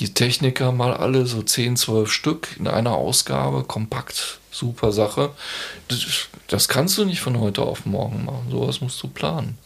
die 0.00 0.14
Techniker 0.14 0.72
mal 0.72 0.94
alle 0.94 1.26
so 1.26 1.42
10, 1.42 1.76
12 1.76 2.10
Stück 2.10 2.48
in 2.58 2.66
einer 2.66 2.92
Ausgabe, 2.92 3.64
kompakt, 3.64 4.38
super 4.50 4.90
Sache. 4.92 5.32
Das, 5.88 6.02
das 6.48 6.68
kannst 6.68 6.96
du 6.96 7.04
nicht 7.04 7.20
von 7.20 7.38
heute 7.40 7.60
auf 7.60 7.84
morgen 7.84 8.24
machen. 8.24 8.46
Sowas 8.50 8.80
musst 8.80 9.02
du 9.02 9.08
planen. 9.08 9.58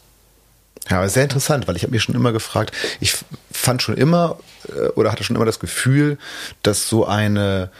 Ja, 0.90 0.98
aber 0.98 1.08
sehr 1.08 1.24
interessant, 1.24 1.68
weil 1.68 1.76
ich 1.76 1.82
habe 1.82 1.92
mir 1.92 2.00
schon 2.00 2.14
immer 2.14 2.32
gefragt, 2.32 2.72
ich 3.00 3.16
fand 3.50 3.82
schon 3.82 3.96
immer 3.96 4.38
äh, 4.74 4.88
oder 4.90 5.12
hatte 5.12 5.24
schon 5.24 5.36
immer 5.36 5.44
das 5.44 5.60
Gefühl, 5.60 6.18
dass 6.62 6.88
so 6.88 7.06
eine 7.06 7.70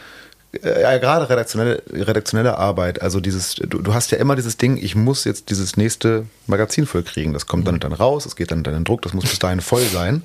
äh, 0.51 0.81
ja, 0.81 0.97
gerade 0.97 1.29
redaktionelle, 1.29 1.83
redaktionelle 1.91 2.57
Arbeit, 2.57 3.01
also 3.01 3.19
dieses, 3.19 3.55
du, 3.55 3.81
du, 3.81 3.93
hast 3.93 4.11
ja 4.11 4.17
immer 4.17 4.35
dieses 4.35 4.57
Ding, 4.57 4.77
ich 4.77 4.95
muss 4.95 5.23
jetzt 5.23 5.49
dieses 5.49 5.77
nächste 5.77 6.25
Magazin 6.47 6.87
vollkriegen. 6.87 7.33
Das 7.33 7.45
kommt 7.45 7.67
dann 7.67 7.75
und 7.75 7.83
dann 7.83 7.93
raus, 7.93 8.25
es 8.25 8.35
geht 8.35 8.51
dann 8.51 8.59
in 8.59 8.63
den 8.63 8.83
Druck, 8.83 9.03
das 9.03 9.13
muss 9.13 9.25
bis 9.25 9.39
dahin 9.39 9.61
voll 9.61 9.83
sein. 9.83 10.23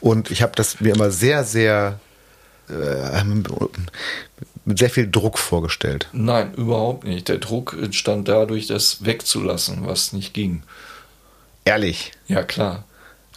Und 0.00 0.30
ich 0.30 0.42
habe 0.42 0.52
das 0.54 0.80
mir 0.80 0.94
immer 0.94 1.10
sehr, 1.10 1.42
sehr 1.42 1.98
äh, 2.68 3.24
mit 4.64 4.78
sehr 4.78 4.90
viel 4.90 5.10
Druck 5.10 5.38
vorgestellt. 5.38 6.08
Nein, 6.12 6.54
überhaupt 6.54 7.04
nicht. 7.04 7.28
Der 7.28 7.38
Druck 7.38 7.76
entstand 7.80 8.28
dadurch, 8.28 8.66
das 8.66 9.04
wegzulassen, 9.04 9.86
was 9.86 10.12
nicht 10.12 10.32
ging. 10.34 10.62
Ehrlich? 11.64 12.12
Ja, 12.28 12.42
klar. 12.42 12.84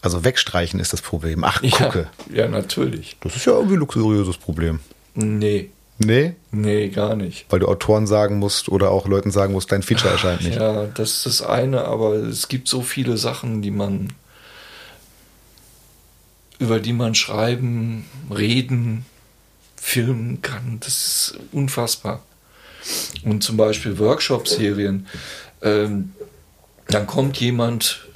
Also 0.02 0.24
wegstreichen 0.24 0.80
ist 0.80 0.94
das 0.94 1.02
Problem. 1.02 1.44
Ach, 1.44 1.62
gucke. 1.62 2.10
Ja, 2.30 2.44
ja, 2.44 2.48
natürlich. 2.48 3.18
Das 3.22 3.36
ist 3.36 3.46
ja 3.46 3.54
irgendwie 3.54 3.76
ein 3.76 3.80
luxuriöses 3.80 4.38
Problem. 4.38 4.80
Nee. 5.16 5.72
Nee? 6.00 6.36
Nee, 6.52 6.90
gar 6.90 7.16
nicht. 7.16 7.46
Weil 7.50 7.60
du 7.60 7.68
Autoren 7.68 8.06
sagen 8.06 8.38
musst 8.38 8.70
oder 8.70 8.92
auch 8.92 9.08
Leuten 9.08 9.32
sagen 9.32 9.54
musst, 9.54 9.72
dein 9.72 9.82
Feature 9.82 10.12
erscheint 10.14 10.44
nicht. 10.44 10.60
Ja, 10.60 10.86
das 10.86 11.12
ist 11.12 11.26
das 11.26 11.42
eine, 11.42 11.86
aber 11.86 12.14
es 12.14 12.48
gibt 12.48 12.68
so 12.68 12.84
viele 12.84 13.18
Sachen, 13.18 13.64
die 13.64 13.72
man 13.72 14.14
über 16.60 16.80
die 16.80 16.94
man 16.94 17.16
schreiben, 17.16 18.06
reden, 18.36 19.06
filmen 19.76 20.42
kann. 20.42 20.80
Das 20.80 20.88
ist 20.88 21.40
unfassbar. 21.52 22.24
Und 23.24 23.44
zum 23.44 23.58
Beispiel 23.58 24.00
Workshop-Serien. 24.00 25.08
Ähm, 25.62 26.14
dann 26.88 27.06
kommt 27.06 27.38
jemand 27.38 28.07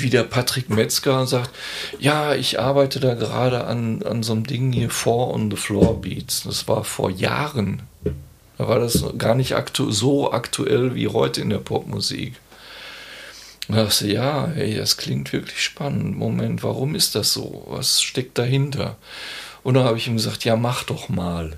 wie 0.00 0.10
der 0.10 0.24
Patrick 0.24 0.70
Metzger 0.70 1.26
sagt, 1.26 1.50
ja, 1.98 2.34
ich 2.34 2.60
arbeite 2.60 3.00
da 3.00 3.14
gerade 3.14 3.64
an, 3.64 4.02
an 4.02 4.22
so 4.22 4.32
einem 4.32 4.46
Ding 4.46 4.72
hier, 4.72 4.90
Four 4.90 5.32
on 5.32 5.50
the 5.50 5.56
Floor 5.56 6.00
Beats. 6.00 6.42
Das 6.44 6.68
war 6.68 6.84
vor 6.84 7.10
Jahren. 7.10 7.82
Da 8.58 8.68
war 8.68 8.78
das 8.78 9.04
gar 9.18 9.34
nicht 9.34 9.54
aktu 9.54 9.90
so 9.90 10.32
aktuell 10.32 10.94
wie 10.94 11.08
heute 11.08 11.40
in 11.40 11.50
der 11.50 11.58
Popmusik. 11.58 12.34
Und 13.68 13.76
da 13.76 13.84
dachte 13.84 14.06
ich, 14.06 14.12
ja, 14.12 14.46
ey, 14.52 14.76
das 14.76 14.96
klingt 14.96 15.32
wirklich 15.32 15.62
spannend. 15.62 16.16
Moment, 16.16 16.62
warum 16.62 16.94
ist 16.94 17.14
das 17.14 17.32
so? 17.32 17.64
Was 17.68 18.02
steckt 18.02 18.38
dahinter? 18.38 18.96
Und 19.62 19.74
dann 19.74 19.84
habe 19.84 19.96
ich 19.96 20.06
ihm 20.06 20.16
gesagt, 20.16 20.44
ja, 20.44 20.56
mach 20.56 20.84
doch 20.84 21.08
mal. 21.08 21.56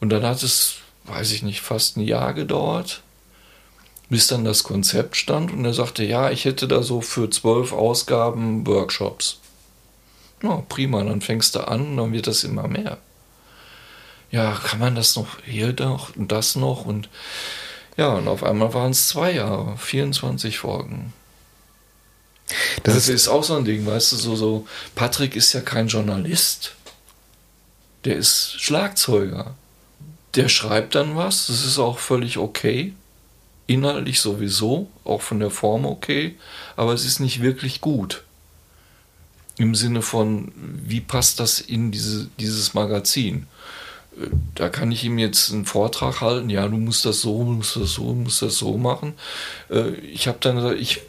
Und 0.00 0.10
dann 0.10 0.22
hat 0.22 0.42
es, 0.42 0.76
weiß 1.04 1.32
ich 1.32 1.42
nicht, 1.42 1.60
fast 1.60 1.96
ein 1.96 2.02
Jahr 2.02 2.32
gedauert 2.32 3.02
bis 4.10 4.26
dann 4.26 4.44
das 4.44 4.62
Konzept 4.64 5.16
stand 5.16 5.52
und 5.52 5.64
er 5.64 5.74
sagte, 5.74 6.04
ja, 6.04 6.30
ich 6.30 6.44
hätte 6.44 6.66
da 6.66 6.82
so 6.82 7.00
für 7.00 7.28
zwölf 7.30 7.72
Ausgaben 7.72 8.66
Workshops. 8.66 9.38
Ja, 10.42 10.62
prima, 10.68 11.02
dann 11.02 11.20
fängst 11.20 11.54
du 11.54 11.66
an 11.66 11.88
und 11.88 11.96
dann 11.96 12.12
wird 12.12 12.26
das 12.26 12.44
immer 12.44 12.68
mehr. 12.68 12.98
Ja, 14.30 14.52
kann 14.52 14.78
man 14.78 14.94
das 14.94 15.16
noch 15.16 15.42
hier 15.44 15.74
noch 15.78 16.14
und 16.16 16.32
das 16.32 16.56
noch 16.56 16.84
und 16.84 17.08
ja, 17.96 18.14
und 18.14 18.28
auf 18.28 18.44
einmal 18.44 18.72
waren 18.74 18.92
es 18.92 19.08
zwei 19.08 19.32
Jahre, 19.32 19.76
24 19.76 20.58
Folgen. 20.58 21.12
Das, 22.84 22.94
das 22.94 22.96
ist, 22.96 23.08
ist 23.08 23.28
auch 23.28 23.42
so 23.42 23.56
ein 23.56 23.64
Ding, 23.64 23.84
weißt 23.84 24.12
du, 24.12 24.16
so, 24.16 24.36
so, 24.36 24.66
Patrick 24.94 25.34
ist 25.34 25.52
ja 25.52 25.60
kein 25.60 25.88
Journalist. 25.88 26.76
Der 28.04 28.16
ist 28.16 28.54
Schlagzeuger. 28.60 29.56
Der 30.36 30.48
schreibt 30.48 30.94
dann 30.94 31.16
was, 31.16 31.48
das 31.48 31.64
ist 31.64 31.78
auch 31.78 31.98
völlig 31.98 32.38
okay 32.38 32.94
inhaltlich 33.68 34.20
sowieso, 34.20 34.88
auch 35.04 35.22
von 35.22 35.38
der 35.38 35.50
Form 35.50 35.84
okay, 35.84 36.34
aber 36.74 36.94
es 36.94 37.04
ist 37.04 37.20
nicht 37.20 37.40
wirklich 37.40 37.80
gut. 37.80 38.24
Im 39.58 39.74
Sinne 39.74 40.02
von, 40.02 40.52
wie 40.56 41.00
passt 41.00 41.38
das 41.38 41.60
in 41.60 41.92
diese, 41.92 42.28
dieses 42.40 42.74
Magazin? 42.74 43.46
Äh, 44.16 44.28
da 44.54 44.68
kann 44.68 44.90
ich 44.90 45.04
ihm 45.04 45.18
jetzt 45.18 45.52
einen 45.52 45.66
Vortrag 45.66 46.20
halten, 46.20 46.50
ja, 46.50 46.66
du 46.66 46.78
musst 46.78 47.04
das 47.04 47.20
so, 47.20 47.44
du 47.44 47.50
musst 47.50 47.76
das 47.76 47.92
so, 47.92 48.06
du 48.06 48.14
musst 48.14 48.42
das 48.42 48.56
so 48.56 48.78
machen. 48.78 49.14
Äh, 49.70 49.90
ich 49.96 50.26
habe 50.26 50.38
dann 50.40 50.56
gesagt, 50.56 50.80
ich 50.80 51.02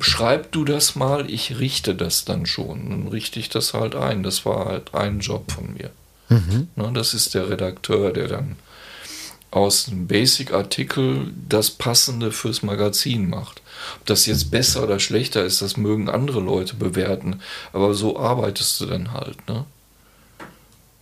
schreib 0.00 0.52
du 0.52 0.64
das 0.64 0.94
mal, 0.96 1.30
ich 1.30 1.58
richte 1.58 1.94
das 1.94 2.24
dann 2.24 2.46
schon. 2.46 2.90
Dann 2.90 3.08
richte 3.08 3.40
ich 3.40 3.48
das 3.48 3.74
halt 3.74 3.94
ein. 3.94 4.22
Das 4.22 4.44
war 4.44 4.66
halt 4.66 4.94
ein 4.94 5.20
Job 5.20 5.50
von 5.50 5.74
mir. 5.74 5.90
Mhm. 6.28 6.68
Das 6.94 7.14
ist 7.14 7.34
der 7.34 7.48
Redakteur, 7.50 8.12
der 8.12 8.28
dann 8.28 8.56
aus 9.54 9.88
einem 9.88 10.08
Basic-Artikel 10.08 11.32
das 11.48 11.70
Passende 11.70 12.32
fürs 12.32 12.64
Magazin 12.64 13.30
macht. 13.30 13.62
Ob 14.00 14.06
das 14.06 14.26
jetzt 14.26 14.50
besser 14.50 14.82
oder 14.82 14.98
schlechter 14.98 15.44
ist, 15.44 15.62
das 15.62 15.76
mögen 15.76 16.08
andere 16.08 16.40
Leute 16.40 16.74
bewerten. 16.74 17.40
Aber 17.72 17.94
so 17.94 18.18
arbeitest 18.18 18.80
du 18.80 18.86
dann 18.86 19.12
halt, 19.12 19.48
ne? 19.48 19.64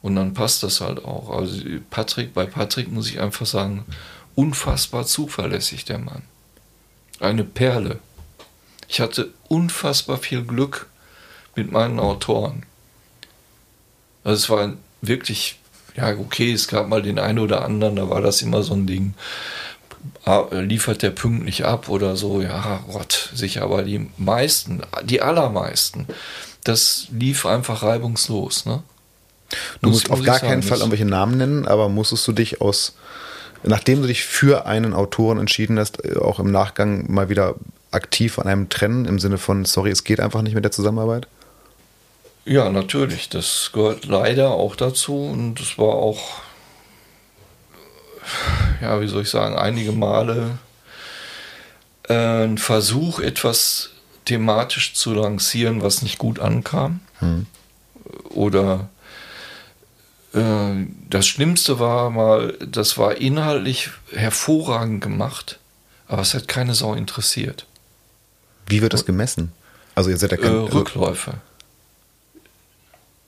Und 0.03 0.17
dann 0.17 0.35
passt 0.35 0.63
das 0.63 0.83
halt 0.83 1.05
auch. 1.05 1.31
Also 1.31 1.63
Patrick, 1.89 2.35
bei 2.35 2.45
Patrick 2.45 2.91
muss 2.91 3.09
ich 3.09 3.21
einfach 3.21 3.47
sagen, 3.47 3.87
unfassbar 4.35 5.07
zuverlässig 5.07 5.87
der 5.87 5.99
Mann. 5.99 6.23
Eine 7.21 7.45
Perle. 7.45 8.01
Ich 8.87 9.01
hatte 9.01 9.33
unfassbar 9.49 10.19
viel 10.19 10.43
Glück 10.43 10.89
mit 11.55 11.73
meinen 11.73 11.99
Autoren. 11.99 12.67
Also 14.25 14.37
es 14.37 14.51
war 14.51 14.75
wirklich, 15.01 15.59
ja 15.97 16.17
okay, 16.19 16.53
es 16.53 16.69
gab 16.69 16.89
mal 16.89 17.03
den 17.03 17.19
einen 17.19 17.39
oder 17.39 17.65
anderen, 17.65 17.97
da 17.97 18.09
war 18.09 18.21
das 18.21 18.43
immer 18.43 18.63
so 18.63 18.75
ein 18.75 18.87
Ding. 18.87 19.15
Ah, 20.25 20.47
liefert 20.51 21.03
der 21.03 21.11
pünktlich 21.11 21.65
ab 21.65 21.89
oder 21.89 22.17
so, 22.17 22.43
ja 22.43 22.81
Gott, 22.91 23.31
sicher, 23.35 23.63
aber 23.63 23.83
die 23.83 24.09
meisten, 24.17 24.83
die 25.05 25.23
allermeisten, 25.23 26.07
das 26.65 27.07
lief 27.13 27.47
einfach 27.47 27.83
reibungslos, 27.83 28.67
ne? 28.67 28.83
Du 29.81 29.91
musst 29.91 30.11
auf 30.11 30.23
gar 30.23 30.41
keinen 30.41 30.63
Fall 30.63 30.79
irgendwelche 30.79 31.05
Namen 31.05 31.37
nennen, 31.37 31.69
aber 31.69 31.89
musstest 31.89 32.27
du 32.27 32.33
dich 32.33 32.61
aus, 32.61 32.95
nachdem 33.63 34.01
du 34.01 34.09
dich 34.09 34.25
für 34.25 34.67
einen 34.67 34.95
Autoren 34.95 35.39
entschieden 35.39 35.79
hast, 35.79 36.05
äh, 36.05 36.17
auch 36.17 36.41
im 36.41 36.51
Nachgang 36.51 37.13
mal 37.13 37.29
wieder 37.29 37.57
aktiv 37.91 38.39
an 38.39 38.47
einem 38.47 38.69
trennen, 38.69 39.05
im 39.05 39.19
Sinne 39.19 39.39
von, 39.39 39.65
sorry, 39.65 39.91
es 39.91 40.05
geht 40.05 40.21
einfach 40.21 40.43
nicht 40.43 40.55
mit 40.55 40.65
der 40.65 40.73
Zusammenarbeit? 40.73 41.29
Ja, 42.45 42.71
natürlich. 42.71 43.29
Das 43.29 43.71
gehört 43.73 44.07
leider 44.07 44.51
auch 44.51 44.77
dazu 44.77 45.17
und 45.27 45.61
es 45.61 45.79
war 45.79 45.95
auch, 45.95 46.41
ja, 48.81 49.01
wie 49.01 49.09
soll 49.09 49.23
ich 49.23 49.31
sagen, 49.31 49.57
einige 49.57 49.93
Male 49.93 50.59
äh, 52.09 52.45
ein 52.45 52.59
Versuch, 52.59 53.21
etwas 53.21 53.91
thematisch 54.25 54.95
zu 54.95 55.15
lancieren, 55.15 55.83
was 55.83 56.03
nicht 56.03 56.19
gut 56.19 56.39
ankam. 56.39 57.01
Hm. 57.19 57.47
Oder 58.31 58.89
äh, 60.35 60.87
das 61.09 61.27
Schlimmste 61.27 61.79
war 61.79 62.11
mal, 62.11 62.57
das 62.67 62.99
war 62.99 63.17
inhaltlich 63.17 63.91
hervorragend 64.13 65.03
gemacht, 65.03 65.59
aber 66.09 66.23
es 66.23 66.35
hat 66.35 66.49
keine 66.49 66.75
Sau 66.75 66.95
interessiert. 66.95 67.67
Wie 68.67 68.83
wird 68.83 68.93
das 68.93 69.05
gemessen? 69.05 69.53
Also 69.95 70.11
ihr 70.11 70.17
seid 70.17 70.33
ja 70.33 70.39
kein, 70.39 70.53
äh, 70.53 70.71
Rückläufe. 70.71 71.35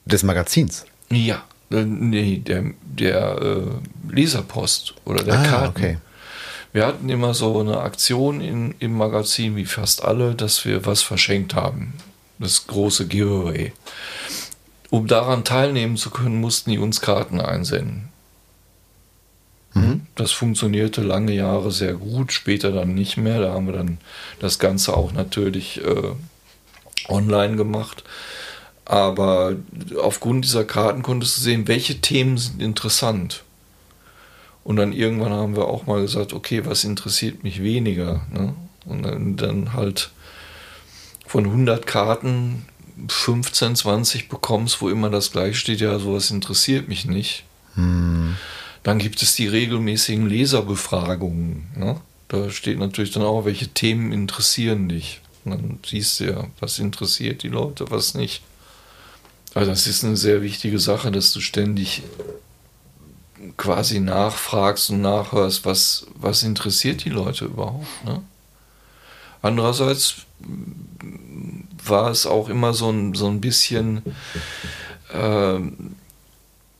Des 0.05 0.23
Magazins? 0.23 0.85
Ja, 1.11 1.45
äh, 1.71 1.85
nee, 1.85 2.39
der, 2.39 2.65
der 2.83 3.39
äh, 3.41 4.13
Leserpost 4.15 4.95
oder 5.05 5.23
der 5.25 5.39
ah, 5.39 5.45
Karten. 5.45 5.77
Okay. 5.77 5.99
Wir 6.73 6.87
hatten 6.87 7.09
immer 7.09 7.35
so 7.35 7.61
eine 7.61 7.81
Aktion 7.81 8.41
in, 8.41 8.75
im 8.81 8.97
Magazin, 8.97 9.55
wie 9.55 9.65
fast 9.65 10.05
alle, 10.05 10.35
dass 10.35 10.65
wir 10.65 10.85
was 10.87 11.03
verschenkt 11.03 11.55
haben. 11.55 11.95
Das 12.39 12.67
große 12.67 13.07
Giveaway. 13.07 13.73
Um 14.91 15.07
daran 15.07 15.45
teilnehmen 15.45 15.97
zu 15.97 16.11
können, 16.11 16.41
mussten 16.41 16.71
die 16.71 16.79
uns 16.79 17.01
Karten 17.01 17.41
einsenden. 17.41 18.09
Mhm. 19.75 20.07
Das 20.15 20.33
funktionierte 20.33 21.03
lange 21.03 21.33
Jahre 21.33 21.71
sehr 21.71 21.95
gut, 21.95 22.33
später 22.33 22.73
dann 22.73 22.95
nicht 22.95 23.17
mehr. 23.17 23.41
Da 23.41 23.53
haben 23.53 23.67
wir 23.67 23.75
dann 23.75 23.99
das 24.41 24.59
Ganze 24.59 24.97
auch 24.97 25.13
natürlich 25.13 25.81
äh, 25.85 26.13
online 27.09 27.57
gemacht. 27.57 28.05
Aber 28.85 29.57
aufgrund 30.01 30.45
dieser 30.45 30.65
Karten 30.65 31.03
konntest 31.03 31.39
du 31.39 31.41
sehen, 31.41 31.69
welche 31.69 32.01
Themen 32.01 32.37
sind 32.37 32.61
interessant. 32.61 33.45
Und 34.63 34.77
dann 34.77 34.93
irgendwann 34.93 35.33
haben 35.33 35.57
wir 35.57 35.67
auch 35.67 35.87
mal 35.87 36.01
gesagt, 36.01 36.33
okay, 36.33 36.65
was 36.65 36.85
interessiert 36.85 37.45
mich 37.45 37.63
weniger? 37.63 38.27
Ne? 38.33 38.55
Und 38.87 39.03
dann, 39.03 39.37
dann 39.37 39.73
halt 39.73 40.11
von 41.27 41.45
100 41.45 41.87
Karten 41.87 42.67
15, 43.09 43.77
20 43.77 44.29
bekommst, 44.29 44.81
wo 44.81 44.89
immer 44.89 45.11
das 45.11 45.33
gleich 45.33 45.59
steht, 45.59 45.81
ja, 45.81 45.99
sowas 45.99 46.31
interessiert 46.31 46.89
mich 46.89 47.05
nicht. 47.07 47.45
Hm. 47.75 48.37
Dann 48.83 48.99
gibt 48.99 49.23
es 49.23 49.35
die 49.35 49.49
regelmäßigen 49.49 50.29
Leserbefragungen. 50.29 51.67
Ne? 51.77 52.01
Da 52.29 52.51
steht 52.51 52.79
natürlich 52.79 53.11
dann 53.11 53.23
auch, 53.23 53.45
welche 53.45 53.69
Themen 53.69 54.13
interessieren 54.13 54.89
dich. 54.89 55.21
Und 55.45 55.51
dann 55.53 55.79
siehst 55.85 56.21
du 56.21 56.25
ja, 56.25 56.45
was 56.61 56.79
interessiert 56.79 57.43
die 57.43 57.49
Leute, 57.49 57.91
was 57.91 58.15
nicht. 58.15 58.43
Also 59.55 59.71
das 59.71 59.87
ist 59.87 60.05
eine 60.05 60.17
sehr 60.17 60.43
wichtige 60.43 60.79
Sache, 60.79 61.13
dass 61.13 61.33
du 61.33 61.41
ständig 61.41 62.03
quasi 63.57 64.01
nachfragst 64.01 64.91
und 64.91 65.01
nachhörst, 65.01 65.65
was, 65.65 66.07
was 66.17 66.43
interessiert 66.43 67.05
die 67.05 67.11
Leute 67.11 67.45
überhaupt. 67.45 68.05
Ne? 68.05 68.23
Andererseits 69.43 70.17
war 71.85 72.11
es 72.11 72.27
auch 72.27 72.49
immer 72.49 72.75
so 72.75 72.91
ein, 72.91 73.15
so 73.15 73.29
ein 73.29 73.41
bisschen 73.41 74.03
äh, 75.13 75.59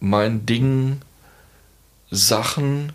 mein 0.01 0.47
Ding, 0.47 1.01
Sachen 2.11 2.93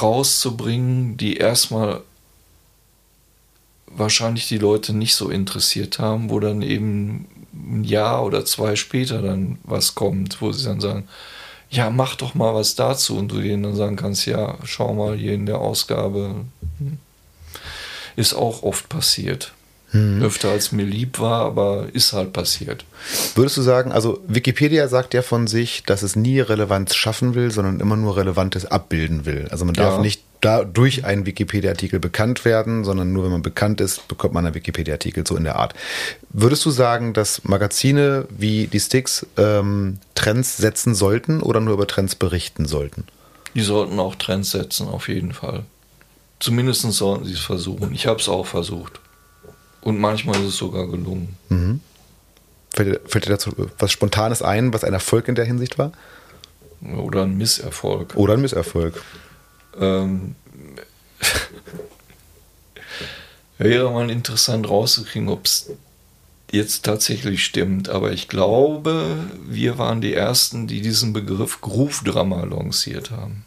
rauszubringen, 0.00 1.16
die 1.16 1.36
erstmal 1.36 2.02
wahrscheinlich 3.90 4.48
die 4.48 4.58
Leute 4.58 4.92
nicht 4.92 5.14
so 5.14 5.28
interessiert 5.28 5.98
haben, 5.98 6.30
wo 6.30 6.40
dann 6.40 6.62
eben 6.62 7.26
ein 7.52 7.84
Jahr 7.84 8.24
oder 8.24 8.44
zwei 8.44 8.76
später 8.76 9.22
dann 9.22 9.58
was 9.64 9.94
kommt, 9.94 10.40
wo 10.40 10.52
sie 10.52 10.64
dann 10.64 10.80
sagen, 10.80 11.08
ja, 11.70 11.90
mach 11.90 12.16
doch 12.16 12.34
mal 12.34 12.54
was 12.54 12.74
dazu 12.74 13.16
und 13.16 13.30
du 13.30 13.40
denen 13.40 13.62
dann 13.62 13.76
sagen 13.76 13.96
kannst, 13.96 14.26
ja, 14.26 14.58
schau 14.64 14.92
mal 14.92 15.16
hier 15.16 15.34
in 15.34 15.46
der 15.46 15.58
Ausgabe. 15.58 16.34
Hm. 16.78 16.98
Ist 18.16 18.34
auch 18.34 18.62
oft 18.64 18.88
passiert. 18.88 19.52
Hm. 19.92 20.22
Öfter 20.22 20.50
als 20.50 20.72
mir 20.72 20.84
lieb 20.84 21.18
war, 21.18 21.44
aber 21.44 21.88
ist 21.92 22.12
halt 22.12 22.32
passiert. 22.32 22.84
Würdest 23.34 23.56
du 23.56 23.62
sagen, 23.62 23.92
also 23.92 24.20
Wikipedia 24.26 24.88
sagt 24.88 25.14
ja 25.14 25.22
von 25.22 25.46
sich, 25.46 25.82
dass 25.84 26.02
es 26.02 26.16
nie 26.16 26.40
Relevanz 26.40 26.94
schaffen 26.94 27.34
will, 27.34 27.50
sondern 27.50 27.80
immer 27.80 27.96
nur 27.96 28.16
Relevantes 28.16 28.66
abbilden 28.66 29.24
will. 29.24 29.48
Also 29.50 29.64
man 29.64 29.74
darf 29.74 29.94
ja. 29.94 30.00
nicht 30.00 30.22
da 30.40 30.64
durch 30.64 31.04
einen 31.04 31.26
Wikipedia-Artikel 31.26 32.00
bekannt 32.00 32.44
werden, 32.44 32.84
sondern 32.84 33.12
nur 33.12 33.24
wenn 33.24 33.32
man 33.32 33.42
bekannt 33.42 33.80
ist, 33.80 34.08
bekommt 34.08 34.34
man 34.34 34.46
einen 34.46 34.54
Wikipedia-Artikel, 34.54 35.26
so 35.26 35.36
in 35.36 35.44
der 35.44 35.56
Art. 35.56 35.74
Würdest 36.30 36.64
du 36.64 36.70
sagen, 36.70 37.12
dass 37.12 37.44
Magazine 37.44 38.26
wie 38.30 38.66
die 38.66 38.80
Sticks 38.80 39.26
ähm, 39.36 39.98
Trends 40.14 40.56
setzen 40.56 40.94
sollten 40.94 41.42
oder 41.42 41.60
nur 41.60 41.74
über 41.74 41.86
Trends 41.86 42.14
berichten 42.14 42.66
sollten? 42.66 43.04
Die 43.54 43.60
sollten 43.60 43.98
auch 43.98 44.14
Trends 44.14 44.50
setzen, 44.50 44.88
auf 44.88 45.08
jeden 45.08 45.32
Fall. 45.32 45.64
Zumindest 46.38 46.82
sollten 46.92 47.26
sie 47.26 47.34
es 47.34 47.40
versuchen. 47.40 47.92
Ich 47.92 48.06
habe 48.06 48.20
es 48.20 48.28
auch 48.28 48.46
versucht. 48.46 49.00
Und 49.82 49.98
manchmal 49.98 50.36
ist 50.40 50.48
es 50.48 50.56
sogar 50.56 50.86
gelungen. 50.86 51.36
Mhm. 51.48 51.80
Fällt, 52.72 52.88
dir, 52.88 53.00
fällt 53.06 53.26
dir 53.26 53.30
dazu 53.30 53.50
was 53.78 53.90
Spontanes 53.90 54.42
ein, 54.42 54.72
was 54.72 54.84
ein 54.84 54.92
Erfolg 54.92 55.28
in 55.28 55.34
der 55.34 55.44
Hinsicht 55.44 55.78
war? 55.78 55.92
Oder 56.96 57.24
ein 57.24 57.36
Misserfolg. 57.36 58.14
Oder 58.16 58.34
ein 58.34 58.40
Misserfolg. 58.40 59.02
Ähm, 59.78 60.34
wäre 63.58 63.90
mal 63.90 64.10
interessant 64.10 64.68
rauszukriegen, 64.68 65.28
ob 65.28 65.44
es 65.44 65.70
jetzt 66.50 66.84
tatsächlich 66.84 67.44
stimmt. 67.44 67.88
Aber 67.88 68.12
ich 68.12 68.28
glaube, 68.28 69.16
wir 69.46 69.78
waren 69.78 70.00
die 70.00 70.14
Ersten, 70.14 70.66
die 70.66 70.80
diesen 70.80 71.12
Begriff 71.12 71.60
Groove-Drama 71.60 72.44
lanciert 72.44 73.10
haben. 73.10 73.44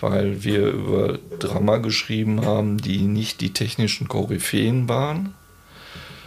Weil 0.00 0.44
wir 0.44 0.68
über 0.68 1.18
Drama 1.38 1.76
geschrieben 1.76 2.46
haben, 2.46 2.78
die 2.78 3.02
nicht 3.02 3.40
die 3.40 3.52
technischen 3.52 4.08
Koryphäen 4.08 4.88
waren, 4.88 5.34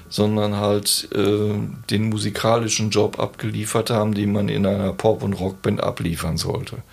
sondern 0.10 0.58
halt 0.58 1.08
äh, 1.16 1.56
den 1.90 2.10
musikalischen 2.10 2.92
Job 2.92 3.20
abgeliefert 3.20 3.90
haben, 3.90 4.14
den 4.14 4.32
man 4.32 4.48
in 4.48 4.68
einer 4.68 4.94
Pop- 4.94 5.24
und 5.24 5.34
Rockband 5.34 5.82
abliefern 5.82 6.38
sollte. 6.38 6.84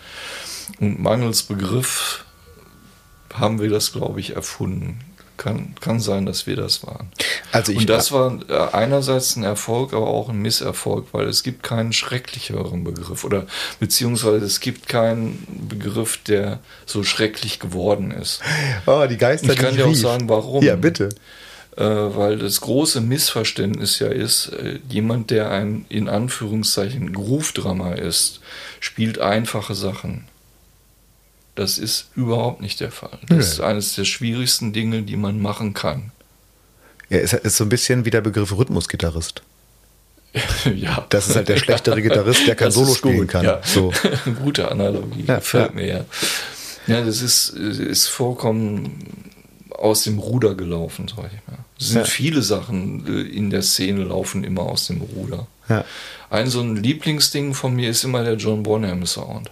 Und 0.78 1.02
mangels 1.02 1.42
Begriff 1.42 2.24
haben 3.32 3.60
wir 3.60 3.70
das, 3.70 3.92
glaube 3.92 4.20
ich, 4.20 4.34
erfunden. 4.36 5.00
Kann, 5.36 5.74
kann 5.80 6.00
sein, 6.00 6.26
dass 6.26 6.46
wir 6.46 6.54
das 6.54 6.86
waren. 6.86 7.08
Also 7.50 7.72
und 7.72 7.88
das 7.88 8.12
war 8.12 8.38
äh, 8.50 8.76
einerseits 8.76 9.36
ein 9.36 9.42
Erfolg, 9.42 9.94
aber 9.94 10.06
auch 10.06 10.28
ein 10.28 10.36
Misserfolg, 10.36 11.06
weil 11.12 11.28
es 11.28 11.42
gibt 11.42 11.62
keinen 11.62 11.94
schrecklicheren 11.94 12.84
Begriff 12.84 13.24
oder 13.24 13.46
beziehungsweise 13.78 14.44
es 14.44 14.60
gibt 14.60 14.86
keinen 14.86 15.66
Begriff, 15.66 16.18
der 16.18 16.58
so 16.84 17.04
schrecklich 17.04 17.58
geworden 17.58 18.10
ist. 18.10 18.42
Oh, 18.84 19.06
die 19.08 19.16
Geister. 19.16 19.50
Ich 19.50 19.58
kann 19.58 19.74
dir 19.74 19.86
auch 19.86 19.94
sagen, 19.94 20.28
warum. 20.28 20.62
Ja, 20.62 20.76
bitte 20.76 21.08
äh, 21.76 21.84
weil 21.84 22.38
das 22.38 22.60
große 22.60 23.00
Missverständnis 23.00 23.98
ja 23.98 24.08
ist, 24.08 24.48
äh, 24.48 24.80
jemand, 24.88 25.30
der 25.30 25.50
ein 25.50 25.86
in 25.88 26.08
Anführungszeichen 26.08 27.12
Groove-Drama 27.12 27.92
ist, 27.92 28.40
spielt 28.80 29.18
einfache 29.18 29.74
Sachen. 29.74 30.26
Das 31.54 31.78
ist 31.78 32.10
überhaupt 32.14 32.60
nicht 32.60 32.80
der 32.80 32.90
Fall. 32.90 33.18
Das 33.28 33.30
ja. 33.30 33.38
ist 33.38 33.60
eines 33.60 33.94
der 33.94 34.04
schwierigsten 34.04 34.72
Dinge, 34.72 35.02
die 35.02 35.16
man 35.16 35.40
machen 35.40 35.74
kann. 35.74 36.12
Ja, 37.08 37.18
ist, 37.18 37.32
ist 37.32 37.56
so 37.56 37.64
ein 37.64 37.68
bisschen 37.68 38.04
wie 38.04 38.10
der 38.10 38.20
Begriff 38.20 38.56
Rhythmusgitarrist. 38.56 39.42
ja. 40.74 41.04
Das 41.08 41.28
ist 41.28 41.36
halt 41.36 41.48
der 41.48 41.56
schlechtere 41.56 42.00
Gitarrist, 42.02 42.46
der 42.46 42.54
kein 42.54 42.68
das 42.68 42.74
Solo 42.74 42.94
spielen 42.94 43.26
kann. 43.26 43.44
Ja. 43.44 43.60
So. 43.64 43.92
Gute 44.42 44.70
Analogie, 44.70 45.24
ja, 45.26 45.36
gefällt 45.36 45.74
mir 45.74 45.86
ja. 45.86 46.04
Ja, 46.86 47.04
das 47.04 47.20
ist, 47.20 47.50
ist 47.50 48.06
vollkommen 48.08 49.24
aus 49.70 50.02
dem 50.04 50.18
Ruder 50.18 50.54
gelaufen, 50.54 51.06
sag 51.08 51.26
ich 51.26 51.46
mal. 51.48 51.58
Es 51.78 51.88
sind 51.88 51.98
ja. 51.98 52.04
viele 52.04 52.42
Sachen 52.42 53.06
äh, 53.06 53.22
in 53.22 53.50
der 53.50 53.62
Szene 53.62 54.04
laufen 54.04 54.44
immer 54.44 54.62
aus 54.62 54.86
dem 54.86 55.00
Ruder. 55.00 55.46
Ja. 55.68 55.84
Ein 56.28 56.48
so 56.48 56.60
ein 56.60 56.76
Lieblingsding 56.76 57.54
von 57.54 57.74
mir 57.74 57.90
ist 57.90 58.04
immer 58.04 58.22
der 58.22 58.34
John 58.34 58.62
Bonham 58.62 59.06
Sound. 59.06 59.50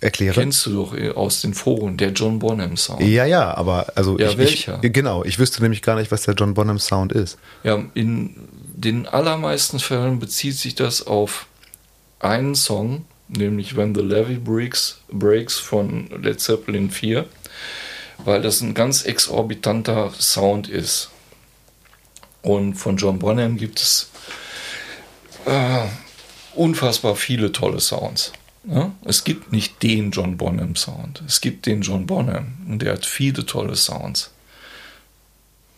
Erkläre. 0.00 0.34
Kennst 0.34 0.64
du 0.64 0.74
doch 0.74 0.94
äh, 0.94 1.10
aus 1.10 1.42
den 1.42 1.52
Foren, 1.52 1.98
der 1.98 2.10
John 2.10 2.38
Bonham 2.38 2.76
Sound. 2.76 3.02
Ja, 3.02 3.26
ja, 3.26 3.54
aber 3.54 3.92
also 3.96 4.18
ja, 4.18 4.30
ich, 4.30 4.38
welcher? 4.38 4.78
Ich, 4.82 4.92
genau, 4.92 5.24
ich 5.24 5.38
wüsste 5.38 5.62
nämlich 5.62 5.82
gar 5.82 5.96
nicht, 5.96 6.10
was 6.10 6.22
der 6.22 6.34
John 6.34 6.54
Bonham 6.54 6.78
Sound 6.78 7.12
ist. 7.12 7.36
Ja, 7.64 7.82
in 7.92 8.34
den 8.74 9.06
allermeisten 9.06 9.78
Fällen 9.78 10.18
bezieht 10.18 10.56
sich 10.56 10.74
das 10.74 11.06
auf 11.06 11.46
einen 12.18 12.54
Song, 12.54 13.04
nämlich 13.28 13.76
When 13.76 13.94
the 13.94 14.00
Levy 14.00 14.36
Breaks, 14.36 15.00
Breaks 15.10 15.58
von 15.58 16.08
Led 16.22 16.40
Zeppelin 16.40 16.90
4, 16.90 17.26
weil 18.24 18.40
das 18.40 18.62
ein 18.62 18.72
ganz 18.72 19.04
exorbitanter 19.04 20.12
Sound 20.18 20.68
ist. 20.68 21.10
Und 22.42 22.74
von 22.74 22.96
John 22.96 23.18
Bonham 23.18 23.58
gibt 23.58 23.80
es 23.80 24.10
äh, 25.44 25.86
unfassbar 26.54 27.16
viele 27.16 27.52
tolle 27.52 27.80
Sounds. 27.80 28.32
Ja? 28.64 28.92
Es 29.04 29.24
gibt 29.24 29.52
nicht 29.52 29.82
den 29.82 30.10
John 30.10 30.36
Bonham 30.36 30.76
Sound. 30.76 31.22
Es 31.26 31.40
gibt 31.40 31.66
den 31.66 31.82
John 31.82 32.06
Bonham 32.06 32.58
und 32.68 32.82
der 32.82 32.94
hat 32.94 33.06
viele 33.06 33.46
tolle 33.46 33.76
Sounds. 33.76 34.30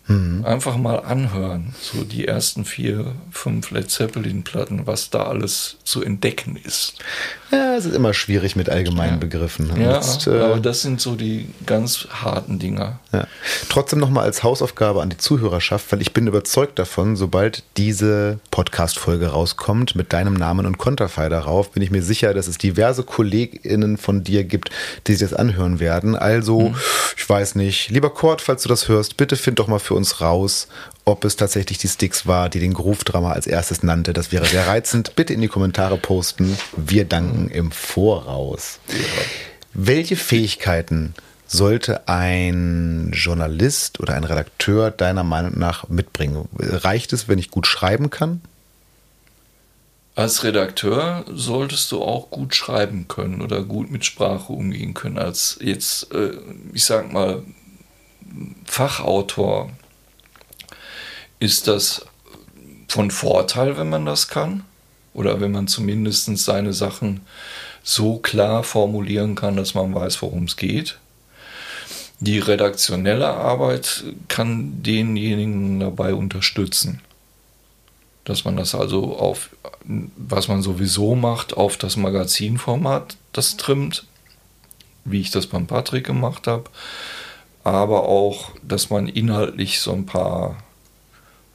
Mhm. 0.09 0.44
Einfach 0.44 0.76
mal 0.76 0.96
anhören, 0.96 1.74
so 1.80 2.03
die 2.03 2.26
ersten 2.26 2.64
vier, 2.64 3.12
fünf 3.30 3.70
Led 3.70 3.90
Zeppelin-Platten, 3.90 4.86
was 4.86 5.11
da 5.11 5.24
alles 5.24 5.76
zu 5.84 6.03
entdecken 6.03 6.57
ist. 6.57 6.94
Ja, 7.53 7.76
es 7.76 7.84
ist 7.84 7.94
immer 7.94 8.14
schwierig 8.14 8.57
mit 8.57 8.68
allgemeinen 8.68 9.14
ja. 9.14 9.18
Begriffen. 9.18 9.70
Ja, 9.80 9.96
Jetzt, 9.96 10.26
äh, 10.26 10.40
aber 10.40 10.59
das 10.59 10.82
sind 10.82 11.00
so 11.00 11.14
die 11.14 11.48
ganz 11.66 12.09
harten 12.11 12.59
Dinger. 12.59 12.98
Ja. 13.12 13.26
Trotzdem 13.68 14.00
nochmal 14.00 14.24
als 14.24 14.42
Hausaufgabe 14.42 15.03
an 15.03 15.11
die 15.11 15.18
Zuhörerschaft, 15.18 15.92
weil 15.92 16.00
ich 16.00 16.12
bin 16.12 16.26
überzeugt 16.26 16.78
davon, 16.78 17.14
sobald 17.14 17.62
diese 17.76 18.40
Podcast-Folge 18.50 19.28
rauskommt 19.28 19.94
mit 19.94 20.12
deinem 20.12 20.34
Namen 20.34 20.66
und 20.66 20.78
Konterfei 20.78 21.28
darauf, 21.28 21.72
bin 21.72 21.82
ich 21.82 21.90
mir 21.90 22.03
sicher, 22.03 22.32
dass 22.34 22.48
es 22.48 22.59
diverse 22.59 23.03
KollegInnen 23.05 23.98
von 23.98 24.24
dir 24.24 24.44
gibt, 24.44 24.70
die 25.07 25.14
sich 25.14 25.28
das 25.28 25.38
anhören 25.38 25.78
werden. 25.78 26.16
Also, 26.16 26.70
mhm. 26.70 26.76
ich 27.16 27.28
weiß 27.28 27.55
nicht, 27.55 27.90
lieber 27.90 28.11
Kurt, 28.11 28.40
falls 28.40 28.62
du 28.62 28.68
das 28.68 28.88
hörst, 28.88 29.16
bitte 29.18 29.36
find 29.36 29.59
doch 29.59 29.68
mal 29.68 29.78
für 29.78 29.91
uns 29.95 30.20
raus, 30.20 30.68
ob 31.05 31.24
es 31.24 31.36
tatsächlich 31.36 31.78
die 31.78 31.88
Sticks 31.88 32.26
war, 32.26 32.49
die 32.49 32.61
den 32.61 32.74
Groove-Drama 32.74 33.32
als 33.32 33.47
erstes 33.47 33.82
nannte. 33.82 34.12
Das 34.12 34.32
wäre 34.32 34.47
sehr 34.47 34.66
reizend. 34.66 35.16
Bitte 35.16 35.32
in 35.32 35.40
die 35.40 35.49
Kommentare 35.49 35.97
posten. 35.97 36.57
Wir 36.76 37.05
danken 37.05 37.49
im 37.49 37.72
Voraus. 37.72 38.78
Ja. 38.88 38.95
Welche 39.74 40.16
Fähigkeiten 40.16 41.14
sollte 41.47 42.09
ein 42.09 43.11
Journalist 43.12 44.01
oder 44.01 44.14
ein 44.14 44.24
Redakteur 44.24 44.90
deiner 44.90 45.24
Meinung 45.24 45.59
nach 45.59 45.88
mitbringen? 45.88 46.49
Reicht 46.59 47.12
es, 47.12 47.28
wenn 47.28 47.38
ich 47.38 47.51
gut 47.51 47.66
schreiben 47.66 48.11
kann? 48.11 48.40
Als 50.14 50.45
Redakteur 50.45 51.24
solltest 51.32 51.90
du 51.90 52.03
auch 52.03 52.30
gut 52.30 52.55
schreiben 52.55 53.09
können 53.09 53.40
oder 53.40 53.62
gut 53.62 53.90
mit 53.90 54.05
Sprache 54.05 54.53
umgehen 54.53 54.93
können. 54.93 55.18
Als 55.18 55.59
jetzt, 55.61 56.12
äh, 56.12 56.32
ich 56.74 56.84
sag 56.84 57.12
mal, 57.12 57.43
Fachautor 58.66 59.70
ist 61.43 61.66
das 61.66 62.07
von 62.86 63.11
Vorteil, 63.11 63.76
wenn 63.76 63.88
man 63.88 64.07
das 64.07 64.28
kann? 64.28 64.62
Oder 65.12 65.40
wenn 65.40 65.51
man 65.51 65.66
zumindest 65.66 66.26
seine 66.38 66.72
Sachen 66.72 67.22
so 67.82 68.18
klar 68.18 68.62
formulieren 68.62 69.34
kann, 69.34 69.57
dass 69.57 69.74
man 69.74 69.93
weiß, 69.93 70.22
worum 70.22 70.45
es 70.45 70.57
geht? 70.57 70.99
Die 72.20 72.38
redaktionelle 72.38 73.28
Arbeit 73.28 74.05
kann 74.28 74.84
denjenigen 74.84 75.80
dabei 75.80 76.14
unterstützen. 76.14 77.01
Dass 78.22 78.45
man 78.45 78.57
das 78.57 78.76
also 78.76 79.16
auf, 79.16 79.51
was 79.84 80.47
man 80.47 80.62
sowieso 80.62 81.16
macht, 81.16 81.57
auf 81.57 81.76
das 81.76 81.97
Magazinformat 81.97 83.16
das 83.32 83.57
trimmt, 83.57 84.05
wie 85.05 85.20
ich 85.20 85.32
das 85.32 85.49
beim 85.49 85.66
Patrick 85.66 86.07
gemacht 86.07 86.47
habe. 86.47 86.70
Aber 87.64 88.05
auch, 88.05 88.53
dass 88.62 88.90
man 88.90 89.09
inhaltlich 89.09 89.80
so 89.80 89.93
ein 89.93 90.07
paar 90.07 90.57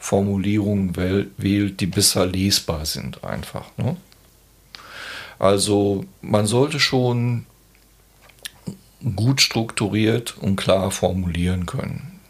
Formulierungen 0.08 0.96
wählt, 0.96 1.82
die 1.82 1.86
besser 1.86 2.26
lesbar 2.26 2.86
sind 2.86 3.26
einfach. 3.26 3.66
Ne? 3.76 3.98
Also 5.38 6.06
man 6.22 6.48
sollte 6.48 6.80
schon 6.80 7.46
gut 9.18 9.42
strukturiert 9.42 10.38
und 10.38 10.56
klar 10.56 10.92
formulieren 10.92 11.66
können. 11.66 12.22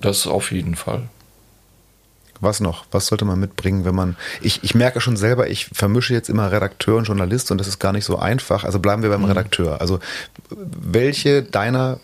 Das 0.00 0.28
auf 0.28 0.52
jeden 0.52 0.76
Fall. 0.76 1.08
Was 2.40 2.60
noch? 2.60 2.84
Was 2.92 3.06
sollte 3.06 3.24
man 3.24 3.40
mitbringen, 3.40 3.84
wenn 3.84 3.96
man. 3.96 4.16
Ich, 4.40 4.62
ich 4.62 4.76
merke 4.76 5.00
schon 5.00 5.16
selber, 5.16 5.50
ich 5.50 5.66
vermische 5.72 6.14
jetzt 6.14 6.28
immer 6.28 6.52
Redakteur 6.52 6.98
und 6.98 7.08
Journalist 7.08 7.50
und 7.50 7.58
das 7.58 7.66
ist 7.66 7.80
gar 7.80 7.92
nicht 7.92 8.04
so 8.04 8.20
einfach. 8.20 8.62
Also 8.62 8.78
bleiben 8.78 9.02
wir 9.02 9.10
beim 9.10 9.22
mhm. 9.22 9.30
Redakteur. 9.30 9.80
Also 9.80 9.98
welche 10.48 11.42
deiner 11.42 11.98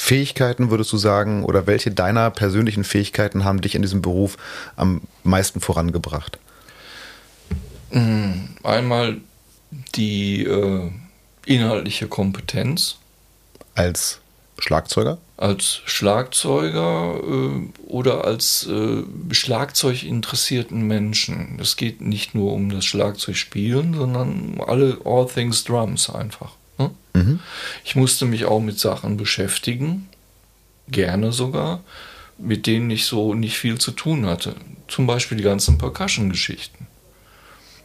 Fähigkeiten 0.00 0.70
würdest 0.70 0.92
du 0.92 0.96
sagen 0.96 1.44
oder 1.44 1.66
welche 1.66 1.90
deiner 1.90 2.30
persönlichen 2.30 2.84
Fähigkeiten 2.84 3.44
haben 3.44 3.60
dich 3.60 3.74
in 3.74 3.82
diesem 3.82 4.00
Beruf 4.00 4.36
am 4.76 5.02
meisten 5.24 5.60
vorangebracht? 5.60 6.38
Mm, 7.90 8.44
einmal 8.62 9.16
die 9.96 10.44
äh, 10.44 10.90
inhaltliche 11.46 12.06
Kompetenz. 12.06 12.96
Als 13.74 14.20
Schlagzeuger? 14.58 15.18
Als 15.36 15.82
Schlagzeuger 15.84 17.20
äh, 17.20 17.88
oder 17.88 18.24
als 18.24 18.68
äh, 18.68 19.02
Schlagzeuginteressierten 19.32 20.80
Menschen. 20.80 21.58
Es 21.60 21.76
geht 21.76 22.00
nicht 22.00 22.36
nur 22.36 22.52
um 22.52 22.70
das 22.70 22.84
Schlagzeugspielen, 22.84 23.94
sondern 23.94 24.60
alle 24.64 24.98
All 25.04 25.26
Things 25.26 25.64
Drums 25.64 26.08
einfach. 26.08 26.52
Ne? 26.78 26.90
Mhm. 27.14 27.40
Ich 27.84 27.96
musste 27.96 28.24
mich 28.24 28.44
auch 28.44 28.60
mit 28.60 28.78
Sachen 28.78 29.16
beschäftigen, 29.16 30.08
gerne 30.88 31.32
sogar, 31.32 31.80
mit 32.38 32.66
denen 32.66 32.90
ich 32.90 33.04
so 33.04 33.34
nicht 33.34 33.58
viel 33.58 33.78
zu 33.78 33.90
tun 33.90 34.26
hatte. 34.26 34.54
Zum 34.86 35.06
Beispiel 35.06 35.36
die 35.36 35.44
ganzen 35.44 35.76
Percussion-Geschichten. 35.76 36.86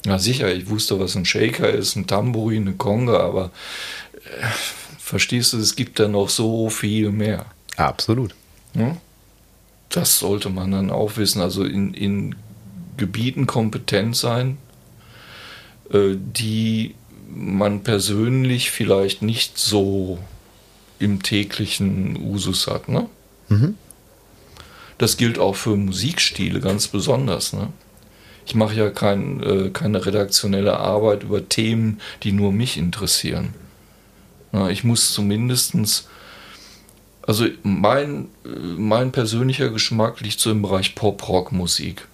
Ja, 0.06 0.20
sicher, 0.20 0.54
ich 0.54 0.70
wusste, 0.70 1.00
was 1.00 1.16
ein 1.16 1.26
Shaker 1.26 1.70
ist, 1.70 1.96
ein 1.96 2.08
Tambourin, 2.08 2.68
eine 2.68 2.76
Conga, 2.76 3.20
aber 3.20 3.52
äh, 4.26 4.48
verstehst 5.00 5.54
du, 5.54 5.58
es 5.58 5.76
gibt 5.76 6.00
da 6.00 6.08
noch 6.08 6.30
so 6.30 6.70
viel 6.70 7.12
mehr. 7.12 7.46
Absolut. 7.78 8.36
Ja? 8.74 8.98
Das 9.90 10.20
sollte 10.20 10.50
man 10.50 10.72
dann 10.72 10.90
auch 10.90 11.18
wissen. 11.18 11.42
Also 11.42 11.64
in, 11.64 11.94
in 11.94 12.36
Gebieten 12.98 13.48
kompetent 13.48 14.16
sein, 14.16 14.58
äh, 15.92 16.16
die 16.16 16.96
man 17.36 17.84
persönlich 17.84 18.72
vielleicht 18.72 19.22
nicht 19.22 19.58
so 19.58 20.20
im 21.00 21.22
täglichen 21.22 22.18
Usus 22.18 22.68
hat. 22.68 22.90
Ne? 22.90 23.10
Mhm. 23.50 23.76
Das 24.98 25.18
gilt 25.18 25.40
auch 25.40 25.56
für 25.56 25.76
Musikstile 25.76 26.60
ganz 26.60 26.88
besonders. 26.88 27.54
Ne? 27.54 27.70
Ich 28.46 28.56
mache 28.56 28.76
ja 28.76 28.90
kein, 28.90 29.42
äh, 29.42 29.70
keine 29.70 30.06
redaktionelle 30.06 30.78
Arbeit 30.78 31.24
über 31.24 31.48
Themen, 31.48 32.00
die 32.24 32.32
nur 32.32 32.52
mich 32.52 32.78
interessieren. 32.78 33.54
Na, 34.52 34.70
ich 34.70 34.84
muss 34.84 35.14
zumindestens 35.14 36.08
also 37.26 37.48
mein, 37.64 38.28
äh, 38.46 38.50
mein 38.50 39.12
persönlicher 39.12 39.70
Geschmack 39.70 40.20
liegt 40.22 40.40
so 40.40 40.52
im 40.52 40.62
Bereich 40.62 40.96
Pop-Rock-Musik. 40.96 42.08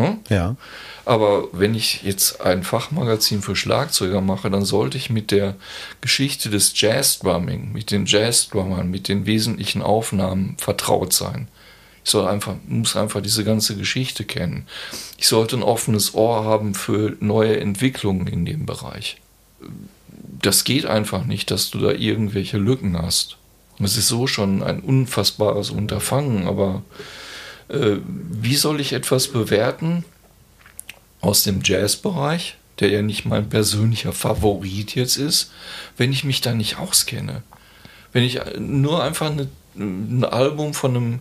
Hm? 0.00 0.20
Ja. 0.30 0.56
Aber 1.04 1.48
wenn 1.52 1.74
ich 1.74 2.02
jetzt 2.02 2.40
ein 2.40 2.62
Fachmagazin 2.62 3.42
für 3.42 3.54
Schlagzeuger 3.54 4.22
mache, 4.22 4.50
dann 4.50 4.64
sollte 4.64 4.96
ich 4.96 5.10
mit 5.10 5.30
der 5.30 5.56
Geschichte 6.00 6.48
des 6.48 6.72
Jazz-Drumming, 6.74 7.72
mit 7.72 7.90
den 7.90 8.06
Jazz-Drummern, 8.06 8.90
mit 8.90 9.08
den 9.08 9.26
wesentlichen 9.26 9.82
Aufnahmen 9.82 10.56
vertraut 10.58 11.12
sein. 11.12 11.48
Ich 12.02 12.10
soll 12.10 12.26
einfach, 12.26 12.54
muss 12.66 12.96
einfach 12.96 13.20
diese 13.20 13.44
ganze 13.44 13.76
Geschichte 13.76 14.24
kennen. 14.24 14.66
Ich 15.18 15.28
sollte 15.28 15.56
ein 15.56 15.62
offenes 15.62 16.14
Ohr 16.14 16.44
haben 16.44 16.74
für 16.74 17.14
neue 17.20 17.60
Entwicklungen 17.60 18.26
in 18.26 18.46
dem 18.46 18.64
Bereich. 18.64 19.18
Das 20.40 20.64
geht 20.64 20.86
einfach 20.86 21.26
nicht, 21.26 21.50
dass 21.50 21.70
du 21.70 21.78
da 21.78 21.90
irgendwelche 21.90 22.56
Lücken 22.56 22.96
hast. 22.96 23.36
Es 23.78 23.98
ist 23.98 24.08
so 24.08 24.26
schon 24.26 24.62
ein 24.62 24.80
unfassbares 24.80 25.70
Unterfangen, 25.70 26.46
aber 26.46 26.82
äh, 27.70 27.98
wie 28.04 28.56
soll 28.56 28.80
ich 28.80 28.92
etwas 28.92 29.28
bewerten 29.28 30.04
aus 31.20 31.42
dem 31.42 31.60
Jazzbereich, 31.62 32.56
der 32.78 32.90
ja 32.90 33.02
nicht 33.02 33.26
mein 33.26 33.48
persönlicher 33.48 34.12
Favorit 34.12 34.94
jetzt 34.94 35.16
ist, 35.16 35.50
wenn 35.96 36.12
ich 36.12 36.24
mich 36.24 36.40
da 36.40 36.54
nicht 36.54 36.78
auskenne? 36.78 37.42
Wenn 38.12 38.24
ich 38.24 38.40
nur 38.58 39.02
einfach 39.02 39.30
eine, 39.30 39.48
ein 39.76 40.24
Album 40.24 40.74
von 40.74 40.96
einem 40.96 41.18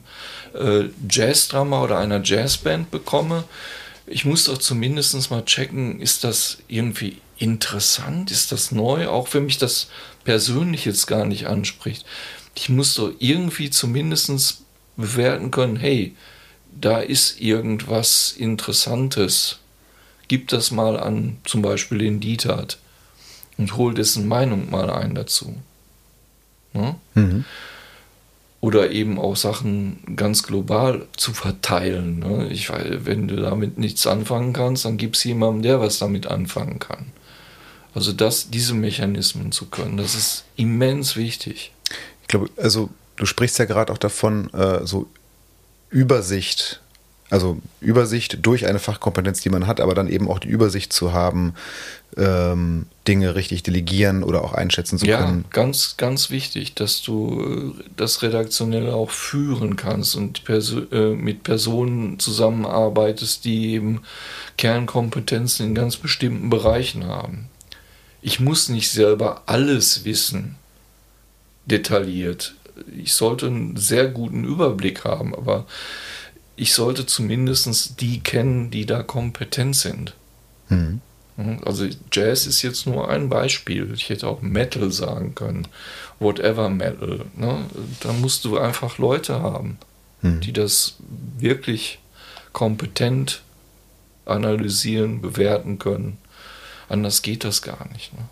äh, 0.56 0.90
Jazzdrama 1.10 1.84
oder 1.84 2.00
einer 2.00 2.22
Jazzband 2.24 2.90
bekomme, 2.90 3.44
ich 4.08 4.26
muss 4.26 4.46
doch 4.46 4.58
zumindest 4.58 5.30
mal 5.30 5.46
checken, 5.46 6.02
ist 6.02 6.24
das 6.24 6.58
irgendwie 6.68 7.18
interessant? 7.38 8.32
Ist 8.32 8.52
das 8.52 8.72
neu? 8.72 9.08
Auch 9.08 9.32
wenn 9.34 9.46
mich 9.46 9.60
das 9.60 9.88
persönlich 10.24 10.86
jetzt 10.86 11.06
gar 11.06 11.26
nicht 11.26 11.46
anspricht. 11.46 12.06
Ich 12.56 12.70
muss 12.70 12.96
doch 12.96 13.12
irgendwie 13.20 13.70
zumindest 13.70 14.64
bewerten 14.98 15.52
können, 15.52 15.76
hey, 15.76 16.16
da 16.80 17.00
ist 17.00 17.40
irgendwas 17.42 18.34
Interessantes. 18.38 19.60
Gib 20.28 20.48
das 20.50 20.72
mal 20.72 21.00
an 21.00 21.38
zum 21.44 21.62
Beispiel 21.62 21.98
den 22.00 22.20
Dietat 22.20 22.78
und 23.58 23.76
hol 23.76 23.94
dessen 23.94 24.28
Meinung 24.28 24.70
mal 24.70 24.90
ein 24.90 25.16
dazu. 25.16 25.56
Ne? 26.74 26.96
Mhm. 27.16 27.46
Oder 28.62 28.92
eben 28.92 29.18
auch 29.20 29.36
Sachen 29.36 30.16
ganz 30.16 30.44
global 30.44 31.08
zu 31.16 31.34
verteilen. 31.34 32.20
Ne? 32.20 32.50
Ich 32.50 32.70
weiß, 32.70 33.06
wenn 33.06 33.28
du 33.28 33.38
damit 33.38 33.78
nichts 33.78 34.06
anfangen 34.06 34.54
kannst, 34.54 34.86
dann 34.86 34.98
gib 34.98 35.16
es 35.16 35.24
jemandem, 35.24 35.64
der 35.64 35.80
was 35.80 36.00
damit 36.00 36.28
anfangen 36.28 36.80
kann. 36.80 37.12
Also 37.96 38.12
das, 38.12 38.50
diese 38.50 38.74
Mechanismen 38.74 39.52
zu 39.52 39.66
können, 39.66 39.98
das 39.98 40.16
ist 40.16 40.44
immens 40.56 41.16
wichtig. 41.16 41.72
Ich 42.22 42.28
glaube, 42.28 42.50
also 42.58 42.90
du 43.16 43.26
sprichst 43.26 43.58
ja 43.60 43.66
gerade 43.66 43.92
auch 43.92 43.98
davon, 43.98 44.54
äh, 44.54 44.86
so 44.86 45.08
Übersicht, 45.90 46.82
also 47.30 47.60
Übersicht 47.82 48.46
durch 48.46 48.66
eine 48.66 48.80
Fachkompetenz, 48.80 49.42
die 49.42 49.50
man 49.50 49.68
hat, 49.68 49.80
aber 49.80 49.94
dann 49.94 50.08
eben 50.08 50.30
auch 50.30 50.40
die 50.40 50.48
Übersicht 50.48 50.94
zu 50.94 51.14
haben, 51.14 51.54
ähm, 52.18 52.88
Dinge 53.08 53.36
richtig 53.36 53.64
delegieren 53.64 54.24
oder 54.24 54.44
auch 54.44 54.54
einschätzen 54.54 54.98
zu 54.98 55.06
ja, 55.06 55.20
können. 55.20 55.46
Ja, 55.46 55.50
ganz, 55.52 55.96
ganz 55.98 56.30
wichtig, 56.30 56.76
dass 56.76 57.02
du 57.02 57.76
äh, 57.78 57.84
das 57.98 58.22
Redaktionelle 58.22 58.94
auch 58.94 59.12
führen 59.12 59.76
kannst 59.76 60.16
und 60.16 60.44
Perso 60.44 60.82
äh, 60.92 61.16
mit 61.16 61.44
Personen 61.44 62.20
zusammenarbeitest, 62.20 63.46
die 63.46 63.74
eben 63.74 64.02
Kernkompetenzen 64.58 65.68
in 65.68 65.76
ganz 65.76 65.98
bestimmten 65.98 66.50
Bereichen 66.50 67.06
haben. 67.06 67.48
Ich 68.22 68.40
muss 68.40 68.70
nicht 68.70 68.90
selber 68.90 69.44
alles 69.46 70.04
wissen, 70.04 70.56
detailliert 71.66 72.56
ich 72.96 73.14
sollte 73.14 73.48
einen 73.48 73.78
sehr 73.78 74.08
guten 74.08 74.44
Überblick 74.44 75.04
haben, 75.04 75.36
aber 75.36 75.66
ich 76.56 76.74
sollte 76.74 77.06
zumindest 77.06 78.02
die 78.02 78.20
kennen, 78.20 78.70
die 78.72 78.86
da 78.86 79.04
kompetent 79.04 79.76
sind. 79.76 80.14
Mhm. 80.70 81.02
Also 81.64 81.88
Jazz 82.12 82.46
ist 82.46 82.62
jetzt 82.64 82.86
nur 82.86 83.10
ein 83.10 83.30
Beispiel. 83.30 83.94
Ich 83.94 84.10
hätte 84.10 84.28
auch 84.28 84.42
Metal 84.42 84.92
sagen 84.92 85.36
können. 85.36 85.68
Whatever 86.20 86.70
Metal. 86.70 87.26
Ne? 87.38 87.66
Da 88.02 88.12
musst 88.12 88.44
du 88.44 88.58
einfach 88.58 88.98
Leute 88.98 89.42
haben, 89.42 89.78
mhm. 90.22 90.42
die 90.42 90.52
das 90.52 90.98
wirklich 91.38 92.00
kompetent 92.52 93.42
analysieren, 94.26 95.22
bewerten 95.22 95.80
können. 95.80 96.18
Anders 96.90 97.22
geht 97.22 97.46
das 97.46 97.62
gar 97.62 97.88
nicht. 97.94 98.12
Ne? 98.14 98.26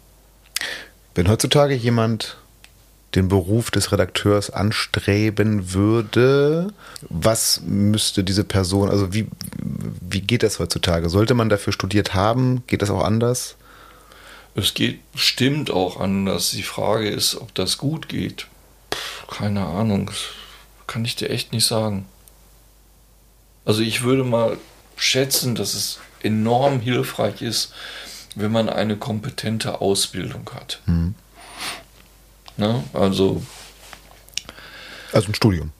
Wenn 1.16 1.30
heutzutage 1.30 1.76
jemand 1.76 2.38
den 3.18 3.28
Beruf 3.28 3.72
des 3.72 3.92
Redakteurs 3.92 4.50
anstreben 4.52 5.74
würde, 5.74 6.72
was 7.10 7.62
müsste 7.66 8.24
diese 8.24 8.44
Person, 8.44 8.90
also 8.90 9.14
wie, 9.14 9.28
wie 9.58 10.22
geht 10.22 10.44
das 10.44 10.60
heutzutage? 10.60 11.10
Sollte 11.10 11.34
man 11.34 11.50
dafür 11.50 11.74
studiert 11.74 12.14
haben? 12.14 12.64
Geht 12.68 12.82
das 12.82 12.92
auch 12.92 13.04
anders? 13.04 13.56
Es 14.56 14.74
geht 14.74 15.12
bestimmt 15.12 15.72
auch 15.72 16.00
anders. 16.00 16.52
Die 16.52 16.64
Frage 16.64 17.10
ist, 17.10 17.36
ob 17.36 17.54
das 17.56 17.78
gut 17.78 18.08
geht. 18.08 18.48
keine 19.30 19.66
Ahnung. 19.66 20.12
Kann 20.86 21.04
ich 21.04 21.16
dir 21.16 21.30
echt 21.30 21.52
nicht 21.52 21.66
sagen. 21.66 22.06
Also 23.66 23.82
ich 23.82 24.04
würde 24.04 24.24
mal 24.24 24.58
schätzen, 24.96 25.56
dass 25.56 25.74
es 25.74 26.00
enorm 26.24 26.80
hilfreich 26.80 27.42
ist, 27.42 27.74
wenn 28.36 28.52
man 28.52 28.70
eine 28.70 28.96
kompetente 28.96 29.82
Ausbildung 29.82 30.50
hat. 30.54 30.82
Hm. 30.86 31.16
Ne? 32.58 32.84
Also. 32.94 33.42
Also 35.14 35.28
ein 35.30 35.36
Studium. 35.36 35.72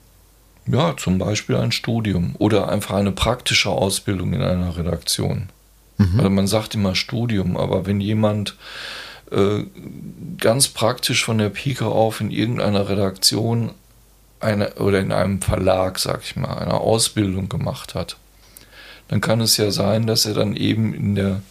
Ja, 0.66 0.96
zum 0.96 1.18
Beispiel 1.18 1.56
ein 1.56 1.72
Studium 1.72 2.34
oder 2.38 2.68
einfach 2.68 2.94
eine 2.94 3.12
praktische 3.12 3.70
Ausbildung 3.70 4.32
in 4.32 4.42
einer 4.42 4.76
Redaktion. 4.76 5.48
Mhm. 5.96 6.18
Also 6.18 6.30
man 6.30 6.46
sagt 6.46 6.74
immer 6.74 6.94
Studium, 6.94 7.56
aber 7.56 7.86
wenn 7.86 8.00
jemand 8.00 8.56
äh, 9.30 9.64
ganz 10.38 10.68
praktisch 10.68 11.24
von 11.24 11.38
der 11.38 11.48
Pike 11.48 11.86
auf 11.86 12.20
in 12.20 12.30
irgendeiner 12.30 12.88
Redaktion 12.88 13.70
eine, 14.40 14.74
oder 14.74 15.00
in 15.00 15.10
einem 15.10 15.40
Verlag, 15.40 15.98
sag 15.98 16.22
ich 16.22 16.36
mal, 16.36 16.58
eine 16.58 16.74
Ausbildung 16.74 17.48
gemacht 17.48 17.94
hat, 17.94 18.16
dann 19.08 19.20
kann 19.20 19.40
es 19.40 19.56
ja 19.56 19.70
sein, 19.70 20.06
dass 20.06 20.26
er 20.26 20.34
dann 20.34 20.54
eben 20.54 20.92
in 20.92 21.14
der, 21.14 21.42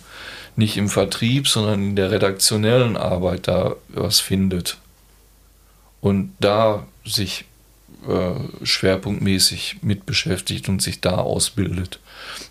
nicht 0.56 0.78
im 0.78 0.90
Vertrieb, 0.90 1.48
sondern 1.48 1.84
in 1.84 1.96
der 1.96 2.12
redaktionellen 2.12 2.98
Arbeit 2.98 3.48
da 3.48 3.76
was 3.90 4.20
findet 4.20 4.78
und 6.02 6.34
da 6.40 6.86
sich 7.06 7.46
äh, 8.08 8.66
schwerpunktmäßig 8.66 9.78
mit 9.82 10.06
beschäftigt 10.06 10.70
und 10.70 10.82
sich 10.82 11.02
da 11.02 11.16
ausbildet. 11.18 12.00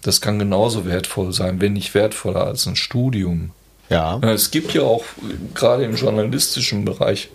Das 0.03 0.21
kann 0.21 0.39
genauso 0.39 0.85
wertvoll 0.87 1.33
sein, 1.33 1.61
wenn 1.61 1.75
nicht 1.75 1.95
wertvoller 1.95 2.47
als 2.47 2.67
ein 2.67 2.77
Studium. 2.77 3.51
Ja. 3.89 4.19
Es 4.21 4.51
gibt 4.51 4.75
ja 4.75 4.83
auch 4.83 5.05
gerade 5.55 5.85
im 5.85 5.95
journalistischen 5.95 6.85
Bereich 6.85 7.29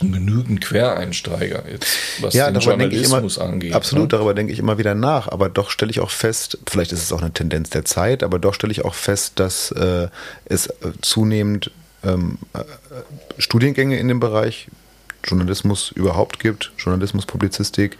genügend 0.00 0.60
Quereinsteiger 0.60 1.64
jetzt, 1.70 1.88
was 2.20 2.34
ja, 2.34 2.50
den 2.50 2.60
Journalismus 2.60 3.38
immer, 3.38 3.46
angeht. 3.46 3.72
Absolut, 3.72 4.04
ne? 4.04 4.08
darüber 4.08 4.34
denke 4.34 4.52
ich 4.52 4.58
immer 4.58 4.78
wieder 4.78 4.94
nach. 4.94 5.28
Aber 5.28 5.48
doch 5.48 5.70
stelle 5.70 5.90
ich 5.90 6.00
auch 6.00 6.10
fest, 6.10 6.58
vielleicht 6.68 6.92
ist 6.92 7.02
es 7.02 7.12
auch 7.12 7.22
eine 7.22 7.32
Tendenz 7.32 7.70
der 7.70 7.84
Zeit, 7.84 8.22
aber 8.22 8.38
doch 8.38 8.54
stelle 8.54 8.72
ich 8.72 8.84
auch 8.84 8.94
fest, 8.94 9.32
dass 9.36 9.70
äh, 9.72 10.08
es 10.44 10.66
äh, 10.66 10.92
zunehmend 11.00 11.70
ähm, 12.04 12.38
äh, 12.52 12.58
Studiengänge 13.38 13.98
in 13.98 14.08
dem 14.08 14.20
Bereich 14.20 14.68
Journalismus 15.26 15.92
überhaupt 15.92 16.38
gibt, 16.38 16.72
Journalismus, 16.78 17.26
Publizistik. 17.26 17.96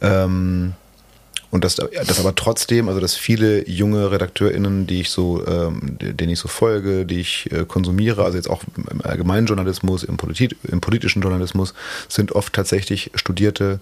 Ähm, 0.00 0.74
und 1.54 1.62
dass 1.62 1.76
das 1.76 2.18
aber 2.18 2.34
trotzdem, 2.34 2.88
also 2.88 2.98
dass 2.98 3.14
viele 3.14 3.68
junge 3.68 4.10
RedakteurInnen, 4.10 4.88
die 4.88 5.02
ich 5.02 5.10
so, 5.10 5.46
ähm, 5.46 5.96
denen 6.00 6.32
ich 6.32 6.40
so 6.40 6.48
folge, 6.48 7.06
die 7.06 7.20
ich 7.20 7.48
äh, 7.52 7.64
konsumiere, 7.64 8.24
also 8.24 8.36
jetzt 8.36 8.50
auch 8.50 8.64
im 8.90 9.00
allgemeinen 9.02 9.46
Journalismus, 9.46 10.02
im, 10.02 10.16
Polit 10.16 10.56
im 10.64 10.80
politischen 10.80 11.22
Journalismus, 11.22 11.72
sind 12.08 12.32
oft 12.32 12.52
tatsächlich 12.52 13.12
studierte 13.14 13.78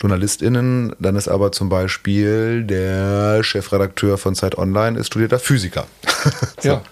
JournalistInnen. 0.00 0.94
Dann 1.00 1.16
ist 1.16 1.26
aber 1.26 1.50
zum 1.50 1.68
Beispiel 1.68 2.62
der 2.62 3.42
Chefredakteur 3.42 4.16
von 4.16 4.36
Zeit 4.36 4.56
Online 4.56 4.96
ist 4.96 5.08
studierter 5.08 5.40
Physiker. 5.40 5.88
so. 6.60 6.68
Ja. 6.68 6.82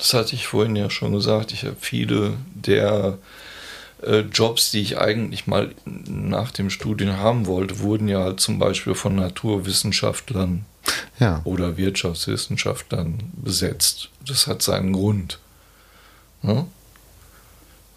Das 0.00 0.14
hatte 0.14 0.34
ich 0.34 0.46
vorhin 0.46 0.76
ja 0.76 0.88
schon 0.88 1.12
gesagt. 1.12 1.52
Ich 1.52 1.64
habe 1.64 1.76
viele 1.78 2.38
der 2.54 3.18
äh, 4.02 4.20
Jobs, 4.20 4.70
die 4.70 4.80
ich 4.80 4.96
eigentlich 4.96 5.46
mal 5.46 5.74
nach 5.84 6.52
dem 6.52 6.70
Studium 6.70 7.18
haben 7.18 7.44
wollte, 7.44 7.80
wurden 7.80 8.08
ja 8.08 8.20
halt 8.20 8.40
zum 8.40 8.58
Beispiel 8.58 8.94
von 8.94 9.16
Naturwissenschaftlern 9.16 10.64
ja. 11.18 11.42
oder 11.44 11.76
Wirtschaftswissenschaftlern 11.76 13.30
besetzt. 13.34 14.08
Das 14.26 14.46
hat 14.46 14.62
seinen 14.62 14.94
Grund. 14.94 15.38
Ne? 16.40 16.64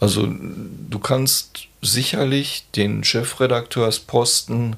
Also 0.01 0.27
du 0.27 0.99
kannst 0.99 1.67
sicherlich 1.81 2.65
den 2.75 3.05
Chefredakteursposten 3.05 4.75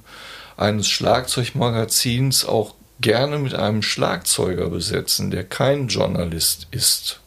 eines 0.57 0.87
Schlagzeugmagazins 0.89 2.45
auch 2.45 2.74
gerne 3.01 3.37
mit 3.39 3.53
einem 3.53 3.81
Schlagzeuger 3.81 4.69
besetzen, 4.69 5.31
der 5.31 5.43
kein 5.43 5.87
Journalist 5.87 6.67
ist, 6.71 7.19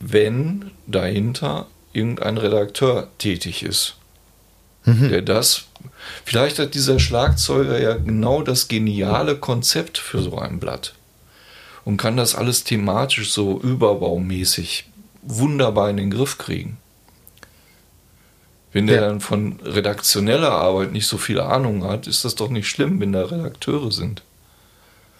wenn 0.00 0.70
dahinter 0.86 1.66
irgendein 1.92 2.38
Redakteur 2.38 3.08
tätig 3.18 3.62
ist, 3.62 3.96
mhm. 4.84 5.08
der 5.08 5.22
das, 5.22 5.64
vielleicht 6.24 6.58
hat 6.58 6.74
dieser 6.74 6.98
Schlagzeuger 6.98 7.78
ja 7.80 7.94
genau 7.94 8.42
das 8.42 8.68
geniale 8.68 9.36
Konzept 9.36 9.98
für 9.98 10.22
so 10.22 10.38
ein 10.38 10.58
Blatt 10.58 10.94
und 11.84 11.96
kann 11.96 12.16
das 12.16 12.34
alles 12.34 12.64
thematisch 12.64 13.32
so 13.32 13.60
überbaumäßig 13.60 14.86
wunderbar 15.22 15.90
in 15.90 15.96
den 15.96 16.10
Griff 16.10 16.38
kriegen. 16.38 16.78
Wenn 18.72 18.86
der 18.86 19.00
ja. 19.00 19.08
dann 19.08 19.20
von 19.20 19.58
redaktioneller 19.64 20.52
Arbeit 20.52 20.92
nicht 20.92 21.06
so 21.06 21.18
viel 21.18 21.40
Ahnung 21.40 21.84
hat, 21.84 22.06
ist 22.06 22.24
das 22.24 22.36
doch 22.36 22.50
nicht 22.50 22.68
schlimm, 22.68 23.00
wenn 23.00 23.12
da 23.12 23.24
Redakteure 23.24 23.90
sind. 23.90 24.22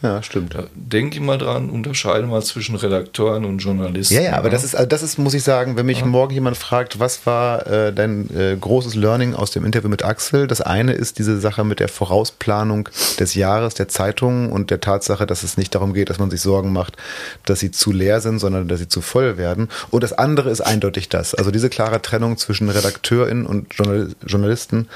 Ja, 0.02 0.22
stimmt. 0.22 0.54
Da 0.54 0.64
denk 0.74 1.14
immer 1.14 1.36
dran, 1.36 1.68
unterscheide 1.68 2.26
mal 2.26 2.42
zwischen 2.42 2.74
Redakteuren 2.74 3.44
und 3.44 3.58
Journalisten. 3.58 4.14
Ja, 4.14 4.22
ja, 4.22 4.32
aber 4.32 4.46
ja. 4.46 4.52
das 4.52 4.64
ist, 4.64 4.74
also 4.74 4.88
das 4.88 5.02
ist, 5.02 5.18
muss 5.18 5.34
ich 5.34 5.42
sagen, 5.42 5.76
wenn 5.76 5.84
mich 5.84 6.00
ja. 6.00 6.06
morgen 6.06 6.32
jemand 6.32 6.56
fragt, 6.56 6.98
was 7.00 7.26
war 7.26 7.66
äh, 7.66 7.92
dein 7.92 8.34
äh, 8.34 8.56
großes 8.58 8.94
Learning 8.94 9.34
aus 9.34 9.50
dem 9.50 9.64
Interview 9.64 9.90
mit 9.90 10.02
Axel? 10.02 10.46
Das 10.46 10.62
eine 10.62 10.92
ist 10.92 11.18
diese 11.18 11.38
Sache 11.38 11.64
mit 11.64 11.80
der 11.80 11.88
Vorausplanung 11.88 12.88
des 13.18 13.34
Jahres 13.34 13.74
der 13.74 13.88
Zeitungen 13.88 14.50
und 14.50 14.70
der 14.70 14.80
Tatsache, 14.80 15.26
dass 15.26 15.42
es 15.42 15.58
nicht 15.58 15.74
darum 15.74 15.92
geht, 15.92 16.08
dass 16.08 16.18
man 16.18 16.30
sich 16.30 16.40
Sorgen 16.40 16.72
macht, 16.72 16.96
dass 17.44 17.60
sie 17.60 17.70
zu 17.70 17.92
leer 17.92 18.22
sind, 18.22 18.38
sondern 18.38 18.68
dass 18.68 18.78
sie 18.78 18.88
zu 18.88 19.02
voll 19.02 19.36
werden. 19.36 19.68
Und 19.90 20.02
das 20.02 20.14
andere 20.14 20.48
ist 20.48 20.62
eindeutig 20.62 21.10
das. 21.10 21.34
Also 21.34 21.50
diese 21.50 21.68
klare 21.68 22.00
Trennung 22.00 22.38
zwischen 22.38 22.70
RedakteurInnen 22.70 23.44
und 23.44 23.74
Journal 23.74 24.08
Journalisten, 24.26 24.88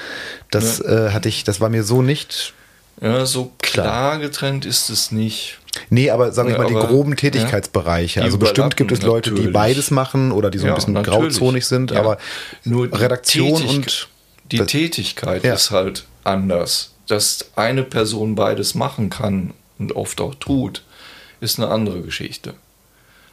das 0.49 0.79
ja. 0.79 1.09
äh, 1.09 1.11
hatte 1.11 1.29
ich, 1.29 1.43
das 1.43 1.61
war 1.61 1.69
mir 1.69 1.83
so 1.83 2.01
nicht 2.01 2.55
ja, 3.01 3.25
so 3.25 3.51
klar 3.59 4.19
getrennt 4.19 4.65
ist 4.65 4.89
es 4.89 5.11
nicht. 5.11 5.59
Nee, 5.89 6.09
aber 6.09 6.31
sagen 6.31 6.47
wir 6.49 6.55
Ja, 6.55 6.61
mal 6.61 6.67
die 6.67 6.73
groben 6.87 7.15
Tätigkeitsbereiche. 7.17 8.21
Die 8.21 8.25
also 8.25 8.37
bestimmt 8.37 8.77
gibt 8.77 8.91
es 8.93 9.01
Leute, 9.01 9.31
die 9.31 9.35
natürlich. 9.35 9.53
beides 9.53 9.91
machen 9.91 10.31
oder 10.31 10.49
die 10.49 10.57
so 10.57 10.65
ein 10.65 10.69
Ja, 10.69 10.75
bisschen 10.75 10.93
natürlich. 10.93 11.19
grauzonig 11.19 11.65
sind, 11.65 11.91
aber 11.91 12.17
Nur 12.63 12.87
die 12.87 12.97
Redaktion 12.97 13.57
Tätig- 13.61 13.75
und 13.75 14.07
Die 14.51 14.59
Tätigkeit 14.59 15.43
ist 15.43 15.71
halt 15.71 16.05
anders. 16.23 16.91
Dass 17.07 17.49
eine 17.55 17.83
Person 17.83 18.35
beides 18.35 18.73
machen 18.73 19.09
kann 19.09 19.53
und 19.77 19.91
oft 19.95 20.21
auch 20.21 20.33
tut, 20.35 20.81
ist 21.41 21.59
eine 21.59 21.67
andere 21.69 22.01
Geschichte. 22.01 22.53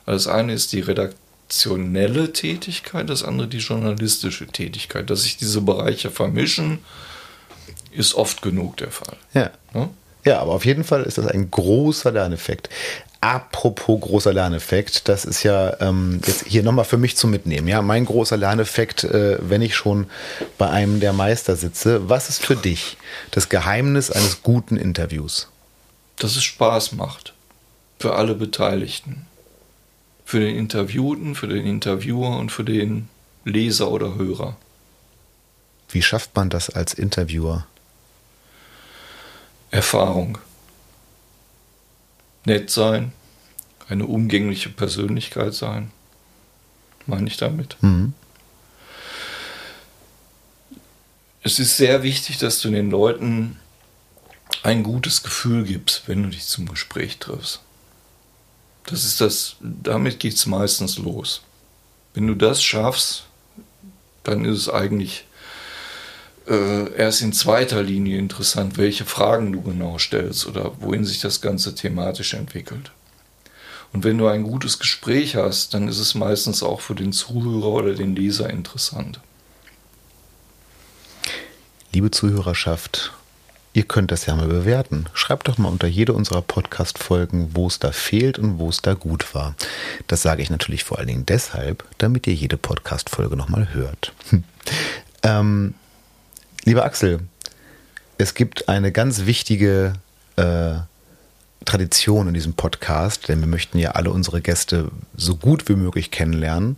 Also 0.05 0.29
Das 0.29 0.35
eine 0.37 0.53
ist 0.53 0.73
die 0.73 0.81
redaktionelle 0.81 2.33
Tätigkeit, 2.33 3.09
das 3.09 3.23
andere 3.23 3.47
die 3.49 3.59
journalistische 3.59 4.47
Tätigkeit. 4.49 5.09
Dass 5.11 5.23
sich 5.23 5.37
diese 5.37 5.61
Bereiche 5.61 6.11
vermischen, 6.11 6.81
ist 7.93 8.15
oft 8.15 8.43
genug 8.43 8.77
der 8.79 8.91
Fall. 8.91 9.17
ja. 9.35 9.51
Ne? 9.73 9.89
Ja, 10.25 10.41
aber 10.41 10.53
auf 10.53 10.65
jeden 10.65 10.85
Fall 10.85 11.03
ist 11.03 11.19
das 11.19 11.27
ein 11.27 11.51
großer 11.51 12.13
Lerneffekt. 12.13 12.69
Apropos 13.21 14.01
großer 14.01 14.33
Lerneffekt, 14.33 15.09
das 15.09 15.25
ist 15.25 15.43
ja 15.43 15.81
ähm, 15.81 16.21
jetzt 16.27 16.45
hier 16.47 16.63
nochmal 16.63 16.85
für 16.85 16.97
mich 16.97 17.17
zum 17.17 17.31
Mitnehmen. 17.31 17.69
Ja, 17.69 17.83
mein 17.83 18.05
großer 18.05 18.37
Lerneffekt, 18.37 19.05
äh, 19.05 19.39
wenn 19.41 19.63
ich 19.63 19.77
schon 19.77 20.07
bei 20.59 20.69
einem 20.69 21.01
der 21.01 21.13
Meister 21.13 21.57
sitze. 21.57 22.09
Was 22.09 22.29
ist 22.29 22.45
für 22.45 22.57
dich 22.57 22.97
das 23.31 23.49
Geheimnis 23.49 24.11
eines 24.11 24.43
guten 24.43 24.77
Interviews? 24.77 25.49
Dass 26.17 26.37
es 26.37 26.43
Spaß 26.43 26.93
macht. 26.93 27.33
Für 27.99 28.15
alle 28.15 28.35
Beteiligten. 28.35 29.27
Für 30.25 30.41
den 30.41 30.57
Interviewten, 30.57 31.35
für 31.35 31.49
den 31.49 31.65
Interviewer 31.67 32.39
und 32.39 32.51
für 32.51 32.65
den 32.65 33.09
Leser 33.45 33.91
oder 33.91 34.15
Hörer. 34.15 34.57
Wie 35.91 36.03
schafft 36.03 36.35
man 36.35 36.49
das 36.49 36.71
als 36.71 36.95
Interviewer? 36.95 37.67
Erfahrung. 39.73 40.39
Nett 42.45 42.71
sein, 42.71 43.13
eine 43.89 44.07
umgängliche 44.07 44.69
Persönlichkeit 44.69 45.55
sein, 45.55 45.91
meine 47.07 47.27
ich 47.27 47.37
damit. 47.39 47.77
Mhm. 47.81 48.15
Es 51.43 51.59
ist 51.59 51.77
sehr 51.77 52.03
wichtig, 52.03 52.39
dass 52.39 52.61
du 52.61 52.71
den 52.71 52.91
Leuten 52.91 53.59
ein 54.63 54.83
gutes 54.83 55.23
Gefühl 55.23 55.65
gibst, 55.65 56.03
wenn 56.07 56.23
du 56.23 56.29
dich 56.29 56.45
zum 56.47 56.69
Gespräch 56.69 57.19
triffst. 57.19 57.61
Das 58.85 59.05
ist 59.05 59.21
das, 59.21 59.57
damit 59.61 60.21
geht 60.21 60.35
es 60.35 60.47
meistens 60.47 60.99
los. 60.99 61.43
Wenn 62.15 62.27
du 62.27 62.35
das 62.35 62.63
schaffst, 62.63 63.25
dann 64.23 64.45
ist 64.45 64.59
es 64.59 64.69
eigentlich 64.69 65.25
äh, 66.53 66.95
erst 66.97 67.23
in 67.23 67.33
zweiter 67.33 67.83
Linie 67.83 68.19
interessant, 68.19 68.77
welche 68.77 69.07
Fragen 69.07 69.53
du 69.53 69.63
genau 69.63 69.97
stellst 69.99 70.47
oder 70.47 70.73
wohin 70.81 71.05
sich 71.05 71.21
das 71.21 71.41
Ganze 71.41 71.75
thematisch 71.75 72.35
entwickelt. 72.35 72.93
Und 73.95 74.05
wenn 74.05 74.19
du 74.19 74.27
ein 74.27 74.43
gutes 74.43 74.79
Gespräch 74.79 75.37
hast, 75.37 75.73
dann 75.73 75.89
ist 75.89 75.99
es 75.99 76.15
meistens 76.15 76.63
auch 76.63 76.81
für 76.81 76.95
den 76.95 77.13
Zuhörer 77.13 77.69
oder 77.69 77.95
den 77.95 78.15
Leser 78.15 78.51
interessant. 78.51 79.21
Liebe 81.93 82.11
Zuhörerschaft, 82.11 83.13
ihr 83.73 83.85
könnt 83.85 84.11
das 84.11 84.27
ja 84.27 84.37
mal 84.37 84.49
bewerten. 84.49 85.07
Schreibt 85.15 85.49
doch 85.49 85.57
mal 85.57 85.69
unter 85.69 85.87
jede 85.87 86.13
unserer 86.13 86.43
Podcast-Folgen, 86.43 87.51
wo 87.55 87.67
es 87.67 87.79
da 87.79 87.93
fehlt 87.93 88.39
und 88.39 88.59
wo 88.59 88.69
es 88.69 88.83
da 88.83 88.93
gut 88.93 89.35
war. 89.35 89.55
Das 90.07 90.21
sage 90.21 90.43
ich 90.43 90.51
natürlich 90.51 90.85
vor 90.85 90.99
allen 90.99 91.09
Dingen 91.09 91.27
deshalb, 91.27 91.85
damit 91.97 92.27
ihr 92.27 92.35
jede 92.35 92.59
Podcast-Folge 92.59 93.37
nochmal 93.37 93.73
hört. 93.73 94.13
ähm, 95.23 95.75
lieber 96.65 96.85
Axel, 96.85 97.21
es 98.19 98.35
gibt 98.35 98.69
eine 98.69 98.93
ganz 98.93 99.27
wichtige 99.27 99.95
äh, 100.37 100.75
Tradition 101.65 102.29
in 102.29 102.35
diesem 102.35 102.55
Podcast, 102.55 103.29
denn 103.29 103.41
wir 103.41 103.47
möchten 103.47 103.79
ja 103.79 103.93
alle 103.93 104.11
unsere 104.11 104.41
Gäste 104.41 104.91
so 105.17 105.37
gut 105.37 105.69
wie 105.69 105.77
möglich 105.77 106.11
kennenlernen. 106.11 106.77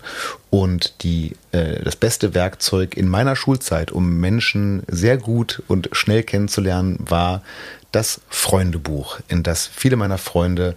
Und 0.51 1.03
die, 1.03 1.37
äh, 1.53 1.82
das 1.82 1.97
beste 1.97 2.35
Werkzeug 2.35 2.97
in 2.97 3.09
meiner 3.09 3.37
Schulzeit, 3.37 3.93
um 3.93 4.18
Menschen 4.18 4.82
sehr 4.89 5.16
gut 5.16 5.62
und 5.68 5.89
schnell 5.93 6.22
kennenzulernen, 6.22 6.99
war 7.01 7.43
das 7.95 8.20
Freundebuch, 8.28 9.20
in 9.28 9.42
das 9.42 9.66
viele 9.66 9.97
meiner 9.97 10.18
Freunde 10.18 10.74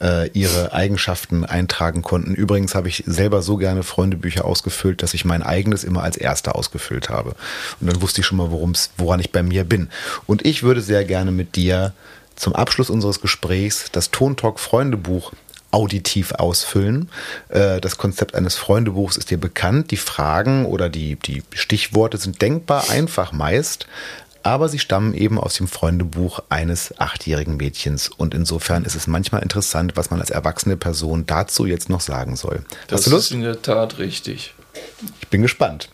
äh, 0.00 0.28
ihre 0.30 0.72
Eigenschaften 0.72 1.44
eintragen 1.44 2.02
konnten. 2.02 2.34
Übrigens 2.34 2.74
habe 2.74 2.88
ich 2.88 3.04
selber 3.06 3.42
so 3.42 3.56
gerne 3.56 3.82
Freundebücher 3.82 4.44
ausgefüllt, 4.44 5.02
dass 5.02 5.14
ich 5.14 5.24
mein 5.24 5.42
eigenes 5.42 5.84
immer 5.84 6.02
als 6.02 6.16
erster 6.16 6.56
ausgefüllt 6.56 7.08
habe. 7.08 7.34
Und 7.80 7.90
dann 7.90 8.00
wusste 8.00 8.20
ich 8.20 8.26
schon 8.26 8.38
mal, 8.38 8.50
worum's, 8.50 8.90
woran 8.96 9.20
ich 9.20 9.32
bei 9.32 9.42
mir 9.42 9.64
bin. 9.64 9.90
Und 10.26 10.46
ich 10.46 10.62
würde 10.62 10.80
sehr 10.80 11.04
gerne 11.04 11.32
mit 11.32 11.56
dir 11.56 11.92
zum 12.36 12.54
Abschluss 12.54 12.88
unseres 12.88 13.20
Gesprächs 13.20 13.90
das 13.92 14.10
Tontalk 14.10 14.60
Freundebuch 14.60 15.32
auditiv 15.72 16.32
ausfüllen. 16.32 17.10
Äh, 17.48 17.80
Das 17.80 17.96
Konzept 17.96 18.34
eines 18.34 18.56
Freundebuchs 18.56 19.16
ist 19.16 19.30
dir 19.30 19.38
bekannt. 19.38 19.90
Die 19.90 19.96
Fragen 19.96 20.66
oder 20.66 20.88
die, 20.88 21.16
die 21.16 21.42
Stichworte 21.54 22.16
sind 22.16 22.42
denkbar 22.42 22.90
einfach 22.90 23.32
meist, 23.32 23.86
aber 24.42 24.68
sie 24.68 24.78
stammen 24.78 25.14
eben 25.14 25.38
aus 25.38 25.54
dem 25.54 25.68
Freundebuch 25.68 26.40
eines 26.48 26.98
achtjährigen 26.98 27.56
Mädchens. 27.56 28.08
Und 28.08 28.34
insofern 28.34 28.84
ist 28.84 28.94
es 28.94 29.06
manchmal 29.06 29.42
interessant, 29.42 29.96
was 29.96 30.10
man 30.10 30.20
als 30.20 30.30
erwachsene 30.30 30.76
Person 30.76 31.26
dazu 31.26 31.66
jetzt 31.66 31.88
noch 31.88 32.00
sagen 32.00 32.36
soll. 32.36 32.64
Das 32.88 32.98
Hast 33.00 33.06
du 33.06 33.10
Lust? 33.10 33.26
ist 33.26 33.32
in 33.32 33.42
der 33.42 33.60
Tat 33.62 33.98
richtig. 33.98 34.54
Ich 35.20 35.28
bin 35.28 35.42
gespannt. 35.42 35.88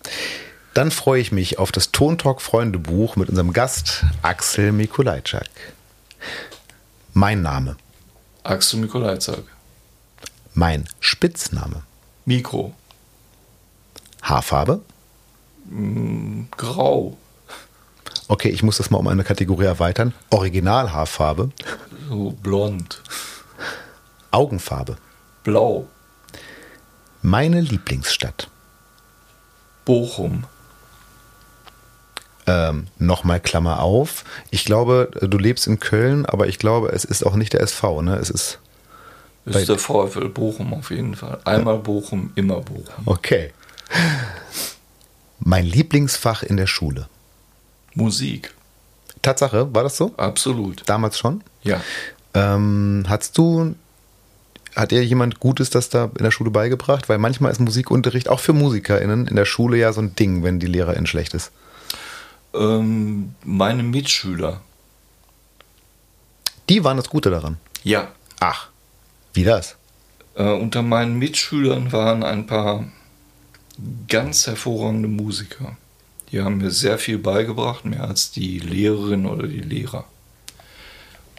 Dann 0.75 0.91
freue 0.91 1.21
ich 1.21 1.33
mich 1.33 1.59
auf 1.59 1.73
das 1.73 1.91
Tontalk 1.91 2.43
Freundebuch 2.43 3.17
mit 3.17 3.29
unserem 3.31 3.53
Gast 3.53 4.05
Axel 4.23 4.73
Mikulajczak. 4.73 5.49
Mein 7.15 7.41
Name, 7.41 7.77
Axel 8.45 8.81
Mikolajczak. 8.81 9.43
mein 10.53 10.85
Spitzname, 11.01 11.83
Mikro. 12.27 12.75
Haarfarbe. 14.23 14.83
Grau. 16.57 17.17
Okay, 18.29 18.49
ich 18.49 18.63
muss 18.63 18.79
das 18.79 18.91
mal 18.91 18.99
um 18.99 19.07
eine 19.09 19.25
Kategorie 19.25 19.65
erweitern. 19.67 20.13
Originalhaarfarbe, 20.31 21.51
So 22.09 22.31
blond. 22.43 23.03
Augenfarbe. 24.31 24.97
Blau. 25.45 25.87
Meine 27.23 27.61
Lieblingsstadt. 27.61 28.49
Bochum. 29.85 30.45
Ähm, 32.49 32.87
Nochmal 32.99 33.41
Klammer 33.41 33.81
auf. 33.81 34.25
Ich 34.51 34.65
glaube, 34.65 35.11
du 35.21 35.39
lebst 35.39 35.67
in 35.67 35.79
Köln, 35.81 36.27
aber 36.27 36.47
ich 36.49 36.59
glaube, 36.59 36.89
es 36.91 37.05
ist 37.05 37.25
auch 37.25 37.35
nicht 37.35 37.53
der 37.53 37.61
SV, 37.61 38.03
ne? 38.03 38.17
Es 38.17 38.31
ist. 38.31 38.59
Ist 39.45 39.69
der 39.69 39.79
VfL 39.79 40.29
Bochum 40.29 40.75
auf 40.75 40.91
jeden 40.91 41.15
Fall. 41.15 41.39
Einmal 41.45 41.79
Bochum, 41.79 42.33
immer 42.35 42.61
Bochum. 42.61 43.07
Okay. 43.07 43.53
Mein 45.39 45.65
Lieblingsfach 45.65 46.43
in 46.43 46.57
der 46.57 46.67
Schule. 46.67 47.09
Musik. 47.97 48.55
Tatsache, 49.23 49.75
war 49.75 49.83
das 49.83 49.97
so? 49.97 50.15
Absolut. 50.17 50.83
Damals 50.87 51.19
schon? 51.19 51.43
Ja. 51.63 51.81
Ähm, 52.35 53.05
hast 53.09 53.37
du, 53.39 53.75
hat 54.77 54.93
dir 54.93 55.05
jemand 55.05 55.41
Gutes 55.41 55.71
das 55.71 55.89
da 55.89 56.11
in 56.17 56.23
der 56.23 56.31
Schule 56.31 56.51
beigebracht? 56.51 57.09
Weil 57.09 57.19
manchmal 57.19 57.51
ist 57.51 57.59
Musikunterricht 57.59 58.29
auch 58.29 58.41
für 58.41 58.53
MusikerInnen 58.53 59.27
in 59.27 59.35
der 59.35 59.47
Schule 59.47 59.79
ja 59.79 59.93
so 59.93 60.01
ein 60.03 60.15
Ding, 60.15 60.45
wenn 60.45 60.61
die 60.61 60.67
Lehrerin 60.67 61.07
schlecht 61.07 61.35
ist. 61.35 61.51
Ähm, 62.55 63.35
meine 63.43 63.83
Mitschüler. 63.83 64.61
Die 66.69 66.85
waren 66.85 66.97
das 66.97 67.09
Gute 67.09 67.31
daran. 67.31 67.57
Ja. 67.83 68.09
Ach, 68.39 68.69
wie 69.33 69.45
das? 69.45 69.77
Äh, 70.35 70.51
unter 70.51 70.83
meinen 70.83 71.19
Mitschülern 71.19 71.93
waren 71.93 72.23
ein 72.23 72.47
paar 72.47 72.85
ganz 74.09 74.47
hervorragende 74.47 75.09
Musiker. 75.09 75.77
Die 76.33 76.43
haben 76.43 76.59
mir 76.59 76.71
sehr 76.71 76.99
viel 76.99 77.19
beigebracht, 77.19 77.85
mehr 77.85 78.05
als 78.05 78.31
die 78.33 78.59
Lehrerin 78.59 79.27
oder 79.27 79.47
die 79.47 79.61
Lehrer. 79.61 80.05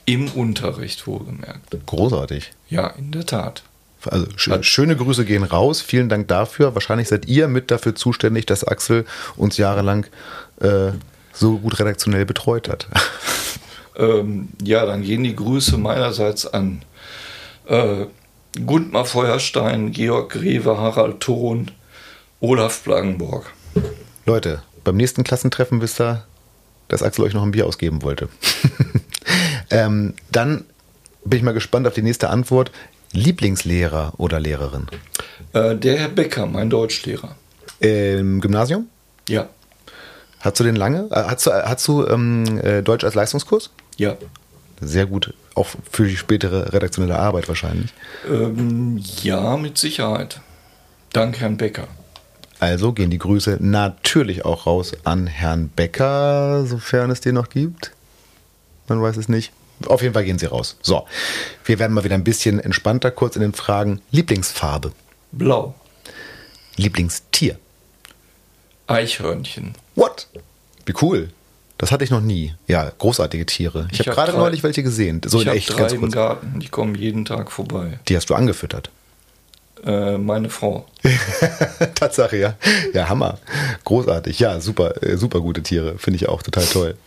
Im 0.06 0.30
Unterricht 0.30 1.06
wohlgemerkt. 1.08 1.76
Großartig. 1.86 2.52
Ja, 2.70 2.88
in 2.88 3.12
der 3.12 3.26
Tat. 3.26 3.64
Also 4.06 4.28
sch 4.38 4.50
schöne 4.62 4.96
Grüße 4.96 5.26
gehen 5.26 5.44
raus. 5.44 5.82
Vielen 5.82 6.08
Dank 6.08 6.30
dafür. 6.30 6.76
Wahrscheinlich 6.76 7.10
seid 7.10 7.28
ihr 7.28 7.48
mit 7.48 7.72
dafür 7.72 7.96
zuständig, 7.96 8.46
dass 8.46 8.64
Axel 8.64 9.06
uns 9.36 9.58
jahrelang 9.58 10.06
äh, 10.62 10.92
so 11.34 11.58
gut 11.58 11.80
redaktionell 11.80 12.26
betreut 12.26 12.70
hat. 12.70 12.88
Ähm, 14.00 14.50
ja, 14.62 14.86
dann 14.86 15.02
gehen 15.02 15.24
die 15.24 15.36
Grüße 15.36 15.78
meinerseits 15.78 16.46
an 16.46 16.84
äh, 17.66 18.06
Gundmar 18.64 19.06
Feuerstein, 19.06 19.92
Georg 19.92 20.34
Greve, 20.34 20.78
Harald 20.78 21.20
Thon, 21.20 21.72
Olaf 22.40 22.84
Plagenborg. 22.84 23.52
Leute, 24.26 24.62
beim 24.88 24.98
nächsten 24.98 25.24
Klassentreffen 25.24 25.82
wisst 25.82 26.00
ihr, 26.02 26.26
dass 26.88 27.04
Axel 27.04 27.26
euch 27.26 27.34
noch 27.34 27.44
ein 27.44 27.52
Bier 27.52 27.66
ausgeben 27.68 28.02
wollte. 28.02 28.30
ähm, 29.70 30.14
dann 30.32 30.64
bin 31.26 31.38
ich 31.38 31.44
mal 31.44 31.54
gespannt 31.54 31.86
auf 31.88 31.94
die 31.94 32.02
nächste 32.02 32.30
Antwort. 32.30 32.72
Lieblingslehrer 33.12 34.14
oder 34.18 34.40
Lehrerin? 34.40 34.88
Äh, 35.54 35.76
der 35.76 35.98
Herr 35.98 36.10
Becker, 36.10 36.46
mein 36.46 36.70
Deutschlehrer. 36.70 37.36
Im 37.80 38.42
Gymnasium? 38.42 38.88
Ja, 39.30 39.50
Hast 40.40 40.60
du 40.60 40.64
den 40.64 40.76
lange? 40.76 41.08
Äh, 41.12 41.24
Hast 41.24 41.46
du, 41.48 41.52
hast 41.52 41.88
du 41.88 42.06
ähm, 42.08 42.60
äh, 42.64 42.82
Deutsch 42.82 43.04
als 43.04 43.16
Leistungskurs? 43.16 43.72
ja. 43.98 44.18
Sehr 44.80 45.08
gut 45.08 45.34
auch 45.58 45.68
für 45.92 46.06
die 46.06 46.16
spätere 46.16 46.72
redaktionelle 46.72 47.18
Arbeit 47.18 47.48
wahrscheinlich. 47.48 47.92
Ähm, 48.30 49.02
ja, 49.24 49.58
mit 49.58 49.78
Sicherheit. 49.78 50.40
Dank 51.14 51.40
Herrn 51.40 51.58
Becker. 51.58 51.88
Also 52.60 52.92
gehen 52.94 53.10
die 53.12 53.20
Grüße 53.20 53.58
natürlich 53.60 54.46
auch 54.46 54.66
raus 54.66 54.94
an 55.04 55.28
Herrn 55.28 55.70
Becker, 55.70 56.66
sofern 56.66 57.12
es 57.12 57.22
den 57.22 57.36
noch 57.36 57.50
gibt. 57.50 57.92
Man 58.88 59.02
weiß 59.02 59.18
es 59.18 59.30
nicht. 59.30 59.52
Auf 59.86 60.02
jeden 60.02 60.14
Fall 60.16 60.24
gehen 60.26 60.40
sie 60.40 60.48
raus. 60.48 60.76
So, 60.82 61.06
wir 61.66 61.78
werden 61.78 61.94
mal 61.94 62.04
wieder 62.04 62.16
ein 62.16 62.24
bisschen 62.24 62.60
entspannter 62.60 63.12
kurz 63.12 63.36
in 63.36 63.44
den 63.44 63.54
Fragen. 63.54 64.02
Lieblingsfarbe. 64.12 64.92
Blau. 65.32 65.76
Lieblingstier. 66.78 67.60
Eichhörnchen. 68.88 69.76
What? 69.96 70.28
Wie 70.86 70.94
cool. 71.02 71.30
Das 71.78 71.92
hatte 71.92 72.04
ich 72.04 72.10
noch 72.10 72.22
nie. 72.22 72.56
Ja, 72.68 72.92
großartige 72.98 73.46
Tiere. 73.46 73.88
Ich, 73.92 74.00
Ich 74.00 74.08
habe 74.08 74.18
hab 74.18 74.26
gerade 74.26 74.38
neulich 74.38 74.64
welche 74.64 74.82
gesehen. 74.82 75.22
So 75.26 75.38
ich 75.38 75.44
in 75.44 75.50
habe 75.50 75.58
echt, 75.60 75.70
drei 75.74 75.78
ganz 75.78 75.92
im 75.94 76.00
kurz. 76.02 76.14
Garten. 76.14 76.60
Die 76.60 76.70
kommen 76.70 76.96
jeden 76.96 77.26
Tag 77.26 77.52
vorbei. 77.52 78.00
Die 78.08 78.16
hast 78.16 78.30
du 78.32 78.36
angefüttert. 78.36 78.90
Äh, 79.86 80.18
meine 80.18 80.50
Frau. 80.50 80.86
Tatsache, 81.96 82.38
ja. 82.38 82.56
Ja, 82.94 83.10
Hammer. 83.10 83.40
Großartig. 83.84 84.40
Ja, 84.40 84.60
super, 84.60 85.02
äh, 85.04 85.18
super 85.18 85.42
gute 85.42 85.64
Tiere. 85.64 85.98
Finde 85.98 86.18
ich 86.18 86.30
auch 86.30 86.42
total 86.44 86.66
toll. 86.66 86.98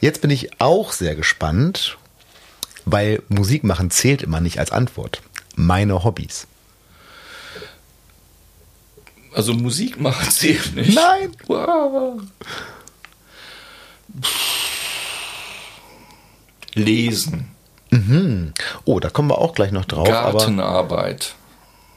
Jetzt 0.00 0.20
bin 0.20 0.30
ich 0.30 0.60
auch 0.60 0.92
sehr 0.92 1.14
gespannt, 1.16 1.96
weil 2.84 3.22
Musik 3.28 3.64
machen 3.64 3.90
zählt 3.90 4.22
immer 4.22 4.40
nicht 4.40 4.58
als 4.58 4.72
Antwort. 4.72 5.22
Meine 5.54 6.04
Hobbys. 6.04 6.46
Also 9.32 9.52
Musik 9.52 10.00
machen 10.00 10.30
zählt 10.30 10.74
nicht. 10.74 10.94
Nein. 10.94 11.32
Wow. 11.46 12.20
Lesen. 16.74 17.56
Oh, 18.84 19.00
da 19.00 19.10
kommen 19.10 19.28
wir 19.30 19.38
auch 19.38 19.54
gleich 19.54 19.72
noch 19.72 19.84
drauf. 19.84 20.06
Gartenarbeit. 20.06 21.34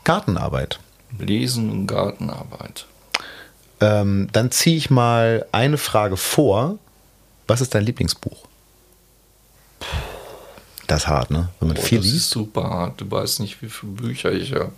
Gartenarbeit. 0.03 0.79
Lesen 1.17 1.69
und 1.71 1.87
Gartenarbeit. 1.87 2.85
Ähm, 3.81 4.27
dann 4.33 4.51
ziehe 4.51 4.77
ich 4.77 4.89
mal 4.89 5.45
eine 5.51 5.77
Frage 5.77 6.17
vor. 6.17 6.77
Was 7.47 7.61
ist 7.61 7.73
dein 7.73 7.83
Lieblingsbuch? 7.85 8.45
Das 10.87 11.03
ist 11.03 11.07
hart, 11.07 11.31
ne? 11.31 11.49
Wenn 11.59 11.69
man 11.69 11.77
Oh, 11.77 11.81
viel 11.81 11.99
das 11.99 12.07
ist 12.07 12.13
liest. 12.13 12.29
super 12.31 12.63
hart. 12.69 13.01
Du 13.01 13.09
weißt 13.09 13.39
nicht, 13.39 13.61
wie 13.61 13.69
viele 13.69 13.91
Bücher 13.93 14.31
ich 14.31 14.53
habe. 14.53 14.73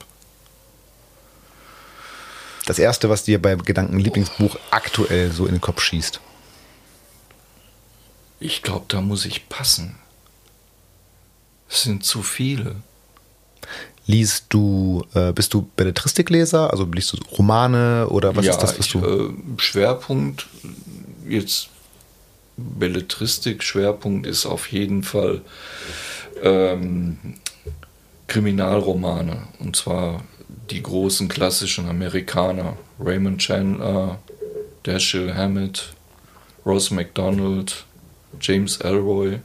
Das 2.65 2.79
erste, 2.79 3.09
was 3.09 3.23
dir 3.23 3.41
beim 3.41 3.63
Gedanken 3.63 3.97
Lieblingsbuch 3.99 4.55
aktuell 4.69 5.31
so 5.31 5.45
in 5.45 5.53
den 5.55 5.61
Kopf 5.61 5.81
schießt. 5.81 6.19
Ich 8.39 8.61
glaube, 8.61 8.85
da 8.87 9.01
muss 9.01 9.25
ich 9.25 9.49
passen. 9.49 9.97
Es 11.69 11.83
sind 11.83 12.03
zu 12.03 12.21
viele. 12.23 12.75
Liest 14.07 14.45
du, 14.49 15.05
äh, 15.13 15.31
bist 15.31 15.53
du 15.53 15.69
Belletristikleser? 15.75 16.71
Also 16.71 16.85
liest 16.85 17.13
du 17.13 17.17
Romane 17.37 18.07
oder 18.09 18.35
was 18.35 18.45
ja, 18.45 18.51
ist 18.51 18.59
das, 18.59 18.77
was 18.77 18.85
ich, 18.85 18.91
du. 18.93 18.99
Äh, 19.05 19.29
Schwerpunkt 19.57 20.47
jetzt 21.27 21.69
Belletristik, 22.57 23.63
Schwerpunkt 23.63 24.27
ist 24.27 24.45
auf 24.45 24.71
jeden 24.71 25.03
Fall 25.03 25.41
ähm, 26.43 27.17
Kriminalromane. 28.27 29.47
Und 29.59 29.75
zwar 29.75 30.23
die 30.69 30.81
großen 30.81 31.27
klassischen 31.27 31.87
Amerikaner. 31.87 32.77
Raymond 32.99 33.39
Chandler, 33.39 34.19
Dashiell 34.83 35.33
Hammett, 35.33 35.93
Ross 36.65 36.91
MacDonald, 36.91 37.85
James 38.39 38.77
Elroy, 38.77 39.39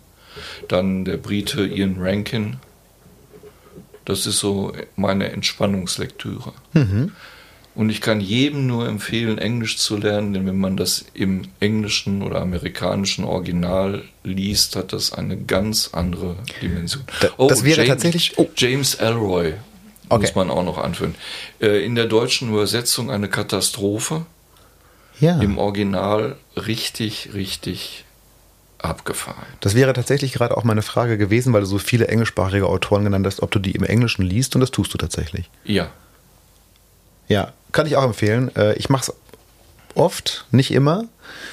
dann 0.69 1.05
der 1.05 1.17
Brite 1.17 1.67
Ian 1.67 1.97
Rankin. 1.99 2.59
Das 4.07 4.25
ist 4.27 4.39
so 4.39 4.73
meine 4.97 5.31
Entspannungslektüre. 5.33 6.53
Und 7.75 7.91
ich 7.91 8.01
kann 8.01 8.23
jedem 8.23 8.67
nur 8.67 8.89
empfehlen, 8.89 9.37
Englisch 9.37 9.77
zu 9.77 9.99
lernen, 9.99 10.33
denn 10.33 10.47
wenn 10.47 10.57
man 10.59 10.79
das 10.79 11.05
im 11.13 11.43
englischen 11.61 12.23
oder 12.23 12.41
amerikanischen 12.41 13.25
Original 13.25 14.03
liest, 14.25 14.77
hat 14.77 14.95
das 14.95 15.13
eine 15.13 15.37
ganz 15.37 15.91
andere 15.93 16.37
Dimension. 16.63 17.05
Da- 17.21 17.29
das 17.49 17.65
wäre 17.65 17.85
tatsächlich- 17.87 18.39
oh. 18.39 18.49
James 18.57 18.95
Elroy 18.95 19.53
Okay. 20.09 20.23
muss 20.23 20.35
man 20.35 20.49
auch 20.51 20.65
noch 20.65 20.79
anführen. 20.79 21.17
Äh, 21.61 21.85
In 21.85 21.97
der 21.97 22.07
deutschen 22.07 22.49
Übersetzung 22.49 23.11
eine 23.11 23.29
Katastrophe, 23.29 24.25
ja. 25.21 25.39
im 25.43 25.59
Original 25.59 26.37
richtig, 26.57 27.31
richtig 27.35 28.06
abgefahren. 28.79 29.47
Das 29.61 29.75
wäre 29.75 29.93
tatsächlich 29.93 30.33
gerade 30.33 30.57
auch 30.57 30.65
meine 30.65 30.83
Frage 30.83 31.19
gewesen, 31.19 31.53
weil 31.53 31.61
du 31.63 31.67
so 31.67 31.79
viele 31.79 32.09
englischsprachige 32.09 32.67
Autoren 32.67 33.05
genannt 33.05 33.27
hast, 33.27 33.43
ob 33.43 33.51
du 33.51 33.59
die 33.59 33.73
im 33.73 33.85
Englischen 33.85 34.23
liest 34.23 34.55
und 34.55 34.61
das 34.61 34.71
tust 34.71 34.93
du 34.95 34.99
tatsächlich. 34.99 35.51
Ja, 35.65 35.89
Ja, 37.29 37.53
kann 37.73 37.87
ich 37.87 37.97
auch 37.97 38.05
empfehlen. 38.05 38.55
Äh, 38.57 38.75
Ich 38.75 38.89
mache 38.89 39.11
es 39.11 39.17
oft, 39.97 40.45
nicht 40.51 40.71
immer. 40.73 41.05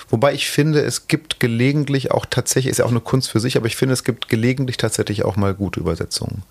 Wobei 0.10 0.34
ich 0.34 0.50
finde, 0.50 0.82
es 0.82 1.08
gibt 1.08 1.40
gelegentlich 1.40 2.12
auch 2.12 2.26
tatsächlich, 2.30 2.72
ist 2.72 2.78
ja 2.78 2.86
auch 2.86 2.92
eine 2.92 3.00
Kunst 3.00 3.30
für 3.32 3.40
sich, 3.40 3.58
aber 3.58 3.66
ich 3.68 3.76
finde, 3.76 3.94
es 3.94 4.04
gibt 4.04 4.30
gelegentlich 4.30 4.78
tatsächlich 4.78 5.24
auch 5.26 5.36
mal 5.36 5.54
gute 5.54 5.80
Übersetzungen. 5.80 6.44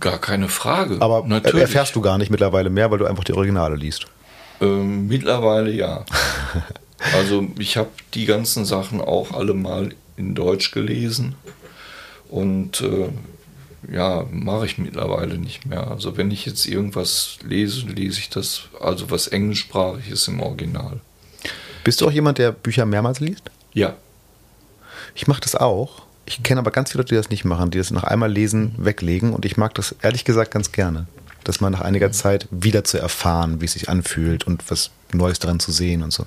gar 0.00 0.18
keine 0.18 0.48
Frage. 0.48 0.98
Aber 1.00 1.24
Natürlich. 1.26 1.62
erfährst 1.62 1.96
du 1.96 2.00
gar 2.00 2.18
nicht 2.18 2.30
mittlerweile 2.30 2.70
mehr, 2.70 2.90
weil 2.90 2.98
du 2.98 3.06
einfach 3.06 3.24
die 3.24 3.32
Originale 3.32 3.76
liest. 3.76 4.06
Ähm, 4.60 5.06
mittlerweile 5.08 5.70
ja. 5.70 6.04
Also 7.14 7.46
ich 7.58 7.76
habe 7.76 7.90
die 8.14 8.26
ganzen 8.26 8.64
Sachen 8.64 9.00
auch 9.00 9.32
alle 9.32 9.54
mal 9.54 9.94
in 10.16 10.34
Deutsch 10.34 10.72
gelesen 10.72 11.36
und 12.28 12.80
äh, 12.80 13.08
ja, 13.92 14.26
mache 14.30 14.66
ich 14.66 14.78
mittlerweile 14.78 15.38
nicht 15.38 15.64
mehr. 15.66 15.88
Also 15.88 16.16
wenn 16.16 16.30
ich 16.30 16.44
jetzt 16.44 16.66
irgendwas 16.66 17.38
lese, 17.44 17.86
lese 17.86 18.18
ich 18.18 18.28
das, 18.30 18.62
also 18.80 19.10
was 19.10 19.28
englischsprachig 19.28 20.10
ist 20.10 20.26
im 20.28 20.40
Original. 20.40 21.00
Bist 21.84 22.00
du 22.00 22.06
auch 22.06 22.12
jemand, 22.12 22.38
der 22.38 22.52
Bücher 22.52 22.84
mehrmals 22.84 23.20
liest? 23.20 23.44
Ja, 23.72 23.94
Ich 25.14 25.26
mache 25.26 25.40
das 25.40 25.54
auch. 25.54 26.02
Ich 26.26 26.42
kenne 26.42 26.60
aber 26.60 26.70
ganz 26.70 26.90
viele 26.90 27.02
Leute, 27.02 27.14
die 27.14 27.18
das 27.18 27.30
nicht 27.30 27.44
machen, 27.44 27.70
die 27.70 27.78
das 27.78 27.90
nach 27.90 28.04
einmal 28.04 28.30
lesen, 28.30 28.74
weglegen. 28.76 29.32
Und 29.32 29.44
ich 29.46 29.56
mag 29.56 29.74
das 29.74 29.94
ehrlich 30.02 30.24
gesagt 30.24 30.50
ganz 30.50 30.72
gerne. 30.72 31.06
Das 31.48 31.60
mal 31.62 31.70
nach 31.70 31.80
einiger 31.80 32.12
Zeit 32.12 32.46
wieder 32.50 32.84
zu 32.84 32.98
erfahren, 32.98 33.62
wie 33.62 33.64
es 33.64 33.72
sich 33.72 33.88
anfühlt 33.88 34.46
und 34.46 34.70
was 34.70 34.90
Neues 35.14 35.38
daran 35.38 35.60
zu 35.60 35.72
sehen 35.72 36.02
und 36.02 36.12
so. 36.12 36.26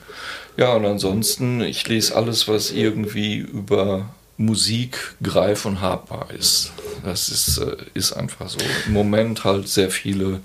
ja 0.57 0.73
und 0.73 0.83
ansonsten, 0.83 1.61
ich 1.61 1.87
lese 1.87 2.15
alles, 2.15 2.47
was 2.47 2.71
irgendwie 2.71 3.37
über 3.37 4.09
Musik 4.37 5.13
greif 5.21 5.65
und 5.65 5.79
habbar 5.79 6.31
ist. 6.31 6.71
Das 7.05 7.29
ist, 7.29 7.59
äh, 7.59 7.77
ist 7.93 8.13
einfach 8.13 8.49
so. 8.49 8.57
Im 8.87 8.93
Moment 8.93 9.43
halt 9.43 9.67
sehr 9.67 9.91
viele 9.91 10.39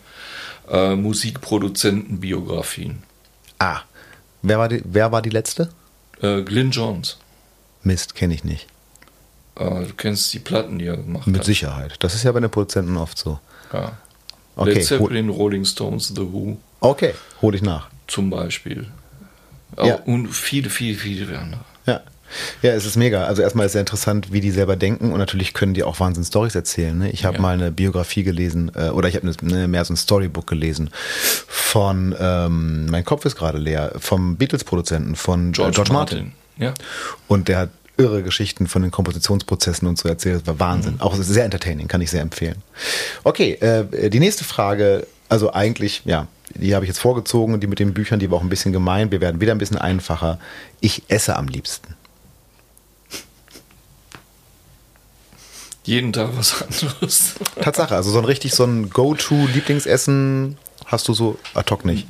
äh, 0.69 0.95
Musikproduzentenbiografien. 0.95 3.03
Ah, 3.59 3.81
wer 4.43 4.59
war 4.59 4.69
die, 4.69 4.83
wer 4.85 5.11
war 5.11 5.23
die 5.23 5.31
letzte? 5.31 5.71
Äh, 6.21 6.43
Glyn 6.43 6.71
Johns. 6.71 7.17
Mist, 7.83 8.15
kenne 8.15 8.35
ich 8.35 8.45
nicht. 8.45 8.67
Äh, 9.55 9.87
du 9.87 9.95
kennst 9.97 10.35
die 10.35 10.39
Platten, 10.39 10.79
die 10.79 10.85
er 10.85 10.99
gemacht 10.99 11.27
Mit 11.27 11.39
hat. 11.39 11.47
Sicherheit. 11.47 11.95
Das 12.01 12.15
ist 12.15 12.25
ja 12.25 12.33
bei 12.33 12.41
den 12.41 12.51
Produzenten 12.51 12.99
oft 12.99 13.17
so. 13.17 13.41
Ja. 13.73 13.97
Okay, 14.57 14.73
Led 14.75 14.85
Zeppelin, 14.85 15.29
Rolling 15.29 15.65
Stones, 15.65 16.09
The 16.09 16.23
Who 16.33 16.57
Okay, 16.81 17.15
hole 17.43 17.57
ich 17.57 17.63
nach. 17.63 17.89
zum 18.07 18.31
Beispiel. 18.31 18.87
Ja. 19.83 19.97
Und 20.07 20.29
viele, 20.29 20.71
viele, 20.71 20.97
viele 20.97 21.39
andere. 21.39 21.61
Ja. 21.87 22.01
Ja, 22.61 22.73
es 22.73 22.85
ist 22.85 22.97
mega. 22.97 23.25
Also 23.27 23.43
erstmal 23.43 23.67
ist 23.67 23.73
sehr 23.73 23.81
interessant, 23.83 24.33
wie 24.33 24.41
die 24.41 24.51
selber 24.51 24.75
denken 24.75 25.13
und 25.13 25.19
natürlich 25.19 25.55
können 25.55 25.75
die 25.75 25.85
auch 25.85 26.01
Wahnsinn 26.01 26.25
Stories 26.25 26.57
erzählen. 26.57 26.99
Ne? 26.99 27.11
Ich 27.11 27.25
habe 27.25 27.37
Ja. 27.37 27.41
mal 27.43 27.55
eine 27.55 27.71
Biografie 27.71 28.25
gelesen 28.25 28.73
äh, 28.75 28.89
oder 28.89 29.09
ich 29.09 29.15
habe 29.15 29.31
ne, 29.43 29.69
mehr 29.69 29.85
so 29.85 29.93
ein 29.93 29.97
Storybook 29.97 30.47
gelesen 30.49 30.91
von, 31.47 32.15
ähm, 32.19 32.87
mein 32.87 33.05
Kopf 33.05 33.25
ist 33.27 33.37
gerade 33.37 33.59
leer, 33.59 33.93
vom 33.99 34.37
Beatles-Produzenten 34.37 35.15
von 35.15 35.53
George, 35.53 35.75
George 35.77 35.93
Martin. 35.93 36.33
Ja. 36.59 36.75
Und 37.29 37.47
der 37.49 37.59
hat 37.59 37.71
irre 37.99 38.23
Geschichten 38.23 38.67
von 38.67 38.83
den 38.83 38.91
Kompositionsprozessen 38.91 39.89
und 39.89 39.99
so 39.99 40.09
erzählt. 40.09 40.41
Das 40.41 40.47
war 40.47 40.61
Wahnsinn. 40.61 40.95
Mhm. 40.95 41.01
Auch 41.01 41.15
sehr 41.15 41.45
entertaining, 41.45 41.89
kann 41.89 42.01
ich 42.01 42.11
sehr 42.11 42.23
empfehlen. 42.23 42.63
Okay, 43.25 43.53
äh, 43.55 44.11
die 44.11 44.21
nächste 44.21 44.45
Frage, 44.45 45.07
also 45.29 45.53
eigentlich, 45.53 46.03
ja, 46.05 46.29
die 46.55 46.75
habe 46.75 46.85
ich 46.85 46.89
jetzt 46.89 46.99
vorgezogen, 46.99 47.61
die 47.61 47.67
mit 47.67 47.79
den 47.79 47.95
Büchern, 47.95 48.19
die 48.19 48.31
war 48.31 48.39
auch 48.39 48.43
ein 48.43 48.49
bisschen 48.49 48.73
gemein. 48.73 49.11
Wir 49.11 49.21
werden 49.21 49.41
wieder 49.41 49.53
ein 49.53 49.59
bisschen 49.59 49.79
einfacher. 49.79 50.39
Ich 50.81 51.03
esse 51.09 51.37
am 51.37 51.49
liebsten. 51.49 51.95
Jeden 55.85 56.13
Tag 56.13 56.31
was 56.37 56.63
anderes. 56.63 57.35
Tatsache, 57.61 57.95
also 57.95 58.11
so 58.11 58.19
ein 58.19 58.25
richtig 58.25 58.55
so 58.55 58.65
ein 58.65 58.91
Go-To-Lieblingsessen 58.91 60.59
hast 60.85 61.07
du 61.09 61.15
so 61.15 61.39
ad 61.55 61.71
hoc 61.71 61.85
nicht. 61.85 62.07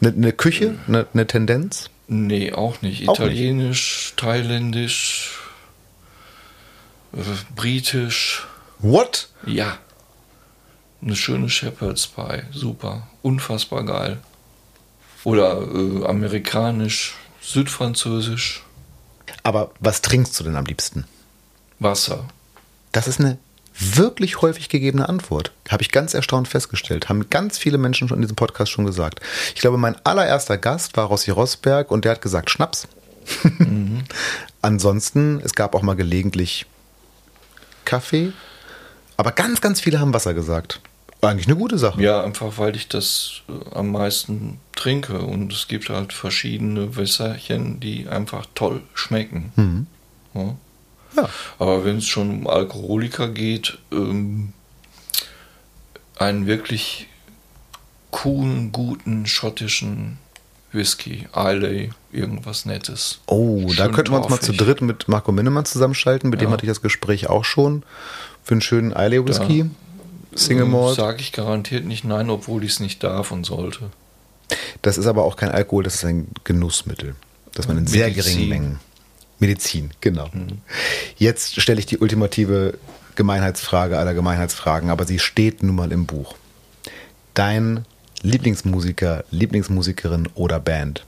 Eine 0.00 0.12
ne 0.12 0.32
Küche, 0.32 0.76
eine 0.86 1.06
ne 1.12 1.26
Tendenz? 1.26 1.90
Nee, 2.08 2.52
auch 2.52 2.82
nicht. 2.82 3.08
Auch 3.08 3.18
nicht. 3.18 3.28
Italienisch, 3.28 4.14
thailändisch, 4.16 5.38
äh, 7.12 7.18
britisch. 7.54 8.46
What? 8.78 9.28
Ja. 9.46 9.78
Eine 11.02 11.16
schöne 11.16 11.48
Shepherd's 11.48 12.06
Pie. 12.06 12.42
Super. 12.52 13.06
Unfassbar 13.22 13.84
geil. 13.84 14.18
Oder 15.24 15.60
äh, 15.62 16.06
amerikanisch, 16.06 17.14
südfranzösisch. 17.40 18.62
Aber 19.42 19.72
was 19.80 20.02
trinkst 20.02 20.38
du 20.38 20.44
denn 20.44 20.56
am 20.56 20.64
liebsten? 20.64 21.04
Wasser. 21.78 22.26
Das 22.92 23.08
ist 23.08 23.20
eine 23.20 23.38
wirklich 23.78 24.42
häufig 24.42 24.68
gegebene 24.68 25.08
Antwort. 25.08 25.52
Habe 25.68 25.82
ich 25.82 25.90
ganz 25.90 26.14
erstaunt 26.14 26.48
festgestellt. 26.48 27.08
Haben 27.08 27.28
ganz 27.30 27.58
viele 27.58 27.78
Menschen 27.78 28.08
schon 28.08 28.18
in 28.18 28.22
diesem 28.22 28.36
Podcast 28.36 28.70
schon 28.72 28.86
gesagt. 28.86 29.20
Ich 29.54 29.60
glaube, 29.60 29.78
mein 29.78 29.96
allererster 30.04 30.58
Gast 30.58 30.96
war 30.96 31.06
Rossi 31.06 31.30
Rosberg 31.30 31.90
und 31.90 32.04
der 32.04 32.12
hat 32.12 32.22
gesagt 32.22 32.50
Schnaps. 32.50 32.88
Mhm. 33.58 34.04
Ansonsten, 34.62 35.40
es 35.44 35.54
gab 35.54 35.74
auch 35.74 35.82
mal 35.82 35.96
gelegentlich 35.96 36.66
Kaffee. 37.84 38.32
Aber 39.16 39.32
ganz, 39.32 39.60
ganz 39.60 39.80
viele 39.80 40.00
haben 40.00 40.12
Wasser 40.12 40.34
gesagt. 40.34 40.80
Eigentlich 41.22 41.46
eine 41.46 41.56
gute 41.56 41.78
Sache. 41.78 42.00
Ja, 42.02 42.22
einfach 42.22 42.58
weil 42.58 42.76
ich 42.76 42.88
das 42.88 43.42
äh, 43.48 43.74
am 43.74 43.92
meisten 43.92 44.58
trinke. 44.74 45.20
Und 45.20 45.52
es 45.52 45.66
gibt 45.68 45.88
halt 45.88 46.12
verschiedene 46.12 46.96
Wässerchen, 46.96 47.80
die 47.80 48.08
einfach 48.08 48.46
toll 48.54 48.82
schmecken. 48.94 49.52
Mhm. 49.56 49.86
Ja. 50.34 50.56
Ja. 51.16 51.28
Aber 51.58 51.84
wenn 51.84 51.98
es 51.98 52.06
schon 52.06 52.30
um 52.30 52.46
Alkoholiker 52.46 53.28
geht, 53.28 53.78
ähm, 53.92 54.52
einen 56.18 56.46
wirklich 56.46 57.08
coolen, 58.10 58.72
guten 58.72 59.26
schottischen 59.26 60.18
Whisky, 60.72 61.28
Islay, 61.34 61.90
irgendwas 62.12 62.64
Nettes. 62.64 63.20
Oh, 63.26 63.68
Schön 63.68 63.76
da 63.76 63.88
könnten 63.88 64.12
wir 64.12 64.18
uns 64.18 64.28
mal 64.28 64.40
zu 64.40 64.52
dritt 64.52 64.80
mit 64.80 65.08
Marco 65.08 65.32
Minnemann 65.32 65.64
zusammenschalten. 65.64 66.30
Mit 66.30 66.40
ja. 66.40 66.46
dem 66.46 66.52
hatte 66.52 66.64
ich 66.64 66.70
das 66.70 66.82
Gespräch 66.82 67.28
auch 67.28 67.44
schon. 67.44 67.82
Für 68.42 68.54
einen 68.54 68.60
schönen 68.60 68.92
Islay 68.92 69.26
Whisky. 69.26 69.64
Da 69.64 70.38
Single 70.38 70.66
Malt? 70.66 70.96
Sage 70.96 71.20
ich 71.20 71.32
garantiert 71.32 71.84
nicht 71.84 72.04
nein, 72.04 72.30
obwohl 72.30 72.64
ich 72.64 72.72
es 72.72 72.80
nicht 72.80 73.02
darf 73.02 73.32
und 73.32 73.44
sollte. 73.44 73.90
Das 74.82 74.98
ist 74.98 75.06
aber 75.06 75.24
auch 75.24 75.36
kein 75.36 75.50
Alkohol, 75.50 75.82
das 75.82 75.96
ist 75.96 76.04
ein 76.04 76.28
Genussmittel, 76.44 77.16
das 77.52 77.66
man 77.66 77.78
in 77.78 77.84
Medizin. 77.84 78.00
sehr 78.00 78.10
geringen 78.10 78.48
Mengen. 78.48 78.80
Medizin, 79.38 79.90
genau. 80.00 80.28
Mhm. 80.32 80.58
Jetzt 81.16 81.60
stelle 81.60 81.78
ich 81.78 81.86
die 81.86 81.98
ultimative 81.98 82.78
Gemeinheitsfrage 83.16 83.98
aller 83.98 84.14
Gemeinheitsfragen, 84.14 84.90
aber 84.90 85.04
sie 85.04 85.18
steht 85.18 85.62
nun 85.62 85.76
mal 85.76 85.92
im 85.92 86.06
Buch. 86.06 86.36
Dein 87.34 87.84
Lieblingsmusiker, 88.22 89.24
Lieblingsmusikerin 89.30 90.28
oder 90.34 90.60
Band? 90.60 91.04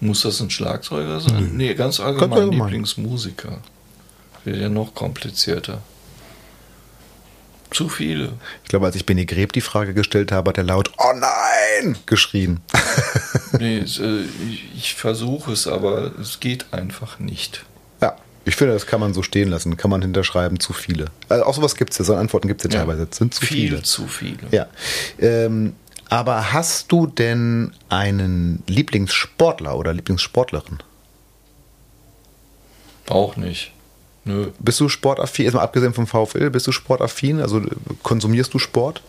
Muss 0.00 0.22
das 0.22 0.40
ein 0.40 0.50
Schlagzeuger 0.50 1.20
sein? 1.20 1.50
Nee, 1.56 1.74
ganz 1.74 2.00
allgemein, 2.00 2.38
allgemein. 2.38 2.68
Lieblingsmusiker. 2.68 3.58
Wird 4.44 4.56
ja 4.56 4.70
noch 4.70 4.94
komplizierter. 4.94 5.82
Zu 7.70 7.88
viele. 7.88 8.32
Ich 8.64 8.70
glaube, 8.70 8.86
als 8.86 8.96
ich 8.96 9.04
Benny 9.04 9.26
Greb 9.26 9.52
die 9.52 9.60
Frage 9.60 9.92
gestellt 9.94 10.32
habe, 10.32 10.48
hat 10.48 10.58
er 10.58 10.64
laut 10.64 10.90
Oh 10.98 11.12
nein 11.14 11.49
geschrien. 12.06 12.60
nee, 13.58 13.78
äh, 13.78 14.24
ich, 14.76 14.94
versuche 14.94 15.52
es, 15.52 15.66
aber 15.66 16.12
es 16.18 16.40
geht 16.40 16.72
einfach 16.72 17.18
nicht. 17.18 17.64
Ja, 18.00 18.16
ich 18.44 18.56
finde, 18.56 18.74
das 18.74 18.86
kann 18.86 19.00
man 19.00 19.14
so 19.14 19.22
stehen 19.22 19.48
lassen. 19.48 19.76
Kann 19.76 19.90
man 19.90 20.02
hinterschreiben, 20.02 20.60
zu 20.60 20.72
viele. 20.72 21.06
Also 21.28 21.44
auch 21.44 21.54
sowas 21.54 21.74
gibt 21.74 21.92
es 21.92 21.98
ja, 21.98 22.04
so 22.04 22.14
Antworten 22.14 22.48
gibt 22.48 22.64
es 22.64 22.72
ja, 22.72 22.80
ja 22.80 22.86
teilweise. 22.86 23.08
Es 23.10 23.16
sind 23.16 23.34
zu 23.34 23.44
viel, 23.44 23.68
viele. 23.68 23.82
zu 23.82 24.06
viele. 24.06 24.38
Ja. 24.50 24.66
Ähm, 25.18 25.74
aber 26.08 26.52
hast 26.52 26.90
du 26.90 27.06
denn 27.06 27.72
einen 27.88 28.62
Lieblingssportler 28.66 29.76
oder 29.76 29.92
Lieblingssportlerin? 29.92 30.78
Auch 33.08 33.36
nicht. 33.36 33.72
Nö. 34.24 34.50
Bist 34.58 34.80
du 34.80 34.88
sportaffin, 34.88 35.44
erstmal 35.44 35.64
abgesehen 35.64 35.94
vom 35.94 36.06
VfL, 36.06 36.50
bist 36.50 36.66
du 36.66 36.72
sportaffin? 36.72 37.40
Also 37.40 37.62
konsumierst 38.02 38.52
du 38.52 38.58
Sport? 38.58 39.02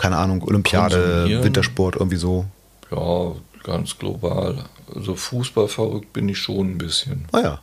Keine 0.00 0.16
Ahnung, 0.16 0.42
Olympiade, 0.42 1.42
Wintersport, 1.44 1.96
irgendwie 1.96 2.16
so? 2.16 2.46
Ja, 2.90 3.32
ganz 3.64 3.98
global. 3.98 4.64
Also 4.94 5.14
Fußball 5.14 5.68
verrückt 5.68 6.14
bin 6.14 6.26
ich 6.30 6.38
schon 6.38 6.70
ein 6.70 6.78
bisschen. 6.78 7.26
Ah 7.32 7.40
ja. 7.40 7.60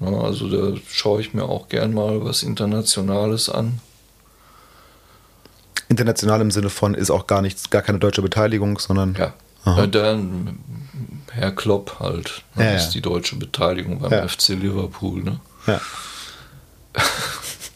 ja 0.00 0.20
also 0.20 0.50
da 0.50 0.78
schaue 0.90 1.22
ich 1.22 1.32
mir 1.32 1.44
auch 1.44 1.70
gern 1.70 1.94
mal 1.94 2.22
was 2.22 2.42
Internationales 2.42 3.48
an. 3.48 3.80
International 5.88 6.42
im 6.42 6.50
Sinne 6.50 6.68
von 6.68 6.92
ist 6.92 7.10
auch 7.10 7.26
gar 7.26 7.40
nichts, 7.40 7.70
gar 7.70 7.80
keine 7.80 7.98
deutsche 7.98 8.20
Beteiligung, 8.20 8.78
sondern. 8.78 9.16
Ja. 9.18 9.32
Aha. 9.64 9.86
Dann 9.86 10.58
Herr 11.32 11.52
Klopp 11.52 11.98
halt. 11.98 12.42
Ne, 12.56 12.64
ja, 12.64 12.72
ist 12.72 12.88
ja. 12.88 12.92
die 12.92 13.00
deutsche 13.00 13.36
Beteiligung 13.36 14.00
beim. 14.00 14.28
FC 14.28 14.50
Liverpool. 14.50 15.22
Ne? 15.22 15.40
Ja. 15.66 15.80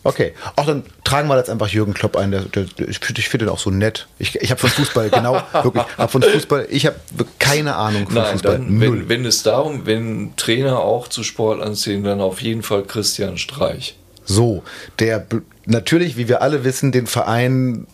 Okay, 0.05 0.35
auch 0.57 0.67
dann 0.67 0.85
tragen 1.03 1.29
wir 1.29 1.39
jetzt 1.39 1.49
einfach 1.49 1.69
Jürgen 1.69 1.95
Klopp 1.95 2.17
ein. 2.17 2.31
Der, 2.31 2.43
der, 2.43 2.67
ich 2.87 2.99
finde 2.99 3.21
ich 3.21 3.29
find 3.31 3.41
den 3.41 3.49
auch 3.49 3.59
so 3.59 3.71
nett. 3.71 4.07
Ich, 4.19 4.37
ich 4.37 4.51
habe 4.51 4.61
von 4.61 4.69
Fußball, 4.69 5.09
genau, 5.09 5.43
wirklich, 5.53 5.85
habe 5.97 6.13
von 6.13 6.23
Fußball, 6.23 6.67
ich 6.71 6.85
habe 6.85 6.97
keine 7.39 7.75
Ahnung 7.77 8.05
von 8.05 8.17
Nein, 8.17 8.33
Fußball. 8.33 8.59
Dann, 8.59 8.81
wenn, 8.81 9.09
wenn, 9.09 9.25
es 9.25 9.43
darum, 9.43 9.87
wenn 9.87 10.37
Trainer 10.37 10.79
auch 10.79 11.09
zu 11.09 11.23
Sport 11.23 11.63
anziehen, 11.63 12.05
dann 12.05 12.21
auf 12.21 12.43
jeden 12.43 12.63
Fall 12.63 12.85
Christian 12.85 13.39
Streich. 13.39 13.97
So, 14.27 14.63
der 14.99 15.27
natürlich, 15.65 16.19
wie 16.19 16.29
wir 16.29 16.43
alle 16.43 16.65
wissen, 16.65 16.93
den 16.93 17.07
Verein 17.07 17.87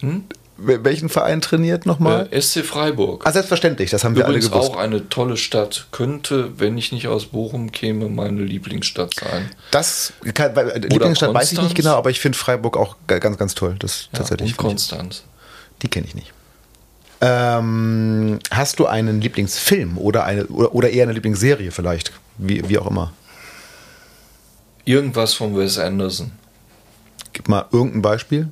hm? 0.00 0.24
Welchen 0.62 1.08
Verein 1.08 1.40
trainiert 1.40 1.86
nochmal? 1.86 2.28
Äh, 2.30 2.40
SC 2.40 2.64
Freiburg. 2.64 3.26
Ah, 3.26 3.32
selbstverständlich, 3.32 3.90
das 3.90 4.04
haben 4.04 4.14
Übrigens 4.14 4.46
wir 4.46 4.52
alle 4.52 4.62
gewusst. 4.62 4.70
auch 4.70 4.76
eine 4.76 5.08
tolle 5.08 5.36
Stadt. 5.36 5.86
Könnte, 5.90 6.58
wenn 6.58 6.76
ich 6.76 6.92
nicht 6.92 7.08
aus 7.08 7.26
Bochum 7.26 7.72
käme, 7.72 8.08
meine 8.08 8.42
Lieblingsstadt 8.42 9.14
sein. 9.14 9.50
Das, 9.70 10.12
kann, 10.34 10.54
weil, 10.54 10.78
Lieblingsstadt 10.78 11.32
weiß 11.32 11.52
ich 11.52 11.62
nicht 11.62 11.74
genau, 11.74 11.94
aber 11.94 12.10
ich 12.10 12.20
finde 12.20 12.36
Freiburg 12.36 12.76
auch 12.76 12.96
ganz, 13.06 13.38
ganz 13.38 13.54
toll. 13.54 13.76
Das 13.78 14.08
ja, 14.12 14.18
tatsächlich. 14.18 14.50
Und 14.52 14.56
Konstanz. 14.56 15.24
Die 15.82 15.88
kenne 15.88 16.06
ich 16.06 16.14
nicht. 16.14 16.32
Ähm, 17.22 18.38
hast 18.50 18.78
du 18.78 18.86
einen 18.86 19.20
Lieblingsfilm 19.20 19.98
oder, 19.98 20.24
eine, 20.24 20.46
oder, 20.46 20.74
oder 20.74 20.90
eher 20.90 21.04
eine 21.04 21.12
Lieblingsserie 21.12 21.70
vielleicht? 21.70 22.12
Wie, 22.38 22.66
wie 22.68 22.78
auch 22.78 22.86
immer. 22.86 23.12
Irgendwas 24.84 25.34
von 25.34 25.56
Wes 25.56 25.78
Anderson. 25.78 26.32
Gib 27.32 27.48
mal 27.48 27.66
irgendein 27.72 28.02
Beispiel. 28.02 28.48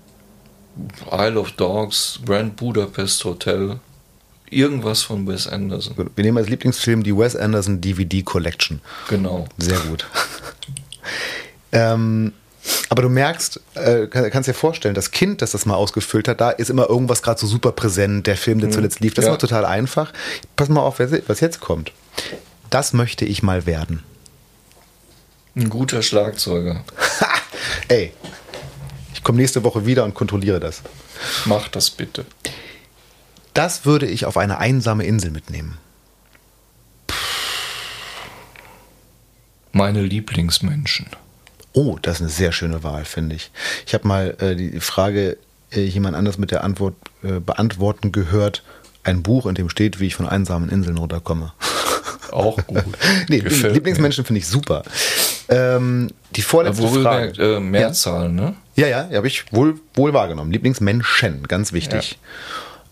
Isle 1.10 1.38
of 1.38 1.52
Dogs, 1.52 2.20
Grand 2.24 2.56
Budapest 2.56 3.24
Hotel, 3.24 3.78
irgendwas 4.50 5.02
von 5.02 5.26
Wes 5.26 5.46
Anderson. 5.46 6.10
Wir 6.14 6.24
nehmen 6.24 6.38
als 6.38 6.48
Lieblingsfilm 6.48 7.02
die 7.02 7.16
Wes 7.16 7.36
Anderson 7.36 7.80
DVD 7.80 8.22
Collection. 8.22 8.80
Genau. 9.08 9.46
Sehr 9.58 9.78
gut. 9.80 10.06
ähm, 11.72 12.32
aber 12.90 13.02
du 13.02 13.08
merkst, 13.08 13.60
äh, 13.74 14.06
kannst 14.06 14.48
dir 14.48 14.54
vorstellen, 14.54 14.94
das 14.94 15.10
Kind, 15.10 15.42
das 15.42 15.52
das 15.52 15.66
mal 15.66 15.74
ausgefüllt 15.74 16.28
hat, 16.28 16.40
da 16.40 16.50
ist 16.50 16.70
immer 16.70 16.88
irgendwas 16.88 17.22
gerade 17.22 17.40
so 17.40 17.46
super 17.46 17.72
präsent, 17.72 18.26
der 18.26 18.36
Film, 18.36 18.60
der 18.60 18.68
mhm. 18.68 18.72
zuletzt 18.72 19.00
lief. 19.00 19.14
Das 19.14 19.24
ja. 19.24 19.30
ist 19.30 19.32
immer 19.32 19.38
total 19.38 19.64
einfach. 19.64 20.12
Pass 20.56 20.68
mal 20.68 20.80
auf, 20.80 20.98
was 21.00 21.40
jetzt 21.40 21.60
kommt. 21.60 21.92
Das 22.70 22.92
möchte 22.92 23.24
ich 23.24 23.42
mal 23.42 23.66
werden. 23.66 24.02
Ein 25.56 25.70
guter 25.70 26.02
Schlagzeuger. 26.02 26.84
Ey, 27.88 28.12
komme 29.28 29.40
nächste 29.40 29.62
Woche 29.62 29.84
wieder 29.84 30.04
und 30.04 30.14
kontrolliere 30.14 30.58
das. 30.58 30.80
Mach 31.44 31.68
das 31.68 31.90
bitte. 31.90 32.24
Das 33.52 33.84
würde 33.84 34.06
ich 34.06 34.24
auf 34.24 34.38
eine 34.38 34.56
einsame 34.56 35.04
Insel 35.04 35.30
mitnehmen. 35.32 35.76
Meine 39.72 40.00
Lieblingsmenschen. 40.00 41.08
Oh, 41.74 41.98
das 42.00 42.14
ist 42.14 42.20
eine 42.22 42.30
sehr 42.30 42.52
schöne 42.52 42.82
Wahl, 42.82 43.04
finde 43.04 43.36
ich. 43.36 43.50
Ich 43.86 43.92
habe 43.92 44.08
mal 44.08 44.34
äh, 44.40 44.56
die 44.56 44.80
Frage 44.80 45.36
äh, 45.72 45.82
jemand 45.82 46.16
anders 46.16 46.38
mit 46.38 46.50
der 46.50 46.64
Antwort 46.64 46.94
äh, 47.22 47.38
beantworten 47.38 48.12
gehört. 48.12 48.62
Ein 49.04 49.22
Buch, 49.22 49.44
in 49.44 49.54
dem 49.54 49.68
steht, 49.68 50.00
wie 50.00 50.06
ich 50.06 50.14
von 50.14 50.26
einsamen 50.26 50.70
Inseln 50.70 50.96
runterkomme. 50.96 51.52
Auch 52.30 52.56
gut. 52.66 52.82
nee, 53.28 53.40
Lieblingsmenschen 53.40 54.24
finde 54.24 54.38
ich 54.38 54.46
super. 54.46 54.84
Ähm, 55.48 56.10
die 56.36 56.42
vorletzte 56.42 56.82
Worüber, 56.82 57.10
Frage. 57.10 57.56
Äh, 57.56 57.60
Mehrzahl, 57.60 58.24
ja? 58.24 58.28
ne? 58.28 58.56
Ja, 58.76 58.86
ja, 58.86 59.08
habe 59.12 59.26
ich 59.26 59.52
wohl, 59.52 59.80
wohl 59.94 60.12
wahrgenommen. 60.12 60.52
Lieblingsmenschen, 60.52 61.48
ganz 61.48 61.72
wichtig. 61.72 62.18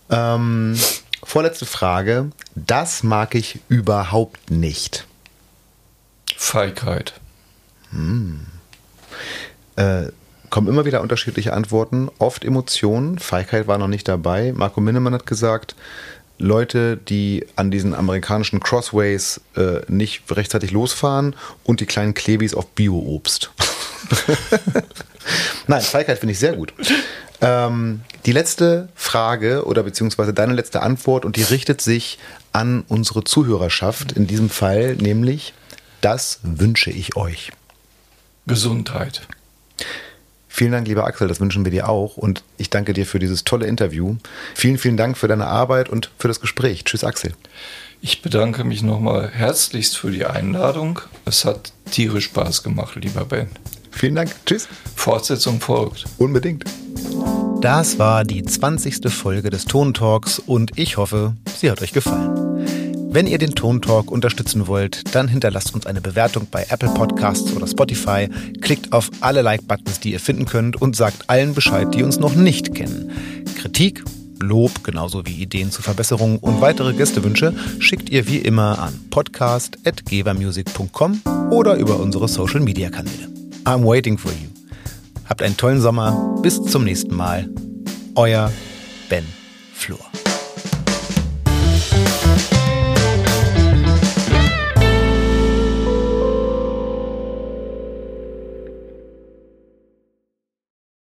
Ja. 0.09 0.35
Ähm, 0.35 0.77
vorletzte 1.23 1.65
Frage. 1.65 2.31
Das 2.55 3.03
mag 3.03 3.35
ich 3.35 3.59
überhaupt 3.69 4.51
nicht. 4.51 5.05
Feigheit. 6.35 7.13
Hm. 7.91 8.47
Äh, 9.75 10.07
kommen 10.49 10.67
immer 10.67 10.85
wieder 10.85 11.01
unterschiedliche 11.01 11.53
Antworten. 11.53 12.09
Oft 12.19 12.43
Emotionen. 12.43 13.19
Feigheit 13.19 13.67
war 13.67 13.77
noch 13.77 13.87
nicht 13.87 14.07
dabei. 14.07 14.53
Marco 14.55 14.81
Minnemann 14.81 15.13
hat 15.13 15.25
gesagt, 15.25 15.75
Leute, 16.39 16.97
die 16.97 17.45
an 17.55 17.71
diesen 17.71 17.93
amerikanischen 17.93 18.59
Crossways 18.59 19.41
äh, 19.55 19.81
nicht 19.87 20.23
rechtzeitig 20.29 20.71
losfahren 20.71 21.35
und 21.63 21.79
die 21.79 21.85
kleinen 21.85 22.13
Klebis 22.13 22.53
auf 22.53 22.67
Bio-Obst. 22.67 23.51
Nein, 25.67 25.81
Feigheit 25.81 26.19
finde 26.19 26.33
ich 26.33 26.39
sehr 26.39 26.53
gut. 26.53 26.73
Ähm, 27.41 28.01
die 28.25 28.31
letzte 28.31 28.89
Frage 28.95 29.65
oder 29.65 29.83
beziehungsweise 29.83 30.33
deine 30.33 30.53
letzte 30.53 30.81
Antwort 30.81 31.25
und 31.25 31.35
die 31.35 31.43
richtet 31.43 31.81
sich 31.81 32.17
an 32.51 32.83
unsere 32.87 33.23
Zuhörerschaft 33.23 34.11
in 34.11 34.27
diesem 34.27 34.49
Fall, 34.49 34.95
nämlich 34.95 35.53
das 36.01 36.39
wünsche 36.43 36.89
ich 36.89 37.15
euch. 37.15 37.51
Gesundheit. 38.45 39.27
Vielen 40.57 40.71
Dank, 40.71 40.87
lieber 40.87 41.05
Axel, 41.05 41.27
das 41.27 41.39
wünschen 41.39 41.65
wir 41.65 41.71
dir 41.71 41.87
auch. 41.87 42.17
Und 42.17 42.41
ich 42.57 42.71
danke 42.71 42.93
dir 42.93 43.05
für 43.05 43.19
dieses 43.19 43.43
tolle 43.43 43.67
Interview. 43.67 44.15
Vielen, 44.55 44.79
vielen 44.79 44.97
Dank 44.97 45.15
für 45.15 45.27
deine 45.27 45.45
Arbeit 45.45 45.87
und 45.87 46.09
für 46.17 46.27
das 46.27 46.41
Gespräch. 46.41 46.83
Tschüss, 46.83 47.03
Axel. 47.03 47.33
Ich 48.01 48.23
bedanke 48.23 48.63
mich 48.63 48.81
nochmal 48.81 49.29
herzlichst 49.29 49.95
für 49.95 50.09
die 50.09 50.25
Einladung. 50.25 50.99
Es 51.25 51.45
hat 51.45 51.73
tierisch 51.91 52.25
Spaß 52.25 52.63
gemacht, 52.63 52.95
lieber 52.95 53.23
Ben. 53.25 53.49
Vielen 53.91 54.15
Dank. 54.15 54.31
Tschüss. 54.47 54.67
Fortsetzung 54.95 55.61
folgt. 55.61 56.05
Unbedingt. 56.17 56.63
Das 57.61 57.99
war 57.99 58.23
die 58.23 58.43
20. 58.43 59.13
Folge 59.13 59.51
des 59.51 59.65
Tontalks 59.65 60.39
und 60.39 60.71
ich 60.75 60.97
hoffe, 60.97 61.35
sie 61.55 61.69
hat 61.69 61.83
euch 61.83 61.93
gefallen. 61.93 62.86
Wenn 63.17 63.25
ihr 63.25 63.39
den 63.39 63.55
Tontalk 63.55 64.11
unterstützen 64.11 64.67
wollt, 64.67 65.15
dann 65.15 65.27
hinterlasst 65.27 65.73
uns 65.73 65.87
eine 65.87 66.01
Bewertung 66.01 66.45
bei 66.51 66.67
Apple 66.69 66.89
Podcasts 66.89 67.51
oder 67.55 67.65
Spotify, 67.65 68.29
klickt 68.61 68.93
auf 68.93 69.09
alle 69.21 69.41
Like-Buttons, 69.41 69.99
die 69.99 70.11
ihr 70.11 70.19
finden 70.19 70.45
könnt 70.45 70.79
und 70.79 70.95
sagt 70.95 71.27
allen 71.27 71.55
Bescheid, 71.55 71.87
die 71.95 72.03
uns 72.03 72.19
noch 72.19 72.35
nicht 72.35 72.75
kennen. 72.75 73.11
Kritik, 73.57 74.03
Lob, 74.39 74.83
genauso 74.83 75.25
wie 75.25 75.33
Ideen 75.33 75.71
zur 75.71 75.83
Verbesserung 75.83 76.37
und 76.37 76.61
weitere 76.61 76.93
Gästewünsche 76.93 77.55
schickt 77.79 78.11
ihr 78.11 78.27
wie 78.27 78.37
immer 78.37 78.77
an 78.77 78.93
podcast.gebermusic.com 79.09 81.21
oder 81.49 81.73
über 81.73 81.99
unsere 81.99 82.27
Social 82.27 82.59
Media 82.59 82.91
Kanäle. 82.91 83.29
I'm 83.65 83.83
waiting 83.83 84.19
for 84.19 84.31
you. 84.31 84.49
Habt 85.25 85.41
einen 85.41 85.57
tollen 85.57 85.81
Sommer. 85.81 86.37
Bis 86.43 86.61
zum 86.61 86.83
nächsten 86.83 87.15
Mal. 87.15 87.49
Euer 88.13 88.51
Ben 89.09 89.25
Flor. 89.73 90.05